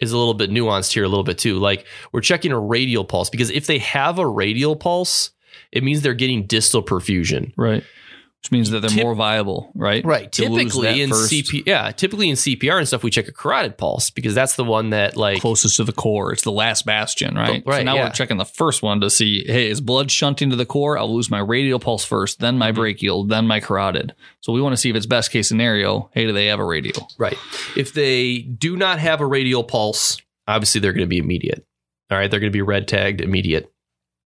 is 0.00 0.12
a 0.12 0.18
little 0.18 0.34
bit 0.34 0.50
nuanced 0.50 0.92
here 0.92 1.04
a 1.04 1.08
little 1.08 1.24
bit 1.24 1.38
too. 1.38 1.58
Like 1.58 1.86
we're 2.12 2.22
checking 2.22 2.52
a 2.52 2.58
radial 2.58 3.04
pulse 3.04 3.28
because 3.28 3.50
if 3.50 3.66
they 3.66 3.78
have 3.78 4.18
a 4.18 4.26
radial 4.26 4.74
pulse, 4.74 5.30
it 5.70 5.84
means 5.84 6.02
they're 6.02 6.14
getting 6.14 6.46
distal 6.46 6.82
perfusion. 6.82 7.52
Right. 7.56 7.84
Which 8.44 8.52
means 8.52 8.68
that 8.70 8.80
they're 8.80 8.90
Tip- 8.90 9.02
more 9.04 9.14
viable, 9.14 9.72
right? 9.74 10.04
Right. 10.04 10.24
That 10.24 10.32
Typically 10.32 11.00
in 11.00 11.08
first. 11.08 11.32
CP 11.32 11.62
yeah, 11.64 11.90
typically 11.92 12.28
in 12.28 12.36
CPR 12.36 12.76
and 12.76 12.86
stuff 12.86 13.02
we 13.02 13.10
check 13.10 13.26
a 13.26 13.32
carotid 13.32 13.78
pulse 13.78 14.10
because 14.10 14.34
that's 14.34 14.56
the 14.56 14.64
one 14.64 14.90
that 14.90 15.16
like 15.16 15.40
Closest 15.40 15.76
to 15.76 15.84
the 15.84 15.94
core. 15.94 16.30
It's 16.30 16.42
the 16.42 16.52
last 16.52 16.84
bastion, 16.84 17.36
right? 17.36 17.62
Oh, 17.64 17.70
right, 17.70 17.78
So 17.78 17.82
now 17.84 17.94
yeah. 17.94 18.04
we're 18.04 18.10
checking 18.12 18.36
the 18.36 18.44
first 18.44 18.82
one 18.82 19.00
to 19.00 19.08
see, 19.08 19.44
hey, 19.46 19.70
is 19.70 19.80
blood 19.80 20.10
shunting 20.10 20.50
to 20.50 20.56
the 20.56 20.66
core? 20.66 20.98
I'll 20.98 21.10
lose 21.14 21.30
my 21.30 21.38
radial 21.38 21.78
pulse 21.78 22.04
first, 22.04 22.40
then 22.40 22.58
my 22.58 22.70
Mhm. 22.70 22.74
brachial, 22.74 23.24
then 23.24 23.46
my 23.46 23.60
carotid. 23.60 24.14
So 24.42 24.52
we 24.52 24.60
want 24.60 24.74
to 24.74 24.76
see 24.76 24.90
if 24.90 24.96
it's 24.96 25.06
best 25.06 25.30
case 25.30 25.48
scenario. 25.48 26.10
Hey, 26.12 26.26
do 26.26 26.32
they 26.34 26.44
have 26.48 26.60
a 26.60 26.64
radial? 26.66 27.08
Right. 27.16 27.38
If 27.78 27.94
they 27.94 28.40
do 28.40 28.76
not 28.76 28.98
have 28.98 29.22
a 29.22 29.26
radial 29.26 29.64
pulse, 29.64 30.18
obviously 30.46 30.82
they're 30.82 30.92
going 30.92 31.06
to 31.06 31.08
be 31.08 31.16
immediate. 31.16 31.64
All 32.10 32.18
right, 32.18 32.30
they're 32.30 32.40
going 32.40 32.52
to 32.52 32.56
be 32.56 32.60
red 32.60 32.86
tagged 32.88 33.22
immediate. 33.22 33.72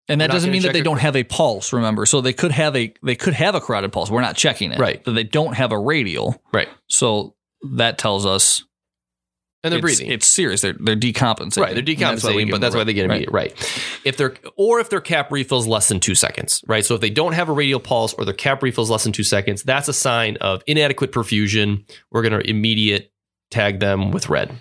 And 0.08 0.20
that 0.20 0.30
doesn't 0.30 0.50
mean 0.50 0.62
that 0.62 0.72
they 0.72 0.80
don't 0.80 1.00
have 1.00 1.16
a 1.16 1.24
pulse, 1.24 1.72
remember. 1.72 2.06
So 2.06 2.20
they 2.20 2.32
could 2.32 2.52
have 2.52 2.74
a 2.74 2.94
they 3.02 3.14
could 3.14 3.34
have 3.34 3.54
a 3.54 3.60
carotid 3.60 3.92
pulse. 3.92 4.10
We're 4.10 4.22
not 4.22 4.36
checking 4.36 4.72
it. 4.72 4.78
Right. 4.78 5.04
But 5.04 5.14
they 5.14 5.24
don't 5.24 5.54
have 5.54 5.70
a 5.72 5.78
radial. 5.78 6.42
Right. 6.52 6.68
So 6.86 7.34
that 7.74 7.98
tells 7.98 8.24
us 8.24 8.64
And 9.62 9.72
they're 9.72 9.78
it's, 9.78 9.98
breathing. 9.98 10.10
It's 10.10 10.26
serious. 10.26 10.62
They're 10.62 10.72
they're 10.72 10.96
decompensating. 10.96 11.60
Right, 11.60 11.74
they're 11.74 11.78
And 11.78 11.86
that's 11.86 12.24
decompensating, 12.24 12.50
but 12.50 12.60
that's 12.60 12.74
why 12.74 12.84
they 12.84 12.94
get 12.94 13.02
right. 13.08 13.16
immediate. 13.16 13.32
Right. 13.32 14.00
If 14.04 14.16
they're 14.16 14.34
or 14.56 14.80
if 14.80 14.88
their 14.88 15.00
cap 15.02 15.30
refills 15.30 15.66
less 15.66 15.88
than 15.88 16.00
two 16.00 16.14
seconds, 16.14 16.64
right? 16.66 16.84
So 16.84 16.94
if 16.94 17.00
they 17.00 17.10
don't 17.10 17.32
have 17.32 17.48
a 17.48 17.52
radial 17.52 17.80
pulse 17.80 18.14
or 18.14 18.24
their 18.24 18.32
cap 18.32 18.62
refills 18.62 18.88
less 18.88 19.04
than 19.04 19.12
two 19.12 19.24
seconds, 19.24 19.62
that's 19.62 19.88
a 19.88 19.92
sign 19.92 20.36
of 20.40 20.62
inadequate 20.66 21.12
perfusion. 21.12 21.84
We're 22.10 22.22
going 22.22 22.40
to 22.40 22.48
immediate 22.48 23.12
tag 23.50 23.80
them 23.80 24.10
with 24.10 24.30
red. 24.30 24.52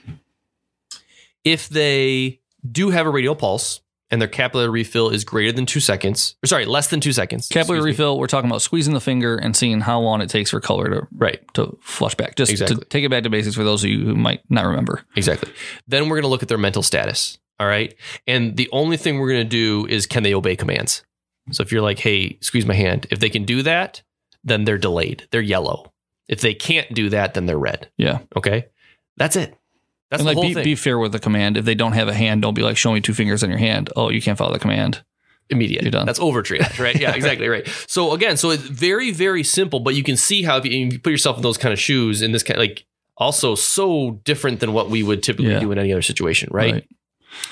If 1.46 1.70
they 1.70 2.42
do 2.70 2.90
have 2.90 3.06
a 3.06 3.10
radial 3.10 3.36
pulse 3.36 3.80
and 4.10 4.22
their 4.22 4.28
capillary 4.30 4.70
refill 4.70 5.10
is 5.10 5.24
greater 5.24 5.52
than 5.52 5.66
two 5.66 5.80
seconds, 5.80 6.36
or 6.44 6.48
sorry, 6.48 6.66
less 6.66 6.88
than 6.88 7.00
two 7.02 7.12
seconds. 7.14 7.48
Capillary 7.48 7.80
excuse 7.80 7.86
me. 7.86 7.92
refill, 7.92 8.20
we're 8.20 8.28
talking 8.28 8.50
about 8.50 8.62
squeezing 8.62 8.94
the 8.94 9.02
finger 9.02 9.36
and 9.36 9.56
seeing 9.56 9.82
how 9.82 10.00
long 10.00 10.22
it 10.22 10.30
takes 10.30 10.50
for 10.52 10.60
color 10.60 10.90
to 10.90 11.08
Right. 11.16 11.42
to 11.56 11.78
flush 11.82 12.16
back. 12.16 12.36
Just 12.36 12.52
Exactly. 12.52 12.78
to 12.78 12.86
take 12.86 13.04
it 13.04 13.10
back 13.10 13.24
to 13.24 13.30
basics 13.30 13.56
for 13.56 13.64
those 13.64 13.84
of 13.84 13.90
you 13.90 14.06
who 14.06 14.16
might 14.16 14.42
not 14.50 14.66
remember. 14.66 15.04
Exactly. 15.16 15.52
Then 15.88 16.04
we're 16.04 16.16
going 16.16 16.22
to 16.24 16.30
look 16.30 16.42
at 16.44 16.48
their 16.50 16.58
mental 16.58 16.84
status. 16.84 17.38
All 17.60 17.68
right. 17.68 17.96
And 18.28 18.56
the 18.56 18.70
only 18.72 18.98
thing 18.98 19.20
we're 19.20 19.32
going 19.32 19.44
to 19.44 19.50
do 19.50 19.86
is 19.88 20.06
can 20.06 20.24
they 20.24 20.34
obey 20.34 20.56
commands? 20.56 21.04
So 21.52 21.64
if 21.64 21.72
you're 21.72 21.82
like, 21.82 21.98
hey, 22.00 22.38
squeeze 22.42 22.66
my 22.66 22.76
hand, 22.76 23.08
if 23.10 23.20
they 23.20 23.30
can 23.30 23.46
do 23.46 23.64
that, 23.64 24.04
then 24.44 24.66
they're 24.66 24.78
delayed. 24.78 25.28
They're 25.32 25.42
yellow. 25.42 25.92
If 26.30 26.42
they 26.42 26.54
can't 26.54 26.94
do 26.94 27.10
that, 27.10 27.34
then 27.34 27.46
they're 27.46 27.58
red. 27.58 27.90
Yeah. 27.98 28.20
Okay. 28.36 28.68
That's 29.18 29.36
it. 29.36 29.57
That's 30.10 30.22
and 30.22 30.28
the 30.28 30.32
like 30.32 30.36
whole 30.36 30.44
be, 30.48 30.54
thing. 30.54 30.64
be 30.64 30.76
fair 30.76 30.98
with 31.00 31.12
the 31.12 31.20
command. 31.20 31.58
If 31.58 31.66
they 31.66 31.76
don't 31.76 31.94
have 31.94 32.08
a 32.08 32.14
hand, 32.14 32.42
don't 32.42 32.54
be 32.54 32.62
like, 32.62 32.78
show 32.78 32.94
me 32.94 33.02
two 33.02 33.14
fingers 33.14 33.44
on 33.44 33.50
your 33.50 33.60
hand. 33.60 33.90
Oh, 33.96 34.10
you 34.10 34.22
can't 34.22 34.38
follow 34.38 34.54
the 34.54 34.60
command. 34.60 35.04
Immediate. 35.50 35.82
You're 35.84 35.92
done. 35.92 36.06
That's 36.06 36.20
over 36.20 36.44
triage, 36.44 36.80
right? 36.80 36.96
Yeah, 37.00 37.14
exactly 37.16 37.48
right. 37.48 37.68
So 37.88 38.12
again, 38.14 38.38
so 38.38 38.50
it's 38.52 38.64
very, 38.64 39.12
very 39.12 39.44
simple, 39.44 39.80
but 39.80 39.96
you 39.96 40.04
can 40.04 40.18
see 40.18 40.44
how 40.44 40.58
if 40.58 40.66
you, 40.66 40.86
if 40.88 40.94
you 40.94 41.00
put 41.00 41.12
yourself 41.12 41.38
in 41.38 41.44
those 41.44 41.58
kind 41.58 41.72
of 41.74 41.80
shoes 41.80 42.22
in 42.22 42.32
this 42.32 42.44
kind 42.44 42.60
like 42.60 42.86
also 43.18 43.56
so 43.56 44.20
different 44.24 44.60
than 44.60 44.74
what 44.74 44.90
we 44.90 45.04
would 45.04 45.24
typically 45.24 45.52
Yeah. 45.52 45.60
do 45.60 45.72
in 45.72 45.80
any 45.80 45.92
other 45.92 46.02
situation, 46.02 46.50
right? 46.52 46.86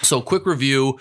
So 0.02 0.22
quick 0.22 0.46
review. 0.46 1.00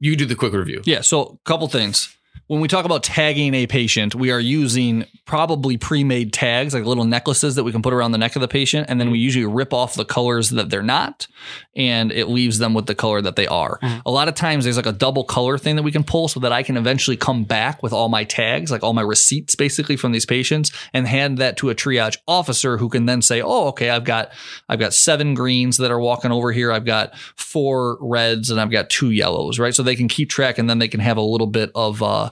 You 0.00 0.16
do 0.16 0.26
the 0.26 0.34
quick 0.34 0.52
review. 0.52 0.82
Yeah. 0.84 1.00
So 1.00 1.22
a 1.44 1.48
couple 1.48 1.66
things. 1.68 2.14
When 2.46 2.60
we 2.60 2.68
talk 2.68 2.84
about 2.84 3.02
tagging 3.02 3.54
a 3.54 3.66
patient, 3.66 4.14
we 4.14 4.30
are 4.30 4.40
using 4.40 5.06
probably 5.24 5.78
pre-made 5.78 6.32
tags, 6.32 6.74
like 6.74 6.84
little 6.84 7.06
necklaces 7.06 7.54
that 7.54 7.64
we 7.64 7.72
can 7.72 7.80
put 7.80 7.94
around 7.94 8.12
the 8.12 8.18
neck 8.18 8.36
of 8.36 8.42
the 8.42 8.48
patient, 8.48 8.86
and 8.90 9.00
then 9.00 9.10
we 9.10 9.18
usually 9.18 9.46
rip 9.46 9.72
off 9.72 9.94
the 9.94 10.04
colors 10.04 10.50
that 10.50 10.68
they're 10.68 10.82
not, 10.82 11.26
and 11.74 12.12
it 12.12 12.26
leaves 12.26 12.58
them 12.58 12.74
with 12.74 12.84
the 12.86 12.94
color 12.94 13.22
that 13.22 13.36
they 13.36 13.46
are. 13.46 13.78
A 14.04 14.10
lot 14.10 14.28
of 14.28 14.34
times, 14.34 14.64
there's 14.64 14.76
like 14.76 14.84
a 14.84 14.92
double 14.92 15.24
color 15.24 15.56
thing 15.56 15.76
that 15.76 15.82
we 15.82 15.92
can 15.92 16.04
pull 16.04 16.28
so 16.28 16.38
that 16.40 16.52
I 16.52 16.62
can 16.62 16.76
eventually 16.76 17.16
come 17.16 17.44
back 17.44 17.82
with 17.82 17.94
all 17.94 18.10
my 18.10 18.24
tags, 18.24 18.70
like 18.70 18.82
all 18.82 18.92
my 18.92 19.02
receipts, 19.02 19.54
basically 19.54 19.96
from 19.96 20.12
these 20.12 20.26
patients, 20.26 20.70
and 20.92 21.08
hand 21.08 21.38
that 21.38 21.56
to 21.58 21.70
a 21.70 21.74
triage 21.74 22.18
officer 22.28 22.76
who 22.76 22.90
can 22.90 23.06
then 23.06 23.22
say, 23.22 23.40
"Oh, 23.40 23.68
okay, 23.68 23.88
I've 23.88 24.04
got 24.04 24.32
I've 24.68 24.78
got 24.78 24.92
seven 24.92 25.32
greens 25.32 25.78
that 25.78 25.90
are 25.90 26.00
walking 26.00 26.30
over 26.30 26.52
here. 26.52 26.70
I've 26.70 26.84
got 26.84 27.16
four 27.36 27.96
reds, 28.00 28.50
and 28.50 28.60
I've 28.60 28.70
got 28.70 28.90
two 28.90 29.10
yellows." 29.10 29.58
Right, 29.58 29.74
so 29.74 29.82
they 29.82 29.96
can 29.96 30.08
keep 30.08 30.28
track, 30.28 30.58
and 30.58 30.68
then 30.68 30.78
they 30.78 30.88
can 30.88 31.00
have 31.00 31.16
a 31.16 31.22
little 31.22 31.46
bit 31.46 31.70
of 31.74 32.02
uh, 32.02 32.30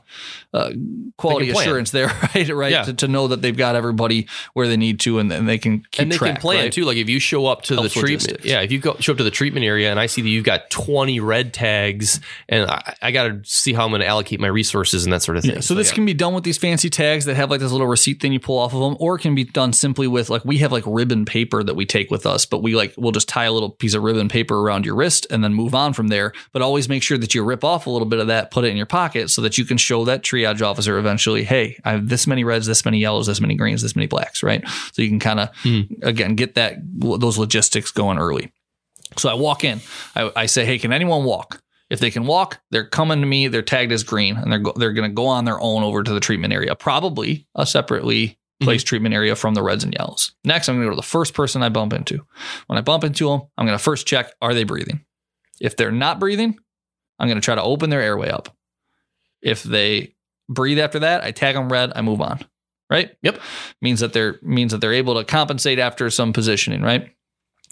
uh, 0.55 0.71
quality 1.17 1.51
assurance 1.51 1.91
there, 1.91 2.07
right? 2.35 2.49
Right, 2.49 2.73
Yeah. 2.73 2.85
to, 2.85 2.95
to 2.95 3.09
know 3.09 3.29
that 3.29 3.43
they've 3.43 3.57
got 3.57 3.77
everybody 3.77 4.29
where 4.55 4.69
they 4.69 4.77
need 4.77 5.01
to, 5.01 5.19
and 5.19 5.31
then 5.31 5.47
they 5.47 5.59
can 5.59 5.81
keep 5.91 6.03
and 6.03 6.13
they 6.13 6.17
track, 6.17 6.35
can 6.35 6.41
plan 6.41 6.65
right? 6.65 6.73
too. 6.73 6.85
Like 6.85 6.97
if 6.97 7.09
you 7.09 7.19
show 7.19 7.47
up 7.47 7.63
to 7.63 7.75
Helps 7.75 7.95
the 7.95 8.01
treatment, 8.01 8.23
logistics. 8.23 8.45
yeah, 8.47 8.61
if 8.61 8.73
you 8.73 8.79
go 8.79 8.97
show 9.01 9.13
up 9.13 9.19
to 9.19 9.25
the 9.25 9.31
treatment 9.31 9.65
area 9.65 9.91
and 9.91 9.99
I 9.99 10.07
see 10.07 10.23
that 10.23 10.29
you've 10.29 10.45
got 10.45 10.71
20 10.71 11.21
red 11.21 11.53
tags, 11.55 12.21
and 12.49 12.71
I, 12.71 12.95
I 13.03 13.11
got 13.11 13.25
to 13.29 13.41
see 13.45 13.73
how 13.73 13.85
I'm 13.85 13.91
going 13.91 14.01
to 14.01 14.07
allocate 14.07 14.41
my 14.41 14.49
resources 14.49 15.05
and 15.05 15.13
that 15.13 15.23
sort 15.23 15.37
of 15.37 15.45
thing. 15.45 15.55
Yeah, 15.57 15.61
so 15.61 15.75
this 15.75 15.89
yeah. 15.91 15.95
can 15.95 16.05
be 16.07 16.15
done 16.15 16.35
with 16.35 16.45
these 16.45 16.59
fancy 16.59 16.91
tags 16.91 17.25
that 17.25 17.35
have 17.37 17.51
like 17.51 17.61
this 17.61 17.73
little 17.73 17.87
receipt 17.87 18.21
thing 18.21 18.33
you 18.33 18.41
pull 18.41 18.59
off 18.59 18.75
of 18.75 18.81
them, 18.81 18.97
or 19.01 19.17
it 19.17 19.21
can 19.21 19.35
be 19.35 19.45
done 19.45 19.73
simply 19.73 20.07
with 20.07 20.31
like 20.31 20.45
we 20.45 20.59
have 20.59 20.73
like 20.73 20.85
ribbon 20.87 21.25
paper 21.25 21.63
that 21.63 21.75
we 21.75 21.87
take 21.87 22.11
with 22.11 22.27
us, 22.27 22.47
but 22.47 22.63
we 22.63 22.75
like 22.75 22.95
we'll 22.97 23.13
just 23.13 23.29
tie 23.29 23.45
a 23.45 23.53
little 23.53 23.71
piece 23.71 23.95
of 23.95 24.03
ribbon 24.03 24.29
paper 24.29 24.59
around 24.61 24.85
your 24.87 24.95
wrist 24.95 25.27
and 25.31 25.43
then 25.43 25.55
move 25.55 25.75
on 25.75 25.93
from 25.93 26.09
there. 26.09 26.33
But 26.53 26.63
always 26.63 26.89
make 26.89 27.03
sure 27.03 27.19
that 27.19 27.35
you 27.35 27.43
rip 27.45 27.65
off 27.65 27.87
a 27.87 27.91
little 27.91 28.07
bit 28.09 28.19
of 28.19 28.27
that, 28.29 28.51
put 28.51 28.65
it 28.65 28.69
in 28.69 28.77
your 28.77 28.87
pocket, 28.87 29.31
so 29.31 29.43
that 29.43 29.59
you 29.59 29.65
can 29.65 29.77
show 29.77 29.92
that 30.05 30.23
triage 30.23 30.63
officer 30.63 30.99
eventually, 30.99 31.45
hey, 31.45 31.79
I 31.85 31.93
have 31.93 32.09
this 32.09 32.27
many 32.27 32.45
reds, 32.45 32.67
this 32.67 32.85
many 32.85 32.99
yellows, 32.99 33.27
this 33.27 33.41
many 33.41 33.55
greens, 33.55 33.83
this 33.83 33.97
many 33.97 34.07
blacks, 34.07 34.43
right? 34.43 34.67
So 34.93 35.03
you 35.03 35.09
can 35.09 35.21
kind 35.21 35.41
of 35.41 35.51
hmm. 35.63 35.83
again 36.03 36.35
get 36.35 36.55
that 36.55 36.77
those 36.83 37.39
logistics 37.39 37.91
going 37.91 38.19
early. 38.19 38.53
So 39.19 39.29
I 39.29 39.35
walk 39.35 39.65
in, 39.65 39.81
I, 40.17 40.33
I 40.35 40.47
say, 40.47 40.65
hey, 40.65 40.79
can 40.79 40.93
anyone 40.93 41.25
walk? 41.25 41.63
If 41.91 42.01
they 42.01 42.11
can 42.11 42.25
walk, 42.25 42.59
they're 42.71 42.89
coming 42.89 43.21
to 43.21 43.27
me. 43.27 43.49
They're 43.49 43.61
tagged 43.61 43.93
as 43.93 44.03
green, 44.03 44.39
and 44.39 44.51
they're 44.51 44.59
go- 44.61 44.73
they're 44.75 44.95
going 44.95 45.11
to 45.11 45.15
go 45.15 45.27
on 45.27 45.45
their 45.45 45.61
own 45.61 45.83
over 45.83 46.03
to 46.03 46.13
the 46.15 46.21
treatment 46.21 46.55
area, 46.55 46.75
probably 46.75 47.47
a 47.55 47.67
separately 47.67 48.29
mm-hmm. 48.29 48.65
placed 48.65 48.87
treatment 48.87 49.15
area 49.15 49.37
from 49.37 49.53
the 49.53 49.63
reds 49.63 49.85
and 49.85 49.93
yellows. 49.93 50.33
Next, 50.43 50.69
I'm 50.69 50.77
going 50.77 50.87
to 50.87 50.87
go 50.87 50.91
to 50.93 50.97
the 50.97 51.07
first 51.07 51.35
person 51.35 51.63
I 51.63 51.69
bump 51.69 51.93
into. 51.93 52.25
When 52.67 52.79
I 52.79 52.81
bump 52.81 53.05
into 53.05 53.29
them, 53.29 53.43
I'm 53.59 53.67
going 53.67 53.77
to 53.77 53.85
first 53.85 54.07
check: 54.07 54.33
Are 54.41 54.55
they 54.55 54.65
breathing? 54.65 55.05
If 55.61 55.77
they're 55.77 55.93
not 55.93 56.19
breathing, 56.19 56.59
I'm 57.19 57.29
going 57.29 57.41
to 57.41 57.45
try 57.45 57.57
to 57.57 57.63
open 57.63 57.91
their 57.91 58.01
airway 58.01 58.31
up. 58.31 58.57
If 59.43 59.63
they 59.63 60.15
breathe 60.49 60.79
after 60.79 61.01
that, 61.01 61.25
I 61.25 61.31
tag 61.33 61.55
them 61.55 61.71
red. 61.71 61.93
I 61.95 62.03
move 62.03 62.21
on. 62.21 62.41
Right? 62.91 63.17
Yep. 63.23 63.41
Means 63.81 64.01
that 64.01 64.13
they're 64.13 64.39
means 64.43 64.73
that 64.73 64.81
they're 64.81 64.93
able 64.93 65.15
to 65.15 65.25
compensate 65.25 65.79
after 65.79 66.11
some 66.11 66.33
positioning. 66.33 66.83
Right? 66.83 67.11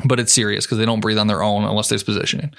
But 0.04 0.18
it's 0.18 0.32
serious 0.32 0.64
because 0.64 0.78
they 0.78 0.86
don't 0.86 1.00
breathe 1.00 1.18
on 1.18 1.26
their 1.26 1.42
own 1.42 1.64
unless 1.64 1.88
there's 1.88 2.02
positioning. 2.02 2.52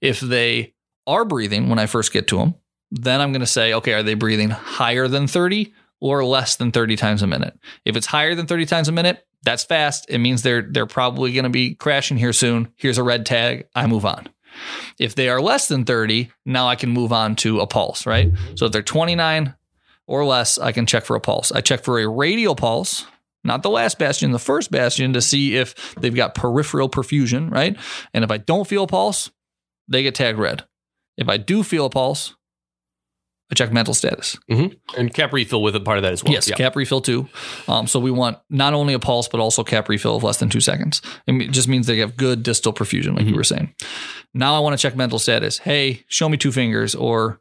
If 0.00 0.20
they 0.20 0.74
are 1.06 1.24
breathing 1.24 1.68
when 1.68 1.78
I 1.78 1.86
first 1.86 2.12
get 2.12 2.26
to 2.28 2.38
them, 2.38 2.54
then 2.90 3.20
I'm 3.20 3.32
going 3.32 3.40
to 3.40 3.46
say, 3.46 3.74
okay, 3.74 3.92
are 3.92 4.02
they 4.02 4.14
breathing 4.14 4.50
higher 4.50 5.08
than 5.08 5.26
30 5.26 5.74
or 6.00 6.24
less 6.24 6.56
than 6.56 6.72
30 6.72 6.96
times 6.96 7.22
a 7.22 7.26
minute? 7.26 7.58
If 7.84 7.96
it's 7.96 8.06
higher 8.06 8.34
than 8.34 8.46
30 8.46 8.66
times 8.66 8.88
a 8.88 8.92
minute, 8.92 9.26
that's 9.42 9.64
fast. 9.64 10.06
It 10.08 10.18
means 10.18 10.42
they're 10.42 10.62
they're 10.62 10.86
probably 10.86 11.32
going 11.32 11.44
to 11.44 11.50
be 11.50 11.74
crashing 11.74 12.16
here 12.16 12.32
soon. 12.32 12.72
Here's 12.76 12.98
a 12.98 13.02
red 13.02 13.26
tag. 13.26 13.68
I 13.74 13.86
move 13.86 14.04
on. 14.04 14.28
If 14.98 15.14
they 15.14 15.28
are 15.28 15.40
less 15.40 15.68
than 15.68 15.84
30, 15.84 16.30
now 16.44 16.68
I 16.68 16.76
can 16.76 16.90
move 16.90 17.12
on 17.12 17.36
to 17.36 17.60
a 17.60 17.66
pulse, 17.66 18.06
right? 18.06 18.32
So 18.56 18.66
if 18.66 18.72
they're 18.72 18.82
29 18.82 19.54
or 20.06 20.24
less, 20.24 20.58
I 20.58 20.72
can 20.72 20.86
check 20.86 21.04
for 21.04 21.16
a 21.16 21.20
pulse. 21.20 21.52
I 21.52 21.60
check 21.60 21.84
for 21.84 21.98
a 21.98 22.08
radial 22.08 22.54
pulse, 22.54 23.06
not 23.44 23.62
the 23.62 23.70
last 23.70 23.98
bastion, 23.98 24.32
the 24.32 24.38
first 24.38 24.70
bastion 24.70 25.12
to 25.12 25.20
see 25.20 25.56
if 25.56 25.94
they've 25.96 26.14
got 26.14 26.34
peripheral 26.34 26.88
perfusion, 26.88 27.50
right? 27.50 27.76
And 28.12 28.24
if 28.24 28.30
I 28.30 28.38
don't 28.38 28.66
feel 28.66 28.84
a 28.84 28.88
pulse, 28.88 29.30
they 29.88 30.02
get 30.02 30.14
tagged 30.14 30.38
red. 30.38 30.64
If 31.16 31.28
I 31.28 31.36
do 31.36 31.62
feel 31.62 31.86
a 31.86 31.90
pulse, 31.90 32.34
I 33.50 33.54
check 33.54 33.72
mental 33.72 33.94
status. 33.94 34.36
and 34.48 35.14
cap 35.14 35.32
refill 35.32 35.62
with 35.62 35.76
a 35.76 35.80
part 35.80 35.98
of 35.98 36.02
that 36.02 36.12
as 36.12 36.24
well. 36.24 36.32
Yes, 36.32 36.48
Yeah. 36.48 36.56
cap 36.56 36.74
refill 36.74 37.00
too. 37.00 37.28
Um, 37.68 37.86
so 37.86 38.00
we 38.00 38.10
want 38.10 38.38
not 38.50 38.74
only 38.74 38.92
a 38.94 38.98
pulse, 38.98 39.28
but 39.28 39.40
also 39.40 39.62
cap 39.62 39.88
refill 39.88 40.16
of 40.16 40.24
less 40.24 40.38
than 40.38 40.48
two 40.48 40.60
seconds. 40.60 41.00
It 41.28 41.52
just 41.52 41.68
means 41.68 41.86
they 41.86 41.98
have 41.98 42.16
good 42.16 42.42
distal 42.42 42.72
perfusion, 42.72 43.10
like 43.14 43.20
you 43.20 43.26
Mm-hmm. 43.28 43.36
were 43.36 43.44
saying. 43.44 43.74
Now 44.34 44.56
I 44.56 44.58
want 44.58 44.76
to 44.76 44.82
check 44.82 44.96
mental 44.96 45.18
status. 45.20 45.58
Hey, 45.58 46.04
show 46.08 46.28
me 46.28 46.36
two 46.36 46.50
fingers, 46.52 46.94
or 46.96 47.40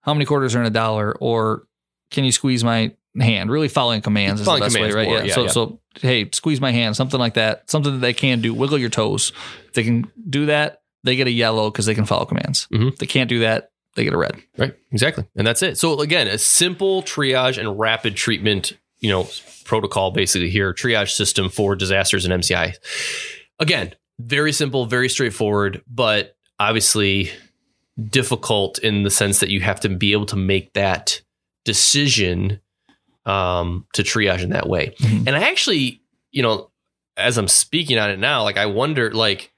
how 0.00 0.14
many 0.14 0.24
quarters 0.24 0.54
are 0.54 0.60
in 0.60 0.66
a 0.66 0.70
dollar, 0.70 1.12
or 1.20 1.64
can 2.10 2.24
you 2.24 2.32
squeeze 2.32 2.64
my 2.64 2.92
hand? 3.20 3.50
Really 3.50 3.68
following 3.68 4.00
commands 4.00 4.40
is 4.40 4.46
Following 4.46 4.62
the 4.62 4.66
best 4.68 4.74
way, 4.80 4.90
right? 4.92 5.06
more, 5.08 5.18
yeah. 5.18 5.24
yeah, 5.24 5.34
so, 5.34 5.42
yeah. 5.42 5.48
so 5.50 5.80
hey, 6.00 6.30
squeeze 6.32 6.60
my 6.62 6.72
hand, 6.72 6.96
something 6.96 7.20
like 7.20 7.34
that, 7.34 7.70
something 7.70 7.92
that 7.92 7.98
they 8.00 8.14
can 8.14 8.40
do. 8.40 8.54
Wiggle 8.54 8.78
your 8.78 8.88
toes. 8.90 9.32
If 9.68 9.74
they 9.74 9.84
can 9.84 10.10
do 10.30 10.46
that, 10.46 10.78
they 11.04 11.14
get 11.16 11.26
a 11.26 11.30
yellow 11.30 11.70
because 11.70 11.84
they 11.86 11.94
can 11.94 12.06
follow 12.06 12.24
commands. 12.24 12.68
Mhm. 12.72 12.88
If 12.92 12.98
they 12.98 13.06
can't 13.06 13.28
do 13.28 13.40
that, 13.40 13.68
they 13.94 14.04
get 14.04 14.12
a 14.12 14.16
red. 14.18 14.36
Right. 14.56 14.74
Exactly. 14.90 15.24
And 15.36 15.46
that's 15.46 15.62
it. 15.62 15.78
So 15.78 16.00
again, 16.00 16.26
a 16.28 16.38
simple 16.38 17.02
triage 17.02 17.58
and 17.58 17.78
rapid 17.78 18.16
treatment, 18.16 18.72
you 19.00 19.10
know, 19.10 19.28
protocol 19.64 20.10
basically 20.10 20.50
here, 20.50 20.72
triage 20.72 21.10
system 21.10 21.48
for 21.48 21.76
disasters 21.76 22.24
and 22.24 22.42
MCI. 22.42 22.74
Again, 23.58 23.94
very 24.18 24.52
simple, 24.52 24.86
very 24.86 25.08
straightforward, 25.08 25.82
but 25.88 26.36
obviously 26.58 27.30
difficult 28.08 28.78
in 28.78 29.02
the 29.02 29.10
sense 29.10 29.40
that 29.40 29.50
you 29.50 29.60
have 29.60 29.80
to 29.80 29.88
be 29.88 30.12
able 30.12 30.26
to 30.26 30.36
make 30.36 30.72
that 30.72 31.20
decision 31.64 32.60
um, 33.26 33.86
to 33.92 34.02
triage 34.02 34.42
in 34.42 34.50
that 34.50 34.68
way. 34.68 34.94
Mhm. 34.98 35.26
And 35.26 35.36
I 35.36 35.48
actually, 35.48 36.02
you 36.32 36.42
know, 36.42 36.70
as 37.16 37.36
I'm 37.38 37.48
speaking 37.48 37.98
on 37.98 38.10
it 38.10 38.18
now, 38.18 38.42
like 38.42 38.56
I 38.56 38.66
wonder, 38.66 39.12
like, 39.12 39.51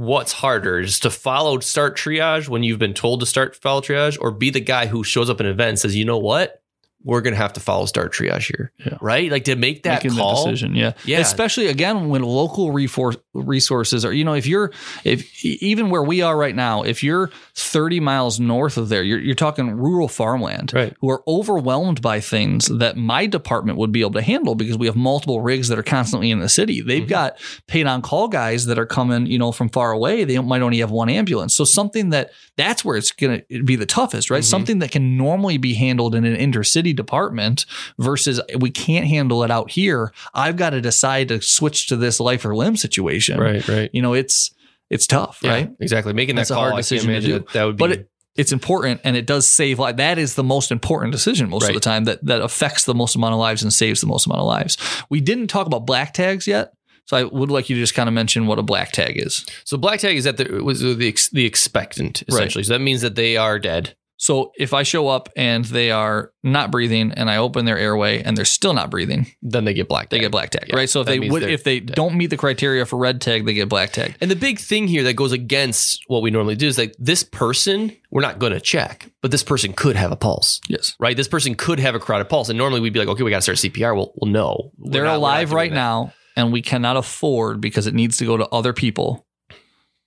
what's 0.00 0.32
harder, 0.32 0.80
is 0.80 0.98
to 1.00 1.10
follow 1.10 1.58
start 1.60 1.96
triage 1.96 2.48
when 2.48 2.62
you've 2.62 2.78
been 2.78 2.94
told 2.94 3.20
to 3.20 3.26
start 3.26 3.54
follow 3.54 3.80
triage, 3.82 4.16
or 4.20 4.30
be 4.30 4.48
the 4.50 4.60
guy 4.60 4.86
who 4.86 5.04
shows 5.04 5.28
up 5.28 5.38
in 5.40 5.46
an 5.46 5.52
event 5.52 5.68
and 5.68 5.78
says, 5.78 5.94
you 5.94 6.04
know 6.06 6.16
what, 6.18 6.62
we're 7.04 7.20
gonna 7.20 7.36
have 7.36 7.52
to 7.52 7.60
follow 7.60 7.84
start 7.84 8.12
triage 8.12 8.46
here, 8.46 8.72
Yeah. 8.78 8.96
right? 9.00 9.30
Like 9.30 9.44
to 9.44 9.56
make 9.56 9.82
that 9.82 10.02
making 10.04 10.16
call. 10.18 10.44
decision. 10.46 10.74
Yeah. 10.74 10.92
Yeah. 11.04 11.18
Especially 11.18 11.66
again 11.66 12.08
when 12.08 12.22
local 12.22 12.70
refor- 12.70 13.20
resources 13.34 14.04
or 14.04 14.12
you 14.12 14.24
know, 14.24 14.34
if 14.34 14.46
you're 14.46 14.70
if 15.04 15.44
even 15.44 15.90
where 15.90 16.02
we 16.02 16.20
are 16.22 16.36
right 16.36 16.54
now, 16.54 16.82
if 16.82 17.02
you're 17.02 17.30
30 17.54 18.00
miles 18.00 18.38
north 18.38 18.76
of 18.76 18.88
there, 18.88 19.02
you're 19.02 19.18
you're 19.20 19.34
talking 19.34 19.70
rural 19.70 20.08
farmland 20.08 20.72
Right. 20.74 20.94
who 21.00 21.10
are 21.10 21.22
overwhelmed 21.26 22.02
by 22.02 22.20
things 22.20 22.66
that 22.66 22.96
my 22.96 23.26
department 23.26 23.78
would 23.78 23.92
be 23.92 24.00
able 24.00 24.12
to 24.12 24.22
handle 24.22 24.54
because 24.54 24.76
we 24.78 24.86
have 24.86 24.96
multiple 24.96 25.40
rigs 25.40 25.68
that 25.68 25.78
are 25.78 25.82
constantly 25.82 26.30
in 26.30 26.40
the 26.40 26.48
city. 26.48 26.80
They've 26.80 27.04
Mhm. 27.04 27.08
got 27.08 27.38
paid 27.66 27.86
on 27.86 28.02
call 28.02 28.28
guys 28.28 28.66
that 28.66 28.78
are 28.78 28.86
coming, 28.86 29.26
you 29.26 29.38
know, 29.38 29.52
from 29.52 29.68
far 29.68 29.92
away. 29.92 30.24
They 30.24 30.38
might 30.38 30.62
only 30.62 30.78
have 30.78 30.90
one 30.90 31.08
ambulance. 31.08 31.54
So 31.54 31.64
something 31.64 32.10
that 32.10 32.30
that's 32.58 32.84
where 32.84 32.96
it's 32.96 33.10
going 33.12 33.42
to 33.50 33.62
be 33.62 33.76
the 33.76 33.86
toughest, 33.86 34.30
right? 34.30 34.42
Mhm. 34.42 34.46
Something 34.46 34.78
that 34.80 34.90
can 34.90 35.16
normally 35.16 35.56
be 35.56 35.72
handled 35.74 36.14
in 36.14 36.24
an 36.24 36.36
intercity 36.36 36.94
department 36.94 37.64
versus 37.98 38.40
we 38.58 38.70
can't 38.70 39.06
handle 39.06 39.42
it 39.42 39.50
out 39.50 39.70
here. 39.70 40.12
I've 40.34 40.56
got 40.56 40.70
to 40.70 40.80
decide 40.82 41.28
to 41.28 41.40
switch 41.40 41.86
to 41.88 41.96
this 41.96 42.20
life 42.20 42.44
or 42.44 42.54
limb 42.54 42.76
situation. 42.76 43.21
Right, 43.30 43.66
right. 43.68 43.90
You 43.92 44.02
know, 44.02 44.14
it's 44.14 44.54
it's 44.90 45.06
tough, 45.06 45.40
Yeah, 45.42 45.50
right? 45.50 45.70
Exactly. 45.80 46.12
Making 46.12 46.36
That's 46.36 46.48
that 46.50 46.54
a 46.54 46.56
call, 46.56 46.64
hard 46.70 46.76
decision 46.76 47.06
to 47.08 47.12
imagine 47.14 47.30
do. 47.30 47.38
that, 47.38 47.52
that 47.52 47.64
would 47.64 47.76
be 47.76 47.80
But 47.80 47.92
it, 47.92 48.08
it's 48.36 48.52
important 48.52 49.00
and 49.04 49.16
it 49.16 49.26
does 49.26 49.46
save 49.48 49.78
life. 49.78 49.96
That 49.96 50.18
is 50.18 50.34
the 50.34 50.42
most 50.44 50.70
important 50.70 51.12
decision 51.12 51.48
most 51.50 51.68
of 51.68 51.74
the 51.74 51.80
time 51.80 52.04
that 52.04 52.24
that 52.26 52.40
affects 52.42 52.84
the 52.84 52.94
most 52.94 53.14
amount 53.16 53.32
of 53.34 53.40
lives 53.40 53.62
and 53.62 53.72
saves 53.72 54.00
the 54.00 54.06
most 54.06 54.26
amount 54.26 54.40
of 54.40 54.46
lives. 54.46 54.76
We 55.10 55.20
didn't 55.20 55.48
talk 55.48 55.66
about 55.66 55.86
black 55.86 56.12
tags 56.14 56.46
yet. 56.46 56.72
So 57.06 57.16
I 57.16 57.24
would 57.24 57.50
like 57.50 57.68
you 57.68 57.74
to 57.76 57.82
just 57.82 57.94
kind 57.94 58.08
of 58.08 58.14
mention 58.14 58.46
what 58.46 58.58
a 58.60 58.62
black 58.62 58.92
tag 58.92 59.14
is. 59.18 59.44
so 59.64 59.76
black 59.76 59.98
tag 60.00 60.16
is 60.16 60.24
that 60.24 60.36
the 60.36 60.62
was 60.62 60.80
the 60.80 60.94
the 61.32 61.44
expectant 61.46 62.22
Right. 62.30 62.34
essentially. 62.36 62.64
So 62.64 62.72
that 62.74 62.80
means 62.80 63.00
that 63.02 63.14
they 63.16 63.36
are 63.36 63.58
dead. 63.58 63.96
So 64.22 64.52
if 64.56 64.72
I 64.72 64.84
show 64.84 65.08
up 65.08 65.28
and 65.34 65.64
they 65.64 65.90
are 65.90 66.30
not 66.44 66.70
breathing 66.70 67.10
and 67.10 67.28
I 67.28 67.38
open 67.38 67.64
their 67.64 67.76
airway 67.76 68.22
and 68.22 68.36
they're 68.36 68.44
still 68.44 68.72
not 68.72 68.88
breathing, 68.88 69.26
Then 69.42 69.64
they 69.64 69.74
get 69.74 69.88
black. 69.88 70.10
they 70.10 70.18
tag. 70.18 70.22
get 70.26 70.30
black 70.30 70.50
tag, 70.50 70.66
Yeah, 70.68 70.76
right? 70.76 70.88
So 70.88 71.00
if 71.00 71.08
they 71.08 71.18
would 71.18 71.42
if 71.42 71.64
they 71.64 71.80
dead. 71.80 71.96
don't 71.96 72.14
meet 72.14 72.28
the 72.28 72.36
criteria 72.36 72.86
for 72.86 73.00
red 73.00 73.20
tag, 73.20 73.46
they 73.46 73.52
get 73.52 73.68
black 73.68 73.90
tag. 73.90 74.14
And 74.20 74.30
the 74.30 74.36
big 74.36 74.60
thing 74.60 74.86
here 74.86 75.02
that 75.02 75.14
goes 75.14 75.32
against 75.32 76.04
what 76.06 76.22
we 76.22 76.30
normally 76.30 76.54
do 76.54 76.68
is 76.68 76.78
like 76.78 76.94
this 77.00 77.24
person, 77.24 77.96
we're 78.12 78.22
not 78.22 78.38
going 78.38 78.52
to 78.52 78.60
check, 78.60 79.10
but 79.22 79.32
this 79.32 79.42
person 79.42 79.72
could 79.72 79.96
have 79.96 80.12
a 80.12 80.16
pulse, 80.16 80.60
Yes. 80.68 80.94
right? 81.00 81.16
This 81.16 81.26
person 81.26 81.56
could 81.56 81.80
have 81.80 81.96
a 81.96 81.98
carotid 81.98 82.28
pulse. 82.28 82.48
And 82.48 82.56
normally 82.56 82.80
we'd 82.80 82.92
be 82.92 83.00
like, 83.00 83.08
okay, 83.08 83.24
we 83.24 83.30
got 83.32 83.38
to 83.38 83.42
start 83.42 83.58
CPR. 83.58 83.96
Well, 83.96 84.12
well 84.14 84.30
no. 84.30 84.70
They're 84.78 85.02
not- 85.02 85.16
alive 85.16 85.52
right 85.52 85.70
that. 85.72 85.74
now 85.74 86.12
and 86.36 86.52
we 86.52 86.62
cannot 86.62 86.96
afford 86.96 87.60
because 87.60 87.88
it 87.88 87.94
needs 87.94 88.18
to 88.18 88.24
go 88.24 88.36
to 88.36 88.46
other 88.50 88.72
people. 88.72 89.26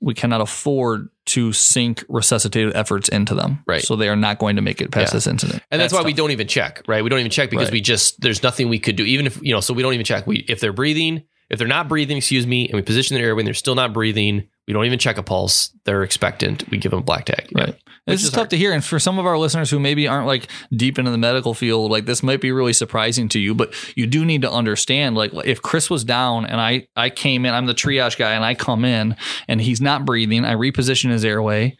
We 0.05 0.13
cannot 0.13 0.39
afford 0.39 1.09
to 1.25 1.51
sink 1.51 2.05
resuscitative 2.07 2.73
efforts 2.75 3.09
into 3.09 3.33
them. 3.33 3.63
Right. 3.65 3.81
So 3.81 3.95
they 3.95 4.07
are 4.07 4.15
not 4.15 4.37
going 4.37 4.55
to 4.57 4.61
make 4.61 4.79
it 4.79 4.91
past 4.91 5.11
Yeah. 5.11 5.17
this 5.17 5.25
incident. 5.27 5.63
And 5.71 5.81
that's, 5.81 5.91
why 5.91 6.03
we 6.03 6.13
don't 6.13 6.29
even 6.29 6.47
check, 6.47 6.83
right? 6.87 7.03
We 7.03 7.09
don't 7.09 7.19
even 7.19 7.31
check 7.31 7.49
because 7.49 7.65
Right. 7.67 7.73
we 7.73 7.81
just, 7.81 8.21
there's 8.21 8.43
nothing 8.43 8.69
we 8.69 8.77
could 8.77 8.95
do. 8.95 9.03
Even 9.03 9.25
if, 9.25 9.41
you 9.41 9.51
know, 9.51 9.61
so 9.61 9.73
we 9.73 9.81
don't 9.81 9.95
even 9.95 10.05
check. 10.05 10.27
We, 10.27 10.45
if 10.47 10.59
they're 10.59 10.71
breathing, 10.73 11.23
if 11.49 11.57
they're 11.57 11.67
not 11.67 11.89
breathing, 11.89 12.17
excuse 12.17 12.45
me, 12.45 12.67
and 12.67 12.75
we 12.75 12.83
position 12.83 13.15
their 13.17 13.25
airway 13.25 13.41
and 13.41 13.47
they're 13.47 13.53
still 13.55 13.75
not 13.75 13.93
breathing, 13.93 14.47
We 14.67 14.73
don't 14.73 14.85
even 14.85 14.99
check 14.99 15.17
a 15.17 15.23
pulse. 15.23 15.69
They're 15.85 16.03
expectant. 16.03 16.69
We 16.69 16.77
give 16.77 16.91
them 16.91 16.99
a 17.01 17.03
black 17.03 17.25
tag. 17.25 17.49
Right. 17.53 17.75
This 18.05 18.21
is 18.21 18.27
is 18.27 18.31
tough 18.31 18.41
hard. 18.41 18.49
to 18.51 18.57
hear. 18.57 18.71
And 18.71 18.83
for 18.83 18.99
some 18.99 19.17
of 19.17 19.25
our 19.25 19.37
listeners 19.37 19.71
who 19.71 19.79
maybe 19.79 20.07
aren't 20.07 20.27
like 20.27 20.47
deep 20.71 20.99
into 20.99 21.09
the 21.09 21.17
medical 21.17 21.55
field, 21.55 21.89
like 21.89 22.05
this 22.05 22.21
might 22.21 22.39
be 22.39 22.51
really 22.51 22.73
surprising 22.73 23.27
to 23.29 23.39
you, 23.39 23.55
but 23.55 23.73
you 23.97 24.05
do 24.05 24.23
need 24.23 24.43
to 24.43 24.51
understand 24.51 25.15
like 25.15 25.31
if 25.43 25.61
Chris 25.61 25.89
was 25.89 26.03
down 26.03 26.45
and 26.45 26.61
I, 26.61 26.87
I 26.95 27.09
came 27.09 27.45
in, 27.45 27.53
I'm 27.53 27.65
the 27.65 27.73
triage 27.73 28.17
guy 28.17 28.33
and 28.33 28.45
I 28.45 28.53
come 28.53 28.85
in 28.85 29.15
and 29.47 29.59
he's 29.59 29.81
not 29.81 30.05
breathing, 30.05 30.45
I 30.45 30.53
reposition 30.53 31.09
his 31.09 31.25
airway. 31.25 31.77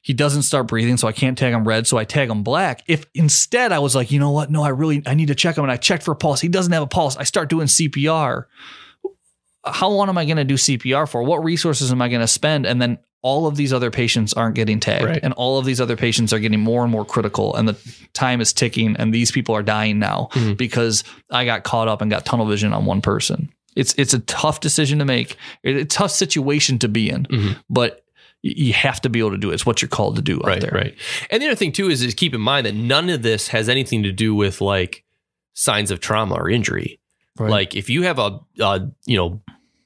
He 0.00 0.14
doesn't 0.14 0.42
start 0.42 0.66
breathing, 0.66 0.96
so 0.96 1.06
I 1.06 1.12
can't 1.12 1.36
tag 1.36 1.52
him 1.52 1.68
red, 1.68 1.86
so 1.86 1.98
I 1.98 2.04
tag 2.04 2.30
him 2.30 2.42
black. 2.42 2.82
If 2.86 3.04
instead 3.14 3.70
I 3.70 3.80
was 3.80 3.94
like, 3.94 4.10
you 4.10 4.18
know 4.18 4.30
what? 4.30 4.50
No, 4.50 4.62
I 4.62 4.70
really 4.70 5.02
I 5.04 5.12
need 5.12 5.28
to 5.28 5.34
check 5.34 5.58
him 5.58 5.64
and 5.64 5.72
I 5.72 5.76
checked 5.76 6.04
for 6.04 6.12
a 6.12 6.16
pulse. 6.16 6.40
He 6.40 6.48
doesn't 6.48 6.72
have 6.72 6.82
a 6.82 6.86
pulse. 6.86 7.18
I 7.18 7.24
start 7.24 7.50
doing 7.50 7.66
CPR 7.66 8.46
how 9.62 9.88
long 9.88 10.08
am 10.08 10.16
I 10.16 10.24
going 10.24 10.38
to 10.38 10.44
do 10.44 10.54
CPR 10.54 11.06
for? 11.06 11.22
What 11.22 11.44
resources 11.44 11.92
am 11.92 12.00
I 12.00 12.08
going 12.08 12.22
to 12.22 12.26
spend? 12.26 12.64
And 12.66 12.80
then 12.80 12.98
all 13.22 13.46
of 13.46 13.56
these 13.56 13.72
other 13.72 13.90
patients 13.90 14.32
aren't 14.32 14.54
getting 14.54 14.80
tagged, 14.80 15.04
Right. 15.04 15.20
and 15.22 15.32
all 15.34 15.58
of 15.58 15.64
these 15.66 15.80
other 15.80 15.96
patients 15.96 16.32
are 16.32 16.38
getting 16.38 16.60
more 16.60 16.82
and 16.82 16.90
more 16.90 17.04
critical, 17.04 17.54
and 17.54 17.68
the 17.68 17.76
time 18.14 18.40
is 18.40 18.52
ticking, 18.52 18.96
and 18.98 19.12
these 19.12 19.30
people 19.30 19.54
are 19.54 19.62
dying 19.62 19.98
now 19.98 20.28
Mhm. 20.32 20.56
because 20.56 21.04
I 21.30 21.44
got 21.44 21.62
caught 21.64 21.86
up 21.88 22.00
and 22.00 22.10
got 22.10 22.24
tunnel 22.24 22.46
vision 22.46 22.72
on 22.72 22.86
one 22.86 23.00
person. 23.02 23.50
It's 23.76 23.94
it's 23.98 24.14
a 24.14 24.18
tough 24.20 24.60
decision 24.60 24.98
to 25.00 25.04
make, 25.04 25.36
It's 25.62 25.82
a 25.94 25.98
tough 25.98 26.10
situation 26.10 26.78
to 26.80 26.88
be 26.88 27.10
in, 27.10 27.24
Mhm. 27.24 27.56
but 27.68 28.04
you 28.42 28.72
have 28.72 29.02
to 29.02 29.10
be 29.10 29.18
able 29.18 29.32
to 29.32 29.36
do 29.38 29.50
it. 29.50 29.54
It's 29.54 29.66
what 29.66 29.82
you're 29.82 29.88
called 29.90 30.16
to 30.16 30.22
do 30.22 30.36
out 30.38 30.46
Right, 30.46 30.60
there. 30.62 30.70
right. 30.72 30.94
And 31.30 31.42
the 31.42 31.46
other 31.46 31.54
thing 31.56 31.72
too 31.72 31.90
is, 31.90 32.00
is 32.02 32.14
keep 32.14 32.34
in 32.34 32.40
mind 32.40 32.64
that 32.64 32.74
none 32.74 33.10
of 33.10 33.20
this 33.22 33.48
has 33.48 33.68
anything 33.68 34.02
to 34.04 34.12
do 34.12 34.34
with 34.34 34.62
like 34.62 35.04
signs 35.52 35.90
of 35.90 36.00
trauma 36.00 36.36
or 36.36 36.48
injury. 36.48 36.98
Right. 37.38 37.50
Like 37.50 37.76
if 37.76 37.90
you 37.90 38.02
have 38.04 38.18
a, 38.18 38.40
a 38.60 38.80
you 39.04 39.16
know 39.18 39.42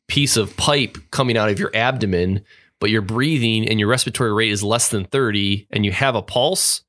piece 0.07 0.37
of 0.37 0.57
pipe 0.57 0.97
coming 1.11 1.37
out 1.37 1.49
of 1.51 1.59
your 1.59 1.72
abdomen, 1.74 2.43
but 2.85 2.91
you're 2.91 3.01
breathing 3.01 3.66
and 3.66 3.80
your 3.80 3.89
respiratory 3.89 4.30
rate 4.30 4.53
is 4.53 4.62
less 4.62 4.91
than 4.91 5.07
30 5.07 5.68
and 5.70 5.87
you 5.87 5.91
have 5.91 6.14
a 6.14 6.20
pulse 6.20 6.82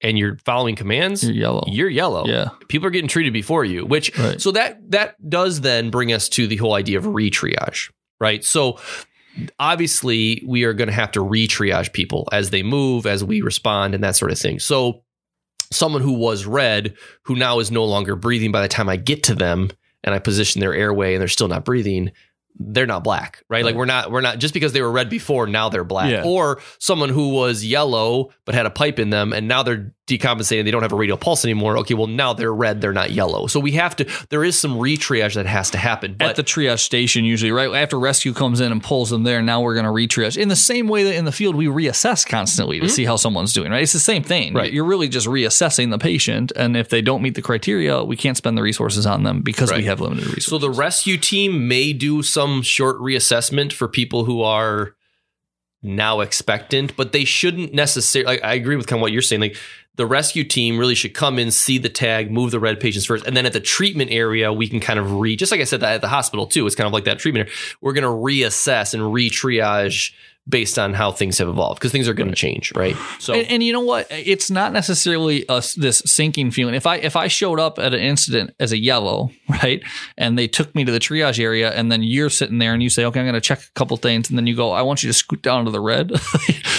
and 0.00 0.18
you're 0.18 0.38
following 0.46 0.74
commands, 0.74 1.22
You're 1.22 1.34
yellow. 1.34 1.64
you're 1.66 1.90
yellow. 1.90 2.24
Yeah. 2.26 2.48
People 2.68 2.88
are 2.88 2.90
getting 2.90 3.08
treated 3.10 3.34
before 3.34 3.62
you, 3.62 3.84
which 3.84 4.16
Right. 4.18 4.40
so 4.40 4.52
that 4.52 4.90
that 4.92 5.16
does 5.28 5.60
then 5.60 5.90
bring 5.90 6.14
us 6.14 6.30
to 6.30 6.46
the 6.46 6.56
whole 6.56 6.72
idea 6.72 6.96
of 6.96 7.06
re-triage, 7.06 7.90
right? 8.18 8.42
So 8.42 8.78
obviously 9.60 10.42
we 10.46 10.64
are 10.64 10.72
going 10.72 10.88
to 10.88 10.94
have 10.94 11.12
to 11.12 11.20
re-triage 11.20 11.92
people 11.92 12.26
as 12.32 12.48
they 12.48 12.62
move, 12.62 13.04
as 13.04 13.22
we 13.22 13.42
respond, 13.42 13.94
and 13.94 14.02
that 14.02 14.16
sort 14.16 14.32
of 14.32 14.38
thing. 14.38 14.58
So 14.58 15.02
someone 15.70 16.00
who 16.00 16.14
was 16.14 16.46
red, 16.46 16.96
who 17.24 17.36
now 17.36 17.58
is 17.58 17.70
no 17.70 17.84
longer 17.84 18.16
breathing 18.16 18.50
by 18.50 18.62
the 18.62 18.68
time 18.68 18.88
I 18.88 18.96
get 18.96 19.22
to 19.24 19.34
them 19.34 19.70
and 20.04 20.14
I 20.14 20.18
position 20.20 20.60
their 20.60 20.72
airway 20.74 21.14
and 21.14 21.20
they're 21.20 21.28
still 21.28 21.48
not 21.48 21.64
breathing, 21.64 22.12
they're 22.58 22.86
not 22.86 23.04
black, 23.04 23.42
right? 23.48 23.64
Like 23.64 23.74
we're 23.74 23.84
not 23.84 24.10
we're 24.10 24.20
not 24.20 24.38
just 24.38 24.54
because 24.54 24.72
they 24.72 24.82
were 24.82 24.90
red 24.90 25.08
before, 25.08 25.46
now 25.46 25.68
they're 25.68 25.84
black. 25.84 26.10
Yeah. 26.10 26.24
Or 26.24 26.60
someone 26.78 27.08
who 27.08 27.30
was 27.30 27.64
yellow 27.64 28.30
but 28.44 28.54
had 28.54 28.66
a 28.66 28.70
pipe 28.70 28.98
in 28.98 29.10
them 29.10 29.32
and 29.32 29.48
now 29.48 29.62
they're 29.62 29.94
decompensating, 30.08 30.64
they 30.64 30.70
don't 30.70 30.82
have 30.82 30.92
a 30.92 30.96
radial 30.96 31.16
pulse 31.18 31.44
anymore. 31.44 31.76
Okay, 31.78 31.94
well 31.94 32.06
now 32.06 32.32
they're 32.32 32.54
red, 32.54 32.80
they're 32.80 32.92
not 32.92 33.10
yellow. 33.12 33.46
So 33.46 33.60
we 33.60 33.72
have 33.72 33.94
to 33.96 34.06
there 34.30 34.42
is 34.42 34.58
some 34.58 34.72
retriage 34.76 35.34
that 35.34 35.46
has 35.46 35.70
to 35.70 35.78
happen. 35.78 36.14
But 36.18 36.30
at 36.30 36.36
the 36.36 36.44
triage 36.44 36.80
station 36.80 37.24
usually 37.24 37.52
right 37.52 37.72
after 37.74 37.98
rescue 37.98 38.32
comes 38.32 38.60
in 38.60 38.72
and 38.72 38.82
pulls 38.82 39.10
them 39.10 39.22
there 39.22 39.42
now 39.42 39.60
we're 39.60 39.74
going 39.74 39.84
to 39.86 39.92
retriage 39.92 40.36
in 40.36 40.48
the 40.48 40.56
same 40.56 40.88
way 40.88 41.04
that 41.04 41.14
in 41.14 41.24
the 41.24 41.32
field 41.32 41.54
we 41.54 41.66
reassess 41.66 42.26
constantly 42.26 42.80
to 42.80 42.86
Mhm. 42.86 42.90
see 42.90 43.04
how 43.04 43.16
someone's 43.16 43.52
doing 43.52 43.70
right 43.70 43.82
it's 43.82 43.92
the 43.92 43.98
same 43.98 44.22
thing 44.22 44.54
Right. 44.54 44.72
you're 44.72 44.84
really 44.84 45.08
just 45.08 45.26
reassessing 45.26 45.90
the 45.90 45.98
patient 45.98 46.52
and 46.56 46.76
if 46.76 46.88
they 46.88 47.02
don't 47.02 47.22
meet 47.22 47.34
the 47.34 47.42
criteria 47.42 48.02
we 48.02 48.16
can't 48.16 48.36
spend 48.36 48.56
the 48.56 48.62
resources 48.62 49.04
on 49.06 49.22
them 49.24 49.42
because 49.42 49.72
we 49.72 49.84
have 49.84 50.00
limited 50.00 50.24
resources 50.26 50.46
So 50.46 50.58
the 50.58 50.70
rescue 50.70 51.16
team 51.18 51.68
may 51.68 51.92
do 51.92 52.22
some 52.22 52.62
short 52.62 52.98
reassessment 53.00 53.72
for 53.72 53.88
people 53.88 54.24
who 54.24 54.42
are 54.42 54.94
now 55.82 56.20
expectant, 56.20 56.96
but 56.96 57.12
they 57.12 57.24
shouldn't 57.24 57.72
necessarily. 57.72 58.42
I 58.42 58.54
agree 58.54 58.76
with 58.76 58.86
kind 58.86 58.98
of 58.98 59.02
what 59.02 59.12
you're 59.12 59.22
saying. 59.22 59.40
Like 59.40 59.56
the 59.96 60.06
rescue 60.06 60.44
team 60.44 60.78
really 60.78 60.94
should 60.94 61.14
come 61.14 61.38
in, 61.38 61.50
see 61.50 61.78
the 61.78 61.88
tag, 61.88 62.30
move 62.30 62.50
the 62.50 62.60
red 62.60 62.80
patients 62.80 63.04
first, 63.06 63.26
and 63.26 63.36
then 63.36 63.46
at 63.46 63.52
the 63.52 63.60
treatment 63.60 64.10
area 64.10 64.52
we 64.52 64.68
can 64.68 64.80
kind 64.80 64.98
of 64.98 65.14
re. 65.14 65.36
Just 65.36 65.52
like 65.52 65.60
I 65.60 65.64
said 65.64 65.80
that 65.80 65.94
at 65.94 66.00
the 66.00 66.08
hospital 66.08 66.46
too. 66.46 66.66
It's 66.66 66.76
kind 66.76 66.86
of 66.86 66.92
like 66.92 67.04
that 67.04 67.18
treatment. 67.18 67.48
area. 67.48 67.58
We're 67.80 67.92
going 67.92 68.04
to 68.04 68.08
reassess 68.08 68.94
and 68.94 69.12
re-triage 69.12 70.12
based 70.48 70.78
on 70.78 70.94
how 70.94 71.12
things 71.12 71.38
have 71.38 71.48
evolved 71.48 71.78
because 71.78 71.92
things 71.92 72.08
are 72.08 72.14
going 72.14 72.30
to 72.30 72.34
change, 72.34 72.72
right? 72.74 72.96
So 73.18 73.34
and, 73.34 73.46
and 73.48 73.62
you 73.62 73.72
know 73.72 73.80
what? 73.80 74.06
It's 74.10 74.50
not 74.50 74.72
necessarily 74.72 75.44
a, 75.48 75.62
this 75.76 76.02
sinking 76.06 76.52
feeling. 76.52 76.74
If 76.74 76.86
I 76.86 76.96
if 76.96 77.16
I 77.16 77.28
showed 77.28 77.60
up 77.60 77.78
at 77.78 77.92
an 77.92 78.00
incident 78.00 78.54
as 78.58 78.72
a 78.72 78.78
yellow, 78.78 79.30
right, 79.48 79.82
and 80.16 80.38
they 80.38 80.48
took 80.48 80.74
me 80.74 80.84
to 80.84 80.92
the 80.92 81.00
triage 81.00 81.38
area, 81.38 81.72
and 81.72 81.92
then 81.92 82.02
you're 82.02 82.30
sitting 82.30 82.58
there 82.58 82.72
and 82.72 82.82
you 82.82 82.90
say, 82.90 83.04
"Okay, 83.04 83.20
I'm 83.20 83.26
going 83.26 83.34
to 83.34 83.40
check 83.40 83.60
a 83.60 83.72
couple 83.74 83.96
things," 83.96 84.30
and 84.30 84.38
then 84.38 84.46
you 84.46 84.56
go, 84.56 84.70
"I 84.70 84.82
want 84.82 85.02
you 85.02 85.08
to 85.08 85.14
scoot 85.14 85.42
down 85.42 85.64
to 85.66 85.70
the 85.70 85.80
red." 85.80 86.12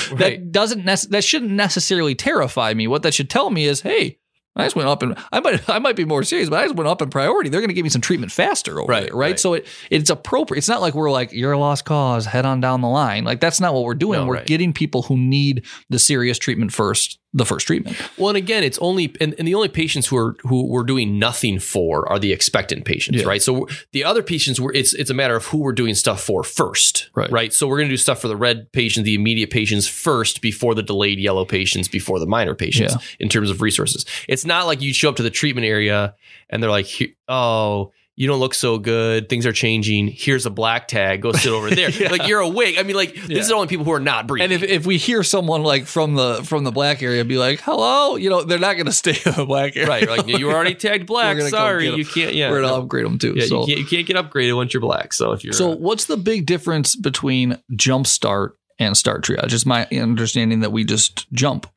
Right. 0.09 0.39
That 0.39 0.51
doesn't 0.51 0.86
nec- 0.86 1.09
that 1.11 1.24
shouldn't 1.24 1.51
necessarily 1.51 2.15
terrify 2.15 2.74
me. 2.74 2.88
What 2.88 3.03
that 3.03 3.13
should 3.13 3.30
tell 3.30 3.51
me 3.51 3.65
is, 3.65 3.82
"Hey." 3.82 4.17
I 4.62 4.66
just 4.66 4.76
went 4.76 4.89
up 4.89 5.01
and 5.03 5.18
I 5.32 5.39
might 5.39 5.70
I 5.70 5.80
might 5.80 5.95
be 5.95 6.05
more 6.05 6.24
serious, 6.24 6.49
but 6.49 6.60
I 6.60 6.64
just 6.66 6.76
went 6.76 6.88
up 6.88 7.01
in 7.01 7.10
priority. 7.10 7.49
They're 7.49 7.62
going 7.62 7.70
to 7.70 7.74
give 7.74 7.84
me 7.84 7.89
some 7.89 8.01
treatment 8.01 8.32
faster 8.32 8.80
over 8.80 8.89
Right, 8.89 9.05
there, 9.07 9.14
right? 9.16 9.32
right. 9.32 9.39
So 9.39 9.53
it 9.55 9.68
it's 9.89 10.10
appropriate. 10.10 10.60
It's 10.60 10.70
not 10.70 10.82
like 10.82 10.93
we're 10.93 11.12
like 11.12 11.32
you're 11.32 11.51
a 11.51 11.57
lost 11.60 11.86
cause, 11.86 12.26
head 12.26 12.45
on 12.45 12.62
down 12.62 12.82
the 12.82 12.88
line. 12.89 13.24
Like 13.24 13.39
that's 13.39 13.60
not 13.60 13.74
what 13.74 13.84
we're 13.84 13.95
doing. 13.95 14.20
No, 14.22 14.26
we're 14.28 14.36
right. 14.36 14.45
getting 14.45 14.74
people 14.74 15.03
who 15.03 15.18
need 15.18 15.66
the 15.89 15.99
serious 15.99 16.38
treatment 16.38 16.74
first, 16.74 17.20
the 17.32 17.45
first 17.45 17.67
treatment. 17.67 17.95
Well, 18.17 18.30
and 18.30 18.38
again, 18.38 18.63
it's 18.63 18.80
only 18.80 19.15
and, 19.21 19.36
and 19.38 19.47
the 19.47 19.53
only 19.53 19.67
patients 19.67 20.07
who 20.07 20.17
are 20.17 20.36
who 20.41 20.65
we're 20.65 20.84
doing 20.84 21.19
nothing 21.19 21.59
for 21.59 22.07
are 22.09 22.17
the 22.17 22.34
expectant 22.34 22.86
patients, 22.86 23.19
Yeah. 23.21 23.27
right? 23.27 23.41
So 23.41 23.67
the 23.91 24.03
other 24.03 24.23
patients, 24.23 24.59
we're, 24.59 24.73
it's 24.73 24.93
it's 24.95 25.11
a 25.11 25.13
matter 25.13 25.36
of 25.36 25.45
who 25.45 25.59
we're 25.59 25.73
doing 25.73 25.93
stuff 25.93 26.21
for 26.23 26.43
first, 26.43 27.09
Right. 27.15 27.32
Right. 27.32 27.53
So 27.53 27.67
we're 27.67 27.77
going 27.77 27.89
to 27.89 27.93
do 27.93 27.97
stuff 27.97 28.19
for 28.21 28.27
the 28.30 28.36
red 28.36 28.71
patients, 28.71 29.05
the 29.05 29.13
immediate 29.13 29.51
patients 29.51 29.88
first, 29.88 30.41
before 30.41 30.73
the 30.73 30.82
delayed 30.84 31.19
yellow 31.19 31.45
patients, 31.45 31.88
before 31.88 32.17
the 32.19 32.25
minor 32.25 32.55
patients, 32.55 32.93
Yeah. 32.95 33.01
in 33.19 33.30
terms 33.30 33.51
of 33.51 33.61
resources. 33.61 34.05
It's 34.27 34.45
not 34.45 34.65
like 34.65 34.82
you 34.82 34.91
show 34.93 35.09
up 35.09 35.15
to 35.17 35.23
the 35.23 35.30
treatment 35.30 35.65
area 35.67 36.15
and 36.49 36.63
they're 36.63 36.71
like, 36.71 36.88
"Oh." 37.27 37.91
You 38.20 38.28
don't 38.28 38.41
look 38.41 38.53
so 38.53 38.78
good. 38.78 39.30
Things 39.30 39.45
are 39.45 39.53
changing. 39.53 40.09
Here's 40.09 40.45
a 40.45 40.49
black 40.49 40.89
tag. 40.89 41.22
Go 41.22 41.32
sit 41.32 41.53
over 41.53 41.70
there. 41.70 41.89
Yeah. 41.99 42.11
Like 42.11 42.28
you're 42.28 42.41
awake. 42.41 42.78
I 42.78 42.84
mean, 42.84 42.97
like 42.97 43.15
Yeah. 43.15 43.28
this 43.30 43.45
is 43.45 43.51
only 43.51 43.67
people 43.67 43.86
who 43.86 43.93
are 43.93 43.99
not 44.01 44.28
breathing. 44.28 44.51
And 44.51 44.61
if, 44.61 44.70
if 44.70 44.86
we 44.86 44.97
hear 44.97 45.24
someone 45.24 45.63
like 45.63 45.86
from 45.86 46.15
the 46.15 46.43
from 46.43 46.65
the 46.65 46.72
black 46.72 47.01
area 47.01 47.24
be 47.24 47.38
like, 47.38 47.61
"Hello," 47.61 48.17
you 48.17 48.30
know, 48.30 48.43
they're 48.43 48.59
not 48.59 48.74
going 48.74 48.88
to 48.88 48.91
stay 48.91 49.17
in 49.26 49.34
the 49.36 49.45
black 49.45 49.78
area, 49.78 49.88
right, 49.88 50.09
like 50.09 50.28
you 50.28 50.45
were 50.47 50.53
already 50.53 50.76
tagged 50.76 51.05
black. 51.07 51.39
Sorry, 51.43 51.88
you 51.89 52.03
can't. 52.05 52.36
Yeah, 52.36 52.49
We're 52.49 52.59
going 52.59 52.72
no. 52.72 52.78
to 52.78 52.84
upgrade 52.84 53.05
them 53.05 53.20
too. 53.20 53.36
Yeah, 53.38 53.45
so, 53.45 53.61
you, 53.61 53.67
can't, 53.67 53.80
you 53.80 53.86
can't 53.86 54.07
get 54.07 54.15
upgraded 54.17 54.53
once 54.55 54.74
you're 54.74 54.82
black. 54.82 55.13
So 55.13 55.32
if 55.32 55.45
you're 55.45 55.53
so 55.53 55.72
uh, 55.72 55.76
what's 55.78 56.05
the 56.05 56.17
big 56.17 56.45
difference 56.45 56.97
between 56.97 57.57
jump 57.78 58.05
start 58.05 58.57
and 58.78 58.97
start 58.97 59.24
triage? 59.24 59.53
It's 59.53 59.65
my 59.65 59.88
understanding 59.93 60.59
that 60.59 60.74
we 60.74 60.84
just 60.84 61.32
jump. 61.32 61.67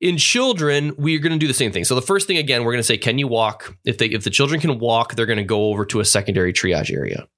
In 0.00 0.16
children, 0.16 0.94
we're 0.96 1.18
going 1.18 1.32
to 1.32 1.38
do 1.38 1.46
the 1.46 1.54
same 1.54 1.72
thing. 1.72 1.84
So 1.84 1.94
the 1.94 2.02
first 2.02 2.26
thing 2.26 2.38
again, 2.38 2.64
we're 2.64 2.72
going 2.72 2.80
to 2.80 2.86
say, 2.86 2.96
can 2.96 3.18
you 3.18 3.28
walk? 3.28 3.76
If 3.84 3.98
they 3.98 4.06
if 4.06 4.24
the 4.24 4.30
children 4.30 4.60
can 4.60 4.78
walk, 4.78 5.14
they're 5.14 5.26
going 5.26 5.38
to 5.38 5.44
go 5.44 5.66
over 5.66 5.84
to 5.86 6.00
a 6.00 6.04
secondary 6.04 6.52
triage 6.52 6.92
area. 6.92 7.28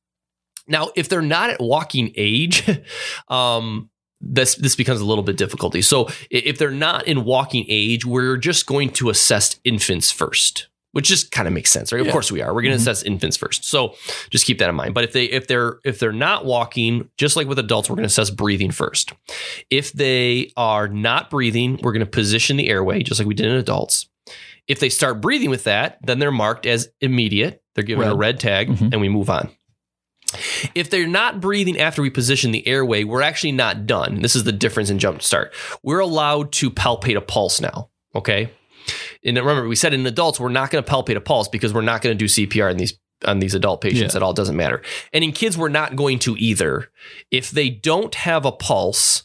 Now, 0.69 0.91
if 0.95 1.09
they're 1.09 1.23
not 1.23 1.51
at 1.51 1.61
walking 1.61 2.13
age, 2.17 2.69
um, 3.29 3.91
this 4.21 4.55
this 4.55 4.77
becomes 4.77 5.01
a 5.01 5.05
little 5.05 5.25
bit 5.25 5.37
difficulty. 5.37 5.83
So 5.83 6.09
if 6.31 6.59
they're 6.59 6.71
not 6.71 7.07
in 7.09 7.25
walking 7.25 7.65
age, 7.69 8.07
we're 8.07 8.37
just 8.37 8.67
going 8.67 8.91
to 8.91 9.11
assess 9.11 9.59
infants 9.65 10.13
first, 10.13 10.69
which 10.93 11.09
just 11.09 11.31
kind 11.33 11.49
of 11.49 11.55
makes 11.55 11.71
sense, 11.71 11.93
right? 11.93 12.01
Of 12.01 12.13
course 12.13 12.31
we 12.33 12.41
are. 12.41 12.55
We're 12.55 12.63
going 12.63 12.73
to 12.73 12.79
Mhm. 12.79 12.83
assess 12.83 13.03
infants 13.03 13.37
first. 13.37 13.65
So 13.65 13.95
just 14.31 14.47
keep 14.47 14.59
that 14.59 14.69
in 14.69 14.75
mind. 14.75 14.95
But 14.95 15.05
if 15.05 15.13
they 15.13 15.25
if 15.25 15.47
they're 15.49 15.79
if 15.85 15.99
they're 15.99 16.13
not 16.13 16.45
walking, 16.45 17.09
just 17.19 17.37
like 17.37 17.47
with 17.49 17.59
adults, 17.59 17.89
we're 17.91 17.97
going 17.97 18.05
to 18.05 18.13
assess 18.13 18.31
breathing 18.31 18.71
first. 18.71 19.13
If 19.71 19.93
they 19.93 20.53
are 20.57 20.89
not 20.89 21.31
breathing, 21.31 21.79
we're 21.83 21.93
going 21.93 22.01
to 22.05 22.11
position 22.11 22.57
the 22.57 22.69
airway 22.69 23.03
just 23.03 23.19
like 23.21 23.27
we 23.29 23.35
did 23.35 23.47
in 23.47 23.53
adults. 23.57 24.09
If 24.69 24.79
they 24.81 24.89
start 24.89 25.21
breathing 25.21 25.51
with 25.51 25.65
that, 25.65 25.99
then 26.05 26.19
they're 26.21 26.31
marked 26.31 26.67
as 26.67 26.89
immediate. 27.01 27.63
They're 27.75 27.85
given 27.85 28.07
a 28.07 28.11
Red. 28.11 28.19
red 28.19 28.41
tag 28.41 28.69
Mhm. 28.69 28.93
and 28.93 29.01
we 29.01 29.09
move 29.09 29.29
on. 29.29 29.51
If 30.75 30.89
they're 30.89 31.07
not 31.07 31.41
breathing 31.41 31.79
after 31.79 32.01
we 32.01 32.09
position 32.09 32.53
the 32.53 32.67
airway, 32.67 33.05
we're 33.05 33.21
actually 33.23 33.53
not 33.53 33.87
done. 33.87 34.23
This 34.23 34.35
is 34.35 34.45
the 34.45 34.53
difference 34.53 34.89
in 34.89 34.99
jump 34.99 35.21
start. 35.23 35.53
We're 35.83 35.99
allowed 35.99 36.53
to 36.53 36.71
palpate 36.71 37.17
a 37.17 37.21
pulse 37.21 37.61
now. 37.61 37.91
Okay. 38.15 38.51
And 39.25 39.37
remember, 39.37 39.69
we 39.69 39.77
said 39.77 39.95
in 39.95 40.05
adults, 40.07 40.41
we're 40.41 40.49
not 40.49 40.71
going 40.71 40.83
to 40.83 40.91
palpate 40.91 41.17
a 41.17 41.21
pulse 41.21 41.49
because 41.49 41.73
we're 41.73 41.81
not 41.83 42.03
going 42.03 42.17
to 42.17 42.19
do 42.19 42.27
CPR 42.27 42.71
in 42.71 42.77
these 42.77 42.99
on 43.25 43.39
these 43.39 43.55
adult 43.55 43.81
patients 43.81 44.15
Yeah. 44.15 44.19
at 44.19 44.23
all. 44.25 44.31
It 44.33 44.37
doesn't 44.37 44.57
matter. 44.57 44.83
And 45.13 45.23
in 45.23 45.31
kids, 45.31 45.57
we're 45.57 45.69
not 45.69 45.95
going 45.95 46.19
to 46.21 46.37
either. 46.39 46.91
If 47.31 47.53
they 47.53 47.71
don't 47.71 48.13
have 48.17 48.45
a 48.45 48.51
pulse 48.51 49.23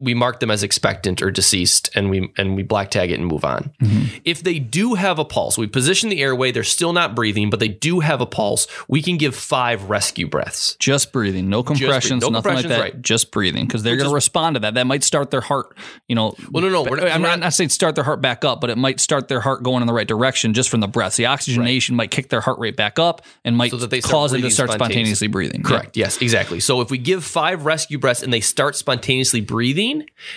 we 0.00 0.12
mark 0.12 0.40
them 0.40 0.50
as 0.50 0.62
expectant 0.62 1.22
or 1.22 1.30
deceased 1.30 1.88
and 1.94 2.10
we 2.10 2.30
and 2.36 2.56
we 2.56 2.62
black 2.62 2.90
tag 2.90 3.10
it 3.10 3.18
and 3.18 3.26
move 3.26 3.44
on. 3.44 3.70
Mm-hmm. 3.80 4.18
If 4.24 4.42
they 4.42 4.58
do 4.58 4.94
have 4.94 5.18
a 5.18 5.24
pulse, 5.24 5.56
we 5.56 5.66
position 5.66 6.08
the 6.10 6.20
airway, 6.20 6.50
they're 6.50 6.64
still 6.64 6.92
not 6.92 7.14
breathing, 7.14 7.48
but 7.48 7.60
they 7.60 7.68
do 7.68 8.00
have 8.00 8.20
a 8.20 8.26
pulse, 8.26 8.66
we 8.88 9.00
can 9.02 9.16
give 9.16 9.34
five 9.36 9.88
rescue 9.88 10.26
breaths. 10.26 10.76
Just 10.80 11.12
breathing, 11.12 11.48
no 11.48 11.62
compressions, 11.62 12.22
No 12.22 12.28
nothing 12.28 12.54
like 12.54 12.66
that. 12.66 12.80
right. 12.80 13.00
Just 13.02 13.30
breathing 13.30 13.66
because 13.66 13.82
they're 13.82 13.96
going 13.96 14.08
to 14.08 14.14
respond 14.14 14.54
to 14.56 14.60
that. 14.60 14.74
That 14.74 14.86
might 14.86 15.04
start 15.04 15.30
their 15.30 15.40
heart. 15.40 15.76
You 16.08 16.16
know, 16.16 16.34
Well, 16.50 16.62
no, 16.62 16.68
no, 16.70 16.82
we're 16.82 16.96
not- 16.96 17.08
I'm 17.10 17.22
not, 17.22 17.38
not- 17.38 17.54
saying 17.54 17.70
start 17.70 17.94
their 17.94 18.04
heart 18.04 18.20
back 18.20 18.44
up, 18.44 18.60
but 18.60 18.70
it 18.70 18.76
might 18.76 18.98
start 19.00 19.28
their 19.28 19.40
heart 19.40 19.62
going 19.62 19.80
in 19.80 19.86
the 19.86 19.92
right 19.94 20.08
direction 20.08 20.54
just 20.54 20.68
from 20.70 20.80
the 20.80 20.88
breaths. 20.88 21.16
The 21.16 21.26
oxygenation 21.26 21.94
might 21.94 22.10
kick 22.10 22.28
their 22.30 22.40
heart 22.40 22.58
rate 22.58 22.76
back 22.76 22.98
up 22.98 23.22
and 23.44 23.56
might 23.56 23.70
So 23.70 23.76
that 23.78 23.90
they 23.90 24.00
cause 24.00 24.32
them 24.32 24.42
to 24.42 24.50
start 24.50 24.70
spontaneously. 24.70 24.94
spontaneously 24.94 25.28
breathing. 25.28 25.62
Correct. 25.62 25.96
Yes, 25.96 26.20
exactly. 26.20 26.58
So 26.58 26.80
if 26.80 26.90
we 26.90 26.98
give 26.98 27.22
five 27.24 27.64
rescue 27.64 27.98
breaths 27.98 28.22
and 28.24 28.32
they 28.32 28.40
start 28.40 28.74
spontaneously 28.76 29.40
breathing, 29.40 29.83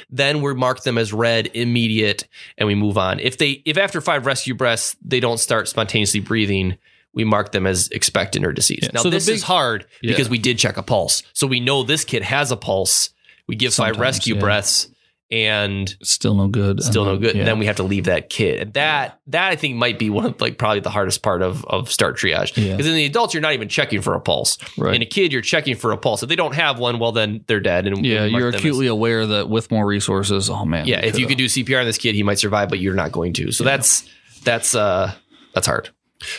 then 0.09 0.41
we 0.41 0.53
mark 0.53 0.83
them 0.83 0.97
as 0.97 1.11
red, 1.13 1.47
immediate, 1.53 2.27
and 2.57 2.67
we 2.67 2.75
move 2.75 2.97
on. 2.97 3.19
If 3.19 3.37
they 3.37 3.61
if 3.65 3.77
after 3.77 4.01
five 4.01 4.25
rescue 4.25 4.55
breaths 4.55 4.95
they 5.01 5.19
don't 5.19 5.39
start 5.39 5.67
spontaneously 5.67 6.19
breathing, 6.19 6.77
we 7.13 7.23
mark 7.23 7.51
them 7.51 7.65
as 7.65 7.89
expectant 7.89 8.45
or 8.45 8.51
deceased. 8.53 8.83
Yeah. 8.83 8.89
Now 8.93 9.01
So 9.03 9.09
this 9.09 9.25
big- 9.25 9.35
is 9.35 9.43
hard 9.43 9.85
Yeah. 10.01 10.11
because 10.11 10.29
we 10.29 10.37
did 10.37 10.57
check 10.59 10.77
a 10.77 10.83
pulse. 10.83 11.23
So 11.33 11.47
we 11.47 11.59
know 11.59 11.83
this 11.83 12.03
kid 12.05 12.23
has 12.23 12.51
a 12.51 12.57
pulse. 12.57 13.09
We 13.47 13.55
give 13.55 13.73
five 13.73 13.97
rescue 13.97 14.35
yeah. 14.35 14.41
breaths 14.41 14.87
and 15.29 15.95
Still 16.03 16.35
no 16.35 16.47
good. 16.47 16.81
still 16.81 17.03
no 17.05 17.11
then- 17.13 17.21
good. 17.21 17.35
yeah. 17.35 17.41
And 17.41 17.47
then 17.47 17.59
we 17.59 17.65
have 17.65 17.75
to 17.77 17.83
leave 17.83 18.05
that 18.05 18.29
kid. 18.29 18.59
And 18.61 18.73
that 18.75 19.19
that 19.27 19.49
I 19.49 19.55
think 19.55 19.75
might 19.75 19.99
be 19.99 20.09
one 20.09 20.25
of 20.25 20.39
like 20.41 20.57
probably 20.57 20.79
the 20.79 20.89
hardest 20.89 21.21
part 21.21 21.41
of 21.41 21.65
of 21.65 21.91
start 21.91 22.17
triage. 22.17 22.55
Because 22.55 22.85
Yeah. 22.85 22.91
in 22.91 22.95
the 22.95 23.05
adults 23.05 23.33
you're 23.33 23.41
not 23.41 23.53
even 23.53 23.67
checking 23.67 24.01
for 24.01 24.13
a 24.13 24.21
pulse. 24.21 24.57
Right. 24.77 24.95
In 24.95 25.01
a 25.01 25.05
kid 25.05 25.33
you're 25.33 25.41
checking 25.41 25.75
for 25.75 25.91
a 25.91 25.97
pulse. 25.97 26.23
If 26.23 26.29
they 26.29 26.35
don't 26.37 26.55
have 26.55 26.79
one, 26.79 26.97
well 26.99 27.11
then 27.11 27.43
they're 27.47 27.59
dead. 27.59 27.87
And 27.87 28.05
yeah, 28.05 28.23
you're 28.25 28.51
them 28.51 28.55
as- 28.55 28.61
acutely 28.61 28.87
aware 28.87 29.25
that 29.25 29.49
with 29.49 29.69
more 29.71 29.85
resources, 29.85 30.49
oh 30.49 30.63
man. 30.65 30.87
yeah. 30.87 30.99
If 30.99 31.19
you 31.19 31.25
could've- 31.25 31.29
could 31.29 31.37
do 31.37 31.45
CPR 31.47 31.79
on 31.81 31.85
this 31.85 31.97
kid, 31.97 32.15
he 32.15 32.23
might 32.23 32.39
survive, 32.39 32.69
but 32.69 32.79
you're 32.79 32.93
not 32.95 33.11
going 33.11 33.33
to. 33.33 33.51
So 33.51 33.63
that's 33.63 34.07
that's 34.43 34.75
uh 34.75 35.13
that's 35.53 35.67
hard. 35.67 35.89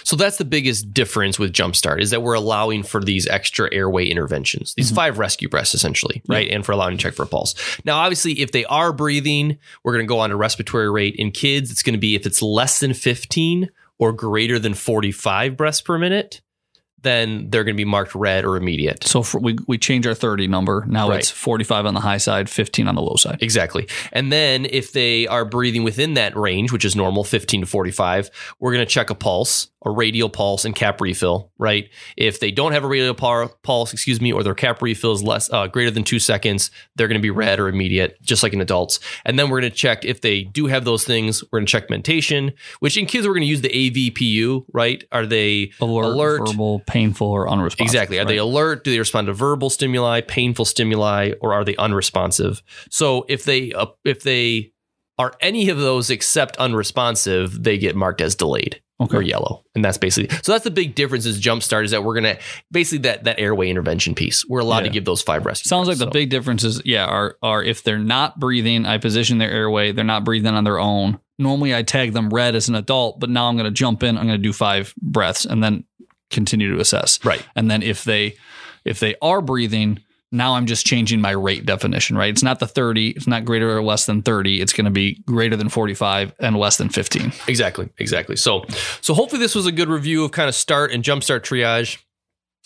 So 0.04 0.16
that's 0.16 0.36
the 0.36 0.44
biggest 0.44 0.92
difference 0.92 1.38
with 1.38 1.52
Jumpstart 1.52 2.00
is 2.00 2.10
that 2.10 2.22
we're 2.22 2.34
allowing 2.34 2.82
for 2.82 3.02
these 3.02 3.26
extra 3.26 3.72
airway 3.72 4.06
interventions, 4.06 4.74
these 4.74 4.88
mm-hmm. 4.88 4.96
five 4.96 5.18
rescue 5.18 5.48
breaths 5.48 5.74
essentially, 5.74 6.22
right? 6.28 6.50
And 6.50 6.64
for 6.64 6.72
allowing 6.72 6.96
to 6.96 7.02
check 7.02 7.14
for 7.14 7.22
a 7.22 7.26
pulse. 7.26 7.54
Now, 7.84 7.98
obviously, 7.98 8.40
if 8.40 8.52
they 8.52 8.64
are 8.66 8.92
breathing, 8.92 9.58
we're 9.82 9.92
going 9.92 10.04
to 10.04 10.08
go 10.08 10.18
on 10.18 10.30
a 10.30 10.36
respiratory 10.36 10.90
rate. 10.90 11.16
In 11.16 11.30
kids, 11.30 11.70
it's 11.70 11.82
going 11.82 11.94
to 11.94 11.98
be 11.98 12.14
if 12.14 12.26
it's 12.26 12.42
less 12.42 12.80
than 12.80 12.94
15 12.94 13.70
or 13.98 14.12
greater 14.12 14.58
than 14.58 14.74
45 14.74 15.56
breaths 15.56 15.80
per 15.80 15.98
minute, 15.98 16.40
then 17.08 17.48
they're 17.50 17.64
going 17.64 17.74
to 17.74 17.80
be 17.80 17.84
marked 17.86 18.14
red 18.14 18.44
or 18.44 18.56
immediate. 18.56 19.02
So 19.04 19.22
for, 19.22 19.40
we 19.40 19.58
we 19.66 19.78
change 19.78 20.06
our 20.06 20.14
30 20.14 20.46
number. 20.48 20.84
Now 20.86 21.08
Right. 21.08 21.18
it's 21.20 21.30
45 21.30 21.86
on 21.86 21.94
the 21.94 22.00
high 22.00 22.18
side, 22.18 22.48
15 22.50 22.86
on 22.86 22.94
the 22.94 23.02
low 23.02 23.16
side. 23.16 23.38
Exactly. 23.40 23.88
And 24.12 24.30
then 24.30 24.66
if 24.70 24.92
they 24.92 25.26
are 25.26 25.44
breathing 25.44 25.82
within 25.82 26.14
that 26.14 26.36
range, 26.36 26.70
which 26.72 26.84
is 26.84 26.94
normal, 26.94 27.24
15 27.24 27.62
to 27.62 27.66
45, 27.66 28.30
we're 28.60 28.72
going 28.74 28.86
to 28.86 28.92
check 28.92 29.08
a 29.10 29.14
pulse, 29.14 29.68
a 29.84 29.90
radial 29.90 30.28
pulse 30.28 30.64
and 30.64 30.74
cap 30.74 31.00
refill, 31.00 31.52
right? 31.58 31.88
If 32.16 32.40
they 32.40 32.50
don't 32.50 32.72
have 32.72 32.84
a 32.84 32.88
radial 32.88 33.14
pul- 33.14 33.54
pulse, 33.62 33.92
excuse 33.92 34.20
me, 34.20 34.32
or 34.32 34.42
their 34.42 34.54
cap 34.54 34.82
refill 34.82 35.12
is 35.12 35.22
less 35.22 35.50
uh, 35.52 35.68
greater 35.68 35.90
than 35.90 36.04
2 36.04 36.18
seconds, 36.18 36.70
they're 36.96 37.06
going 37.08 37.18
to 37.18 37.22
be 37.22 37.30
red 37.30 37.60
or 37.60 37.68
immediate, 37.68 38.20
just 38.22 38.42
like 38.42 38.52
in 38.52 38.60
adults. 38.60 38.98
And 39.24 39.38
then 39.38 39.48
we're 39.48 39.60
going 39.60 39.70
to 39.70 39.76
check 39.76 40.04
if 40.04 40.20
they 40.20 40.42
do 40.42 40.66
have 40.66 40.84
those 40.84 41.04
things, 41.04 41.42
we're 41.44 41.60
going 41.60 41.66
to 41.66 41.70
check 41.70 41.90
mentation, 41.90 42.52
which 42.80 42.96
in 42.96 43.06
kids 43.06 43.26
we're 43.26 43.34
going 43.34 43.42
to 43.42 43.46
use 43.46 43.60
the 43.60 43.68
AVPU, 43.68 44.64
right? 44.72 45.04
Are 45.12 45.26
they 45.26 45.70
Alert, 45.80 46.04
alert 46.04 46.48
verbal, 46.48 46.80
painful, 46.86 47.28
or 47.28 47.48
unresponsive. 47.48 47.94
Exactly. 47.94 48.18
Are 48.18 48.24
they 48.24 48.36
alert? 48.36 48.84
Do 48.84 48.90
they 48.90 48.98
respond 48.98 49.28
to 49.28 49.32
verbal 49.32 49.70
stimuli, 49.70 50.20
painful 50.22 50.64
stimuli, 50.64 51.32
or 51.40 51.54
are 51.54 51.64
they 51.64 51.76
unresponsive? 51.76 52.62
So 52.90 53.24
if 53.28 53.44
they 53.44 53.72
uh, 53.72 53.86
if 54.04 54.22
they 54.22 54.72
are 55.18 55.34
any 55.40 55.68
of 55.68 55.78
those 55.78 56.10
except 56.10 56.56
unresponsive, 56.56 57.62
they 57.62 57.78
get 57.78 57.96
marked 57.96 58.20
as 58.20 58.34
delayed 58.34 58.80
Okay. 59.00 59.16
or 59.16 59.22
yellow, 59.22 59.64
and 59.76 59.84
that's 59.84 59.96
basically 59.96 60.36
so. 60.42 60.50
That's 60.50 60.64
the 60.64 60.72
big 60.72 60.96
difference 60.96 61.24
is 61.24 61.40
Jumpstart 61.40 61.84
is 61.84 61.92
that 61.92 62.02
we're 62.02 62.14
gonna 62.14 62.36
basically 62.72 62.98
that 63.02 63.24
that 63.24 63.38
airway 63.38 63.70
intervention 63.70 64.16
piece. 64.16 64.44
We're 64.48 64.58
allowed 64.58 64.80
to 64.80 64.90
give 64.90 65.04
those 65.04 65.22
five 65.22 65.46
rescue. 65.46 65.68
Sounds 65.68 65.86
like 65.86 65.98
breaths. 65.98 66.12
the 66.12 66.18
big 66.18 66.30
difference 66.30 66.64
is 66.64 66.82
yeah, 66.84 67.04
are 67.04 67.36
are 67.40 67.62
if 67.62 67.84
they're 67.84 67.98
not 67.98 68.40
breathing, 68.40 68.86
I 68.86 68.98
position 68.98 69.38
their 69.38 69.52
airway, 69.52 69.92
they're 69.92 70.04
not 70.04 70.24
breathing 70.24 70.52
on 70.52 70.64
their 70.64 70.80
own. 70.80 71.20
Normally 71.38 71.76
I 71.76 71.84
tag 71.84 72.12
them 72.12 72.28
red 72.30 72.56
as 72.56 72.68
an 72.68 72.74
adult, 72.74 73.20
but 73.20 73.30
now 73.30 73.48
I'm 73.48 73.56
gonna 73.56 73.70
jump 73.70 74.02
in, 74.02 74.18
I'm 74.18 74.26
gonna 74.26 74.38
do 74.38 74.52
five 74.52 74.92
breaths 75.00 75.44
and 75.44 75.62
then 75.62 75.84
continue 76.30 76.74
to 76.74 76.80
assess. 76.80 77.24
right. 77.24 77.44
And 77.54 77.70
then 77.70 77.84
if 77.84 78.02
they 78.02 78.34
if 78.84 78.98
they 78.98 79.14
are 79.22 79.40
breathing, 79.40 80.00
now 80.30 80.54
I'm 80.54 80.66
just 80.66 80.86
changing 80.86 81.20
my 81.20 81.30
rate 81.30 81.64
definition, 81.64 82.16
right? 82.16 82.30
It's 82.30 82.42
not 82.42 82.58
the 82.58 82.66
30, 82.66 83.10
it's 83.10 83.26
not 83.26 83.44
greater 83.44 83.76
or 83.76 83.82
less 83.82 84.06
than 84.06 84.22
30, 84.22 84.60
it's 84.60 84.72
gonna 84.72 84.90
be 84.90 85.22
greater 85.26 85.56
than 85.56 85.68
45 85.68 86.34
and 86.38 86.56
less 86.56 86.76
than 86.76 86.88
15. 86.88 87.32
Exactly, 87.46 87.88
exactly. 87.98 88.36
So, 88.36 88.64
so 89.00 89.14
hopefully 89.14 89.40
this 89.40 89.54
was 89.54 89.66
a 89.66 89.72
good 89.72 89.88
review 89.88 90.24
of 90.24 90.32
kind 90.32 90.48
of 90.48 90.54
start 90.54 90.92
and 90.92 91.02
jumpstart 91.02 91.40
triage. 91.40 91.98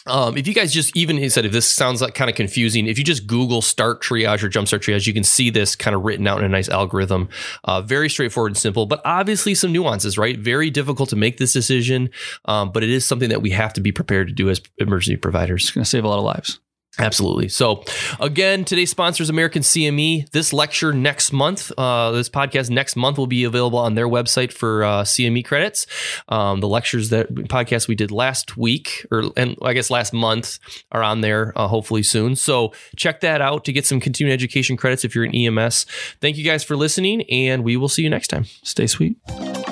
Um, 0.07 0.37
if 0.37 0.49
you 0.49 0.55
guys 0.55 0.73
just 0.73 0.97
even 0.97 1.17
he 1.17 1.29
said 1.29 1.45
if 1.45 1.53
this 1.53 1.73
sounds 1.73 2.03
like 2.03 2.15
kind 2.15 2.29
of 2.29 2.35
confusing, 2.35 2.89
if 2.89 2.99
you 2.99 3.05
just 3.05 3.27
Google 3.27 3.63
start 3.63 4.03
triage 4.03 4.43
or 4.43 4.49
jumpstart 4.49 4.81
triage, 4.81 5.07
you 5.07 5.15
can 5.15 5.23
see 5.23 5.49
this 5.49 5.77
kind 5.77 5.95
of 5.95 6.03
written 6.03 6.27
out 6.27 6.41
in 6.41 6.45
a 6.45 6.49
nice 6.49 6.69
algorithm. 6.69 7.29
Uh, 7.63 7.81
very 7.81 8.11
straightforward 8.11 8.51
and 8.51 8.57
simple, 8.57 8.87
but 8.87 9.01
obviously 9.05 9.55
some 9.55 9.71
nuances, 9.71 10.19
right? 10.19 10.37
Very 10.37 10.71
difficult 10.71 11.09
to 11.11 11.17
make 11.17 11.37
this 11.37 11.53
decision, 11.53 12.11
um, 12.47 12.73
but 12.73 12.83
it 12.83 12.91
is 12.91 13.07
something 13.07 13.29
that 13.29 13.43
we 13.43 13.51
have 13.51 13.73
to 13.75 13.81
be 13.81 13.93
prepared 13.93 14.27
to 14.27 14.35
do 14.35 14.51
as 14.51 14.61
emergency 14.79 15.17
providers. 15.17 15.63
It's 15.63 15.71
gonna 15.71 15.85
save 15.85 16.05
a 16.05 16.09
lot 16.09 16.19
of 16.19 16.25
lives. 16.25 16.59
Absolutely. 16.99 17.49
So, 17.49 17.85
again, 18.21 18.67
today's 18.67 18.91
sponsor 18.91 19.23
is 19.23 19.31
American 19.31 19.63
CME. 19.63 20.31
This 20.33 20.53
lecture 20.53 20.93
next 20.93 21.33
month, 21.33 21.73
uh, 21.79 22.11
this 22.11 22.29
podcast 22.29 22.69
next 22.69 22.97
month 22.97 23.17
will 23.17 23.27
be 23.27 23.45
available 23.45 23.79
on 23.79 23.95
their 23.95 24.07
website 24.07 24.53
for 24.53 24.85
uh, 24.85 25.03
CME 25.03 25.43
credits. 25.43 25.87
Um, 26.29 26.61
the 26.61 26.69
lectures 26.69 27.09
that 27.09 27.35
podcast 27.35 27.89
we 27.89 27.95
did 27.95 28.11
last 28.11 28.59
week, 28.59 29.07
or 29.11 29.25
and 29.39 29.57
I 29.63 29.73
guess 29.73 29.89
last 29.89 30.13
month, 30.13 30.59
are 30.91 31.03
on 31.03 31.23
there. 31.23 31.55
Uh, 31.57 31.67
hopefully 31.67 32.03
soon. 32.03 32.37
So 32.37 32.75
check 32.95 33.21
that 33.23 33.41
out 33.41 33.65
to 33.65 33.73
get 33.73 33.87
some 33.87 33.99
continuing 33.99 34.35
education 34.35 34.77
credits 34.77 35.03
if 35.03 35.15
you're 35.15 35.25
in 35.25 35.35
EMS. 35.35 35.87
Thank 36.21 36.37
you 36.37 36.45
guys 36.45 36.63
for 36.63 36.77
listening, 36.77 37.23
and 37.31 37.65
we 37.65 37.79
will 37.79 37.89
see 37.89 38.03
you 38.03 38.11
next 38.11 38.29
time. 38.29 38.45
Stay 38.65 38.87
sweet. 38.87 39.17